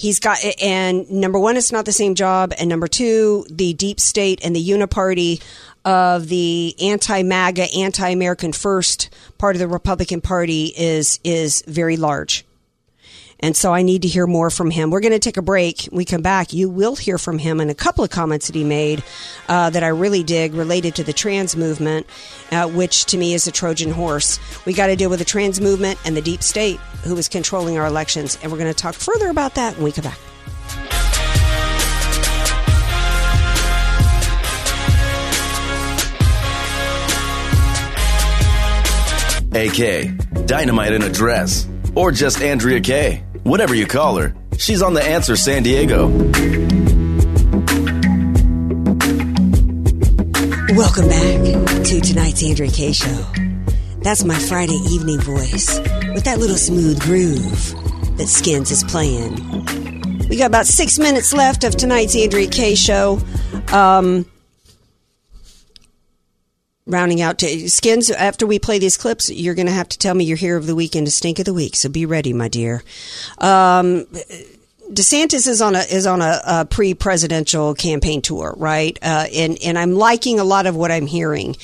he's 0.00 0.18
got 0.18 0.38
and 0.62 1.10
number 1.10 1.38
one 1.38 1.58
it's 1.58 1.72
not 1.72 1.84
the 1.84 1.92
same 1.92 2.14
job. 2.14 2.54
And 2.58 2.68
number 2.68 2.88
two 2.88 3.44
the 3.50 3.74
deep 3.74 4.00
state 4.00 4.40
and 4.42 4.56
the 4.56 4.64
uniparty 4.66 5.42
of 5.84 6.28
the 6.28 6.74
anti-maga 6.80 7.66
anti-american 7.76 8.52
first 8.52 9.10
part 9.38 9.56
of 9.56 9.60
the 9.60 9.68
republican 9.68 10.20
party 10.20 10.72
is 10.76 11.20
is 11.24 11.62
very 11.66 11.96
large 11.96 12.44
And 13.40 13.56
so 13.56 13.72
I 13.74 13.82
need 13.82 14.02
to 14.02 14.08
hear 14.08 14.26
more 14.26 14.50
from 14.50 14.70
him. 14.70 14.90
We're 14.90 15.00
going 15.00 15.12
to 15.12 15.18
take 15.18 15.36
a 15.36 15.42
break. 15.42 15.88
We 15.90 16.04
come 16.04 16.22
back. 16.22 16.52
You 16.52 16.68
will 16.68 16.94
hear 16.94 17.18
from 17.18 17.38
him 17.38 17.58
and 17.60 17.70
a 17.70 17.74
couple 17.74 18.04
of 18.04 18.10
comments 18.10 18.46
that 18.46 18.54
he 18.54 18.64
made 18.64 19.02
uh, 19.48 19.70
that 19.70 19.82
I 19.82 19.88
really 19.88 20.22
dig 20.22 20.54
related 20.54 20.94
to 20.96 21.04
the 21.04 21.12
trans 21.12 21.56
movement, 21.56 22.06
uh, 22.52 22.68
which 22.68 23.06
to 23.06 23.18
me 23.18 23.34
is 23.34 23.46
a 23.46 23.52
Trojan 23.52 23.90
horse. 23.90 24.38
We 24.66 24.74
got 24.74 24.88
to 24.88 24.96
deal 24.96 25.10
with 25.10 25.18
the 25.18 25.24
trans 25.24 25.60
movement 25.60 25.98
and 26.04 26.16
the 26.16 26.22
deep 26.22 26.42
state 26.42 26.78
who 27.04 27.16
is 27.16 27.28
controlling 27.28 27.78
our 27.78 27.86
elections. 27.86 28.38
And 28.42 28.52
we're 28.52 28.58
going 28.58 28.72
to 28.72 28.74
talk 28.74 28.94
further 28.94 29.30
about 29.30 29.54
that 29.54 29.74
when 29.74 29.84
we 29.84 29.92
come 29.92 30.04
back. 30.04 30.18
AK, 39.52 40.46
Dynamite 40.46 40.92
in 40.92 41.02
a 41.02 41.10
Dress, 41.10 41.66
or 41.96 42.12
just 42.12 42.40
Andrea 42.40 42.80
Kaye. 42.80 43.24
Whatever 43.42 43.74
you 43.74 43.86
call 43.86 44.16
her, 44.18 44.34
she's 44.58 44.82
on 44.82 44.94
The 44.94 45.02
Answer 45.02 45.34
San 45.34 45.62
Diego. 45.62 46.08
Welcome 50.76 51.08
back 51.08 51.84
to 51.86 52.00
tonight's 52.00 52.44
Andrea 52.44 52.70
Kaye 52.70 52.92
Show. 52.92 53.26
That's 54.02 54.24
my 54.24 54.38
Friday 54.38 54.78
evening 54.90 55.20
voice 55.20 55.78
with 56.14 56.24
that 56.24 56.38
little 56.38 56.56
smooth 56.56 57.00
groove 57.00 57.74
that 58.18 58.28
Skins 58.28 58.70
is 58.70 58.84
playing. 58.84 59.34
We 60.28 60.36
got 60.36 60.46
about 60.46 60.66
six 60.66 60.98
minutes 60.98 61.32
left 61.32 61.64
of 61.64 61.76
tonight's 61.76 62.14
Andrea 62.14 62.48
Kaye 62.48 62.74
Show. 62.74 63.20
Um, 63.72 64.26
rounding 66.86 67.20
out. 67.20 67.38
To 67.38 67.68
skins 67.68 68.10
after 68.10 68.46
we 68.46 68.58
play 68.58 68.78
these 68.78 68.96
clips 68.96 69.30
you're 69.30 69.54
going 69.54 69.66
to 69.66 69.72
have 69.72 69.88
to 69.90 69.98
tell 69.98 70.14
me 70.14 70.24
your 70.24 70.36
hero 70.36 70.58
of 70.58 70.66
the 70.66 70.74
week 70.74 70.94
and 70.94 71.06
a 71.06 71.10
stink 71.10 71.38
of 71.38 71.44
the 71.44 71.54
week 71.54 71.76
so 71.76 71.88
be 71.88 72.06
ready 72.06 72.32
my 72.32 72.48
dear. 72.48 72.82
Um, 73.38 74.06
DeSantis 74.90 75.46
is 75.46 75.62
on 75.62 75.76
a 75.76 75.80
is 75.80 76.04
on 76.04 76.20
a, 76.20 76.40
a 76.44 76.64
pre-presidential 76.64 77.74
campaign 77.74 78.22
tour, 78.22 78.54
right? 78.56 78.98
Uh, 79.00 79.26
and 79.32 79.56
and 79.64 79.78
I'm 79.78 79.92
liking 79.92 80.40
a 80.40 80.44
lot 80.44 80.66
of 80.66 80.74
what 80.74 80.90
I'm 80.90 81.06
hearing, 81.06 81.56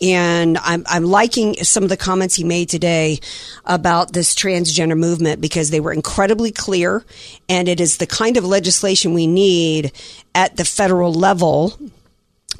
and 0.00 0.56
I'm 0.56 0.84
I'm 0.86 1.04
liking 1.04 1.54
some 1.62 1.82
of 1.82 1.90
the 1.90 1.98
comments 1.98 2.36
he 2.36 2.44
made 2.44 2.70
today 2.70 3.20
about 3.66 4.14
this 4.14 4.34
transgender 4.34 4.96
movement 4.96 5.42
because 5.42 5.68
they 5.70 5.80
were 5.80 5.92
incredibly 5.92 6.52
clear, 6.52 7.04
and 7.50 7.68
it 7.68 7.80
is 7.80 7.98
the 7.98 8.06
kind 8.06 8.38
of 8.38 8.46
legislation 8.46 9.12
we 9.12 9.26
need 9.26 9.92
at 10.34 10.56
the 10.56 10.64
federal 10.64 11.12
level 11.12 11.78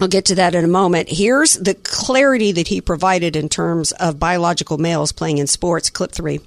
I'll 0.01 0.09
get 0.09 0.26
to 0.26 0.36
that 0.36 0.55
in 0.55 0.64
a 0.64 0.68
moment. 0.68 1.09
Here's 1.11 1.55
the 1.55 1.74
clarity 1.74 2.53
that 2.53 2.66
he 2.68 2.80
provided 2.80 3.36
in 3.36 3.48
terms 3.48 3.92
of 3.92 4.18
biological 4.18 4.78
males 4.78 5.12
playing 5.12 5.38
in 5.38 5.46
sports. 5.46 5.90
Clip 5.90 6.11
three. 6.11 6.40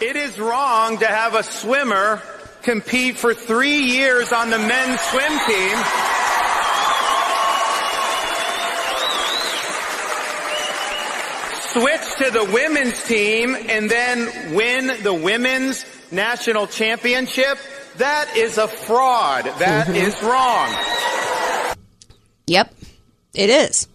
It 0.00 0.16
is 0.16 0.38
wrong 0.38 0.98
to 0.98 1.06
have 1.06 1.34
a 1.34 1.42
swimmer 1.42 2.22
compete 2.62 3.16
for 3.16 3.34
three 3.34 3.80
years 3.80 4.32
on 4.32 4.50
the 4.50 4.58
men's 4.58 5.00
swim 5.00 5.38
team. 5.46 5.78
Switch 11.72 12.14
to 12.24 12.30
the 12.32 12.44
women's 12.52 13.04
team 13.04 13.54
and 13.68 13.90
then 13.90 14.54
win 14.54 14.86
the 15.02 15.12
women's 15.12 15.84
national 16.10 16.66
championship. 16.66 17.58
That 17.98 18.36
is 18.36 18.56
a 18.58 18.66
fraud. 18.66 19.44
That 19.58 19.86
Mhm. 19.86 19.94
is 19.94 20.22
wrong. 20.22 20.74
Yep, 22.46 22.72
it 23.34 23.50
is. 23.50 23.88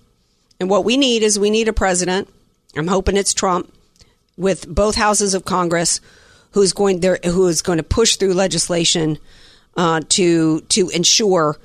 And 0.59 0.69
what 0.69 0.85
we 0.85 0.97
need 0.97 1.23
is 1.23 1.37
we 1.37 1.49
need 1.49 1.67
a 1.67 1.73
president. 1.73 2.29
I'm 2.75 2.87
hoping 2.87 3.17
it's 3.17 3.33
Trump 3.33 3.73
with 4.37 4.67
both 4.67 4.95
houses 4.95 5.33
of 5.33 5.45
Congress 5.45 5.99
who's 6.51 6.73
going 6.73 6.99
there 6.99 7.19
who 7.23 7.47
is 7.47 7.61
going 7.61 7.77
to 7.77 7.83
push 7.83 8.15
through 8.15 8.33
legislation 8.33 9.17
uh, 9.75 10.01
to 10.09 10.61
to 10.61 10.89
ensure 10.89 11.57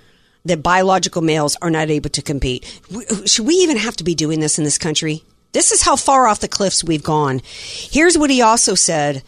that 0.45 0.63
biological 0.63 1.23
males 1.23 1.57
are 1.61 1.71
not 1.71 1.91
able 1.91 2.11
to 2.11 2.23
compete. 2.23 2.81
Should 3.27 3.47
we 3.47 3.55
even 3.57 3.77
have 3.77 3.97
to 3.97 4.05
be 4.05 4.15
doing 4.15 4.41
this 4.41 4.59
in 4.59 4.65
this 4.65 4.79
country? 4.79 5.23
This 5.53 5.73
is 5.73 5.83
how 5.83 5.97
far 5.97 6.27
off 6.27 6.41
the 6.41 6.49
cliffs 6.49 6.85
we've 6.85 7.03
gone. 7.03 7.41
Here's 7.45 8.19
what 8.19 8.31
he 8.31 8.43
also 8.43 8.75
said 8.75 9.23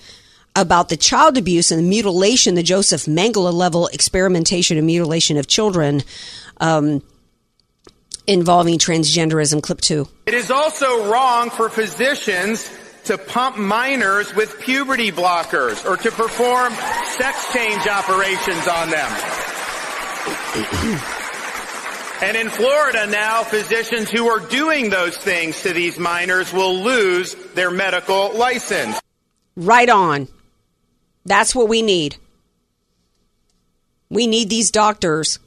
about 0.56 0.88
the 0.88 0.96
child 0.96 1.36
abuse 1.36 1.70
and 1.70 1.78
the 1.80 1.88
mutilation, 1.88 2.54
the 2.54 2.62
Joseph 2.62 3.04
Mengele 3.04 3.52
level 3.52 3.86
experimentation 3.88 4.76
and 4.76 4.86
mutilation 4.86 5.36
of 5.36 5.46
children 5.46 6.02
um, 6.60 7.02
involving 8.30 8.78
transgenderism. 8.78 9.62
Clip 9.62 9.80
two. 9.80 10.08
It 10.26 10.34
is 10.34 10.50
also 10.50 11.10
wrong 11.10 11.50
for 11.50 11.68
physicians 11.68 12.70
to 13.04 13.18
pump 13.18 13.56
minors 13.56 14.34
with 14.34 14.60
puberty 14.60 15.10
blockers 15.10 15.84
or 15.84 15.96
to 15.96 16.10
perform 16.10 16.72
sex 17.16 17.52
change 17.52 17.86
operations 17.86 18.68
on 18.68 18.90
them. 18.90 19.10
and 22.22 22.36
in 22.36 22.48
Florida 22.50 23.06
now, 23.06 23.42
physicians 23.42 24.10
who 24.10 24.28
are 24.28 24.40
doing 24.40 24.90
those 24.90 25.16
things 25.16 25.62
to 25.62 25.72
these 25.72 25.98
minors 25.98 26.52
will 26.52 26.82
lose 26.82 27.34
their 27.54 27.70
medical 27.70 28.36
license. 28.36 29.00
Right 29.56 29.88
on. 29.88 30.28
That's 31.24 31.54
what 31.54 31.68
we 31.68 31.82
need. 31.82 32.16
We 34.08 34.26
need 34.26 34.50
these 34.50 34.70
doctors 34.70 35.38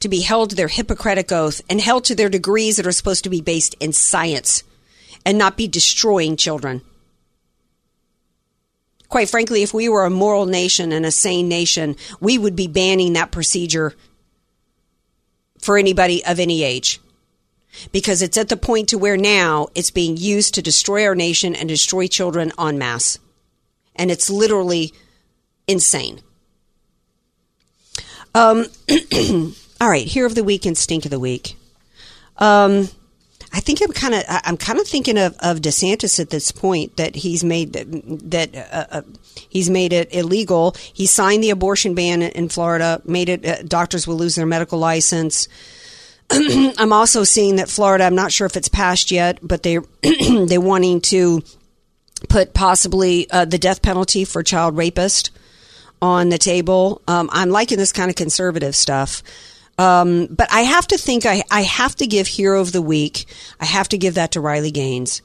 to 0.00 0.08
be 0.08 0.20
held 0.20 0.50
to 0.50 0.56
their 0.56 0.68
Hippocratic 0.68 1.30
oath 1.30 1.60
and 1.70 1.80
held 1.80 2.04
to 2.04 2.14
their 2.14 2.28
degrees 2.28 2.76
that 2.76 2.86
are 2.86 2.92
supposed 2.92 3.24
to 3.24 3.30
be 3.30 3.40
based 3.40 3.74
in 3.80 3.92
science 3.92 4.62
and 5.24 5.38
not 5.38 5.56
be 5.56 5.68
destroying 5.68 6.36
children. 6.36 6.82
Quite 9.08 9.28
frankly, 9.28 9.62
if 9.62 9.74
we 9.74 9.88
were 9.88 10.04
a 10.04 10.10
moral 10.10 10.46
nation 10.46 10.92
and 10.92 11.04
a 11.04 11.10
sane 11.10 11.48
nation, 11.48 11.96
we 12.20 12.38
would 12.38 12.56
be 12.56 12.68
banning 12.68 13.14
that 13.14 13.32
procedure 13.32 13.94
for 15.58 15.76
anybody 15.76 16.24
of 16.24 16.38
any 16.38 16.62
age. 16.62 17.00
Because 17.92 18.22
it's 18.22 18.38
at 18.38 18.48
the 18.48 18.56
point 18.56 18.88
to 18.88 18.98
where 18.98 19.16
now 19.16 19.68
it's 19.74 19.90
being 19.90 20.16
used 20.16 20.54
to 20.54 20.62
destroy 20.62 21.06
our 21.06 21.14
nation 21.14 21.54
and 21.54 21.68
destroy 21.68 22.06
children 22.06 22.52
en 22.58 22.78
masse. 22.78 23.18
And 23.96 24.10
it's 24.10 24.30
literally 24.30 24.92
insane. 25.66 26.20
Um, 28.34 28.66
all 29.80 29.88
right, 29.88 30.06
here 30.06 30.26
of 30.26 30.34
the 30.34 30.44
week 30.44 30.66
and 30.66 30.76
stink 30.76 31.04
of 31.04 31.10
the 31.10 31.20
week. 31.20 31.56
Um, 32.36 32.88
I 33.52 33.60
think 33.60 33.80
I'm 33.82 33.92
kind 33.92 34.14
of 34.14 34.22
I'm 34.28 34.56
kind 34.56 34.78
of 34.78 34.86
thinking 34.86 35.18
of, 35.18 35.36
of 35.40 35.58
DeSantis 35.58 36.20
at 36.20 36.30
this 36.30 36.52
point 36.52 36.96
that 36.98 37.16
he's 37.16 37.42
made 37.42 37.72
that 37.72 38.54
uh, 38.54 38.86
uh, 38.98 39.02
he's 39.34 39.68
made 39.68 39.92
it 39.92 40.14
illegal. 40.14 40.76
He 40.92 41.06
signed 41.06 41.42
the 41.42 41.50
abortion 41.50 41.94
ban 41.94 42.22
in 42.22 42.48
Florida, 42.48 43.02
made 43.04 43.28
it 43.28 43.44
uh, 43.44 43.62
doctors 43.62 44.06
will 44.06 44.16
lose 44.16 44.36
their 44.36 44.46
medical 44.46 44.78
license. 44.78 45.48
I'm 46.30 46.92
also 46.92 47.24
seeing 47.24 47.56
that 47.56 47.68
Florida. 47.68 48.04
I'm 48.04 48.14
not 48.14 48.30
sure 48.30 48.46
if 48.46 48.56
it's 48.56 48.68
passed 48.68 49.10
yet, 49.10 49.38
but 49.42 49.64
they 49.64 49.78
they're 50.46 50.60
wanting 50.60 51.00
to 51.02 51.42
put 52.28 52.54
possibly 52.54 53.28
uh, 53.30 53.46
the 53.46 53.58
death 53.58 53.82
penalty 53.82 54.24
for 54.24 54.44
child 54.44 54.76
rapist 54.76 55.30
on 56.00 56.28
the 56.28 56.38
table. 56.38 57.02
Um, 57.08 57.28
I'm 57.32 57.50
liking 57.50 57.78
this 57.78 57.92
kind 57.92 58.10
of 58.10 58.16
conservative 58.16 58.76
stuff. 58.76 59.24
Um, 59.80 60.26
but 60.26 60.52
I 60.52 60.60
have 60.60 60.86
to 60.88 60.98
think 60.98 61.24
I, 61.24 61.42
I 61.50 61.62
have 61.62 61.96
to 61.96 62.06
give 62.06 62.26
Hero 62.26 62.60
of 62.60 62.72
the 62.72 62.82
Week. 62.82 63.24
I 63.58 63.64
have 63.64 63.88
to 63.88 63.96
give 63.96 64.12
that 64.16 64.32
to 64.32 64.40
Riley 64.40 64.70
Gaines 64.70 65.22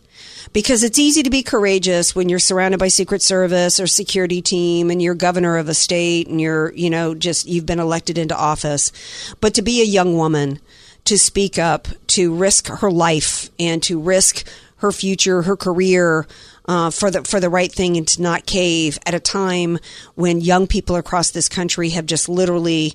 because 0.54 0.82
it's 0.82 0.98
easy 0.98 1.24
to 1.24 1.30
be 1.30 1.44
courageous 1.44 2.16
when 2.16 2.30
you're 2.30 2.40
surrounded 2.40 2.80
by 2.80 2.88
Secret 2.88 3.22
Service 3.22 3.82
or 3.82 3.86
security 3.86 4.42
team 4.42 4.92
and 4.92 5.02
you're 5.02 5.14
governor 5.14 5.58
of 5.58 5.68
a 5.68 5.74
state 5.74 6.30
and 6.30 6.40
you're, 6.40 6.72
you 6.72 6.90
know, 6.90 7.14
just 7.14 7.46
you've 7.46 7.66
been 7.66 7.82
elected 7.82 8.18
into 8.18 8.34
office. 8.34 8.94
But 9.42 9.56
to 9.56 9.62
be 9.62 9.82
a 9.82 9.86
young 9.86 10.16
woman, 10.16 10.62
to 11.04 11.20
speak 11.20 11.60
up, 11.60 11.90
to 12.08 12.34
risk 12.34 12.68
her 12.68 12.90
life 12.90 13.50
and 13.60 13.84
to 13.84 14.00
risk 14.00 14.48
her 14.78 14.94
future, 14.94 15.42
her 15.42 15.58
career, 15.58 16.28
uh, 16.64 16.92
for 16.92 17.12
the 17.12 17.26
for 17.26 17.42
the 17.42 17.50
right 17.50 17.74
thing 17.74 17.98
and 17.98 18.08
to 18.08 18.22
not 18.22 18.46
cave 18.46 19.00
at 19.06 19.14
a 19.14 19.20
time 19.20 19.80
when 20.16 20.40
young 20.40 20.66
people 20.66 20.96
across 20.96 21.32
this 21.32 21.50
country 21.50 21.90
have 21.90 22.06
just 22.06 22.30
literally 22.30 22.94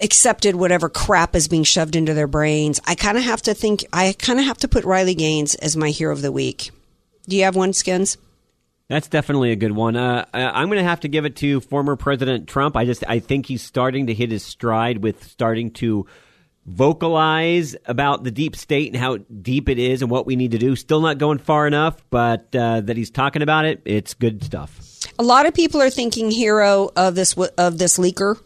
accepted 0.00 0.56
whatever 0.56 0.88
crap 0.88 1.36
is 1.36 1.48
being 1.48 1.64
shoved 1.64 1.96
into 1.96 2.14
their 2.14 2.26
brains. 2.26 2.80
I 2.86 2.94
kind 2.94 3.18
of 3.18 3.24
have 3.24 3.42
to 3.42 3.54
think. 3.54 3.84
I 3.92 4.14
kind 4.18 4.38
of 4.38 4.46
have 4.46 4.58
to 4.58 4.68
put 4.68 4.84
Riley 4.84 5.14
Gaines 5.14 5.54
as 5.56 5.76
my 5.76 5.90
hero 5.90 6.12
of 6.12 6.22
the 6.22 6.32
week. 6.32 6.70
Do 7.28 7.36
you 7.36 7.44
have 7.44 7.56
one, 7.56 7.72
Skins? 7.72 8.16
That's 8.88 9.06
definitely 9.06 9.52
a 9.52 9.56
good 9.56 9.70
one. 9.70 9.94
Uh, 9.94 10.24
I'm 10.34 10.68
going 10.68 10.82
to 10.82 10.88
have 10.88 11.00
to 11.00 11.08
give 11.08 11.24
it 11.24 11.36
to 11.36 11.60
former 11.60 11.94
President 11.94 12.48
Trump. 12.48 12.76
I 12.76 12.84
just 12.84 13.04
I 13.06 13.20
think 13.20 13.46
he's 13.46 13.62
starting 13.62 14.08
to 14.08 14.14
hit 14.14 14.32
his 14.32 14.42
stride 14.42 14.98
with 14.98 15.22
starting 15.22 15.70
to 15.74 16.06
vocalize 16.66 17.76
about 17.86 18.24
the 18.24 18.30
deep 18.30 18.56
state 18.56 18.92
and 18.92 19.00
how 19.00 19.18
deep 19.18 19.68
it 19.68 19.78
is 19.78 20.02
and 20.02 20.10
what 20.10 20.26
we 20.26 20.34
need 20.34 20.50
to 20.50 20.58
do. 20.58 20.74
Still 20.74 21.00
not 21.00 21.18
going 21.18 21.38
far 21.38 21.66
enough, 21.66 22.04
but 22.10 22.54
uh, 22.54 22.80
that 22.80 22.96
he's 22.96 23.10
talking 23.10 23.42
about 23.42 23.64
it, 23.64 23.80
it's 23.84 24.14
good 24.14 24.42
stuff. 24.42 24.80
A 25.18 25.22
lot 25.22 25.46
of 25.46 25.54
people 25.54 25.80
are 25.80 25.90
thinking 25.90 26.30
hero 26.30 26.90
of 26.96 27.14
this 27.14 27.34
of 27.34 27.78
this 27.78 27.96
leaker. 27.96 28.40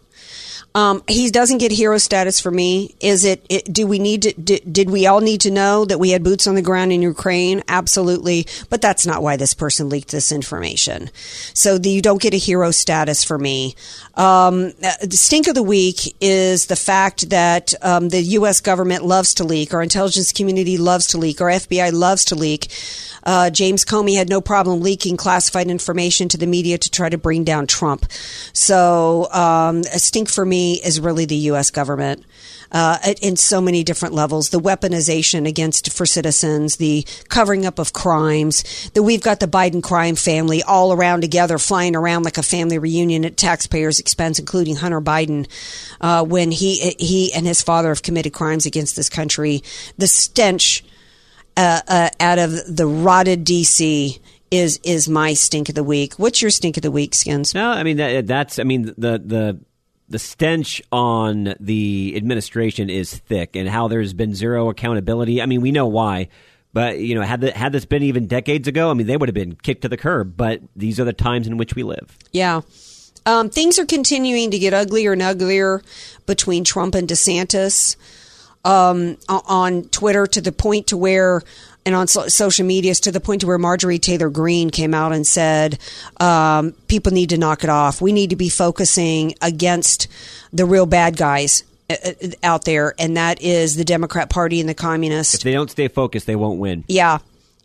Um, 0.77 1.05
he 1.07 1.31
doesn't 1.31 1.59
get 1.59 1.71
hero 1.71 1.99
status 1.99 2.41
for 2.41 2.51
me. 2.51 2.97
Is 2.99 3.25
it, 3.25 3.47
it 3.49 3.73
do 3.73 3.87
we 3.87 4.01
need 4.01 4.23
to, 4.23 4.33
did, 4.33 4.91
we 4.91 5.07
all 5.07 5.21
need 5.21 5.41
to 5.43 5.51
know 5.53 5.85
that 5.85 6.01
we 6.01 6.11
had 6.11 6.25
boots 6.25 6.49
on 6.49 6.57
the 6.57 6.63
ground 6.63 6.93
in 6.93 7.01
Ukraine? 7.01 7.63
Absolutely. 7.69 8.47
But 8.71 8.83
that's 8.83 9.07
not 9.07 9.23
why 9.23 9.37
this 9.37 9.55
person 9.55 9.89
leaked 9.89 10.11
this 10.11 10.33
information. 10.33 11.11
So 11.55 11.79
the, 11.79 11.91
you 11.91 12.03
don't 12.03 12.21
get 12.21 12.35
a 12.35 12.39
hero 12.39 12.73
status 12.73 13.23
for 13.23 13.39
me. 13.39 13.77
Um, 14.15 14.73
the 15.03 15.17
stink 15.17 15.47
of 15.47 15.55
the 15.55 15.63
week 15.63 16.17
is 16.21 16.67
the 16.67 16.77
fact 16.77 17.31
that 17.31 17.73
um, 17.81 18.09
the 18.09 18.21
U.S. 18.21 18.61
government 18.61 19.05
loves 19.05 19.35
to 19.35 19.45
leak, 19.45 19.73
our 19.75 19.83
intelligence 19.83 20.33
community 20.33 20.77
loves 20.77 21.07
to 21.09 21.19
leak, 21.19 21.41
our 21.41 21.51
FBI 21.51 21.93
loves 21.93 22.25
to 22.27 22.35
leak. 22.35 22.67
Uh, 23.23 23.49
James 23.49 23.85
Comey 23.85 24.17
had 24.17 24.29
no 24.29 24.41
problem 24.41 24.81
leaking 24.81 25.17
classified 25.17 25.69
information 25.69 26.29
to 26.29 26.37
the 26.37 26.47
media 26.47 26.77
to 26.79 26.91
try 26.91 27.09
to 27.09 27.17
bring 27.17 27.45
down 27.45 27.67
Trump. 27.67 28.07
So 28.53 29.31
um, 29.33 29.79
a 29.79 29.99
stink 29.99 30.29
for 30.29 30.45
me 30.45 30.64
is 30.73 31.01
really 31.01 31.25
the 31.25 31.37
U.S. 31.37 31.71
government. 31.71 32.25
Uh, 32.73 32.99
in 33.23 33.37
so 33.37 33.61
many 33.61 33.85
different 33.85 34.15
levels, 34.15 34.49
the 34.49 34.59
weaponization 34.59 35.47
against 35.47 35.93
for 35.93 36.07
citizens, 36.07 36.77
the 36.77 37.07
covering 37.29 37.65
up 37.65 37.79
of 37.79 37.93
crimes, 37.93 38.91
that 38.95 39.03
we've 39.03 39.23
got 39.23 39.39
the 39.39 39.47
Biden 39.47 39.83
crime 39.83 40.17
family 40.17 40.63
all 40.63 40.93
around 40.93 41.21
together, 41.21 41.59
flying 41.59 41.95
around 41.95 42.25
like 42.25 42.37
a 42.37 42.43
family 42.43 42.79
reunion 42.79 43.25
at 43.25 43.37
taxpayers' 43.37 44.01
expense, 44.01 44.41
including 44.41 44.77
Hunter 44.77 45.01
Biden, 45.01 45.47
uh, 46.01 46.25
when 46.25 46.51
he 46.51 46.97
he 46.99 47.33
and 47.33 47.47
his 47.47 47.63
father 47.63 47.91
have 47.91 48.03
committed 48.03 48.33
crimes 48.33 48.67
against 48.67 48.97
this 48.97 49.09
country. 49.09 49.63
The 49.99 50.09
stench 50.09 50.85
uh, 51.57 51.81
uh, 51.87 52.11
out 52.19 52.39
of 52.39 52.53
the 52.77 52.87
rotted 52.87 53.45
DC 53.45 54.19
is 54.51 54.81
is 54.85 55.09
my 55.09 55.35
stink 55.35 55.69
of 55.69 55.75
the 55.75 55.85
week. 55.85 56.15
What's 56.15 56.41
your 56.41 56.51
stink 56.51 56.77
of 56.77 56.83
the 56.83 56.91
week, 56.91 57.15
Skins? 57.15 57.55
No, 57.55 57.71
I 57.71 57.83
mean 57.83 57.97
that, 57.97 58.27
that's 58.27 58.59
I 58.59 58.65
mean 58.65 58.83
the 58.83 59.23
the 59.25 59.61
the 60.09 60.19
stench 60.19 60.83
on 60.93 61.55
the 61.61 62.15
administration 62.17 62.91
is 62.91 63.15
thick, 63.15 63.57
and 63.57 63.69
how 63.69 63.89
there's 63.89 64.13
been 64.13 64.35
zero 64.35 64.69
accountability. 64.69 65.41
I 65.41 65.47
mean, 65.47 65.61
we 65.61 65.73
know 65.73 65.87
why. 65.87 66.29
But 66.73 66.99
you 66.99 67.15
know, 67.15 67.23
had 67.23 67.41
the, 67.41 67.53
had 67.53 67.73
this 67.73 67.85
been 67.85 68.03
even 68.03 68.27
decades 68.27 68.67
ago, 68.67 68.91
I 68.91 68.95
mean, 68.95 69.07
they 69.07 69.17
would 69.17 69.29
have 69.29 69.35
been 69.35 69.55
kicked 69.55 69.83
to 69.83 69.89
the 69.89 69.97
curb. 69.97 70.37
But 70.37 70.61
these 70.75 70.99
are 70.99 71.05
the 71.05 71.13
times 71.13 71.47
in 71.47 71.57
which 71.57 71.75
we 71.77 71.85
live. 71.85 72.19
Yeah, 72.33 72.63
um, 73.27 73.49
things 73.49 73.79
are 73.79 73.87
continuing 73.87 74.51
to 74.51 74.59
get 74.59 74.75
uglier 74.75 75.13
and 75.13 75.23
uglier 75.23 75.83
between 76.27 76.65
Trump 76.65 76.95
and 76.95 77.09
DeSantis 77.09 77.97
um, 78.65 79.17
on 79.29 79.85
Twitter 79.85 80.27
to 80.27 80.41
the 80.41 80.53
point 80.53 80.89
to 80.89 80.97
where 80.97 81.43
and 81.87 81.95
on 81.95 82.07
so- 82.07 82.29
social 82.29 82.67
medias 82.67 83.01
to 83.01 83.13
the 83.13 83.21
point 83.21 83.43
to 83.43 83.47
where 83.47 83.59
Marjorie 83.59 83.99
Taylor 83.99 84.31
Greene 84.31 84.71
came 84.71 84.95
out 84.95 85.13
and 85.13 85.27
said, 85.27 85.79
um, 86.21 86.73
people 86.89 87.13
need 87.13 87.31
to 87.31 87.39
knock 87.39 87.65
it 87.65 87.71
off. 87.71 88.01
We 88.01 88.13
need 88.13 88.31
to 88.31 88.37
be 88.37 88.49
focusing 88.49 89.35
against 89.43 90.09
the 90.53 90.65
real 90.65 90.87
bad 90.87 91.17
guys 91.17 91.65
uh, 91.91 91.97
uh, 92.05 92.29
out 92.43 92.65
there, 92.65 92.95
and 92.99 93.17
that 93.17 93.43
is 93.43 93.77
the 93.77 93.85
Democrat 93.85 94.31
Party 94.31 94.61
and 94.61 94.69
the 94.69 94.75
communists. 94.75 95.35
If 95.35 95.43
they 95.43 95.53
don't 95.53 95.71
stay 95.71 95.89
focused, 95.89 96.27
they 96.27 96.37
won't 96.37 96.59
win. 96.59 96.85
Yeah. 96.89 97.19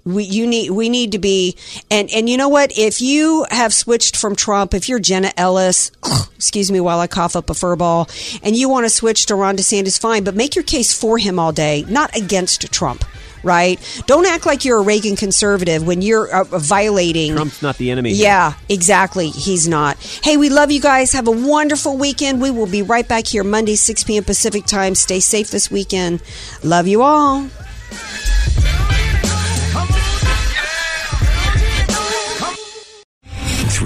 We, 0.06 0.24
you 0.24 0.48
need 0.48 0.72
we 0.72 0.90
need 0.90 1.12
to 1.12 1.20
be 1.20 1.56
and 1.92 2.10
and 2.10 2.30
you 2.30 2.38
know 2.38 2.48
what 2.48 2.72
if 2.78 3.02
you 3.02 3.46
have 3.52 3.74
switched 3.74 4.16
from 4.16 4.36
Trump 4.36 4.74
if 4.74 4.88
you're 4.88 5.00
Jenna 5.00 5.32
Ellis 5.36 5.92
excuse 6.36 6.72
me 6.72 6.80
while 6.80 7.00
I 7.00 7.08
cough 7.08 7.36
up 7.36 7.50
a 7.50 7.54
fur 7.54 7.76
ball 7.76 8.10
and 8.42 8.56
you 8.56 8.70
want 8.70 8.86
to 8.86 8.90
switch 8.90 9.26
to 9.28 9.36
Ron 9.36 9.58
DeSantis 9.58 10.00
fine 10.00 10.24
but 10.24 10.36
make 10.36 10.56
your 10.56 10.64
case 10.64 10.98
for 10.98 11.18
him 11.18 11.38
all 11.38 11.52
day 11.52 11.84
not 11.90 12.16
against 12.16 12.72
Trump 12.72 13.04
right? 13.44 14.04
Don't 14.06 14.26
act 14.26 14.46
like 14.46 14.66
you're 14.66 14.80
a 14.80 14.84
Reagan 14.84 15.16
conservative 15.16 15.86
when 15.86 16.02
you're 16.02 16.34
uh, 16.34 16.44
violating. 16.44 17.34
Trump's 17.34 17.62
not 17.62 17.78
the 17.78 17.92
enemy. 17.92 18.12
Yeah, 18.12 18.54
exactly. 18.68 19.30
He's 19.30 19.68
not. 19.68 19.98
Hey, 20.24 20.38
we 20.38 20.50
love 20.50 20.72
you 20.72 20.82
guys. 20.82 21.14
Have 21.14 21.28
a 21.28 21.32
wonderful 21.32 21.98
weekend. 21.98 22.42
We 22.42 22.52
will 22.52 22.68
be 22.68 22.82
right 22.82 23.08
back 23.08 23.28
here 23.28 23.44
Monday, 23.44 23.76
6 23.76 24.04
p.m. 24.04 24.24
Pacific 24.24 24.66
time. 24.66 24.96
Stay 24.96 25.20
safe 25.20 25.52
this 25.52 25.72
weekend. 25.72 26.22
Love 26.64 26.88
you 26.88 27.02
all. 27.02 27.48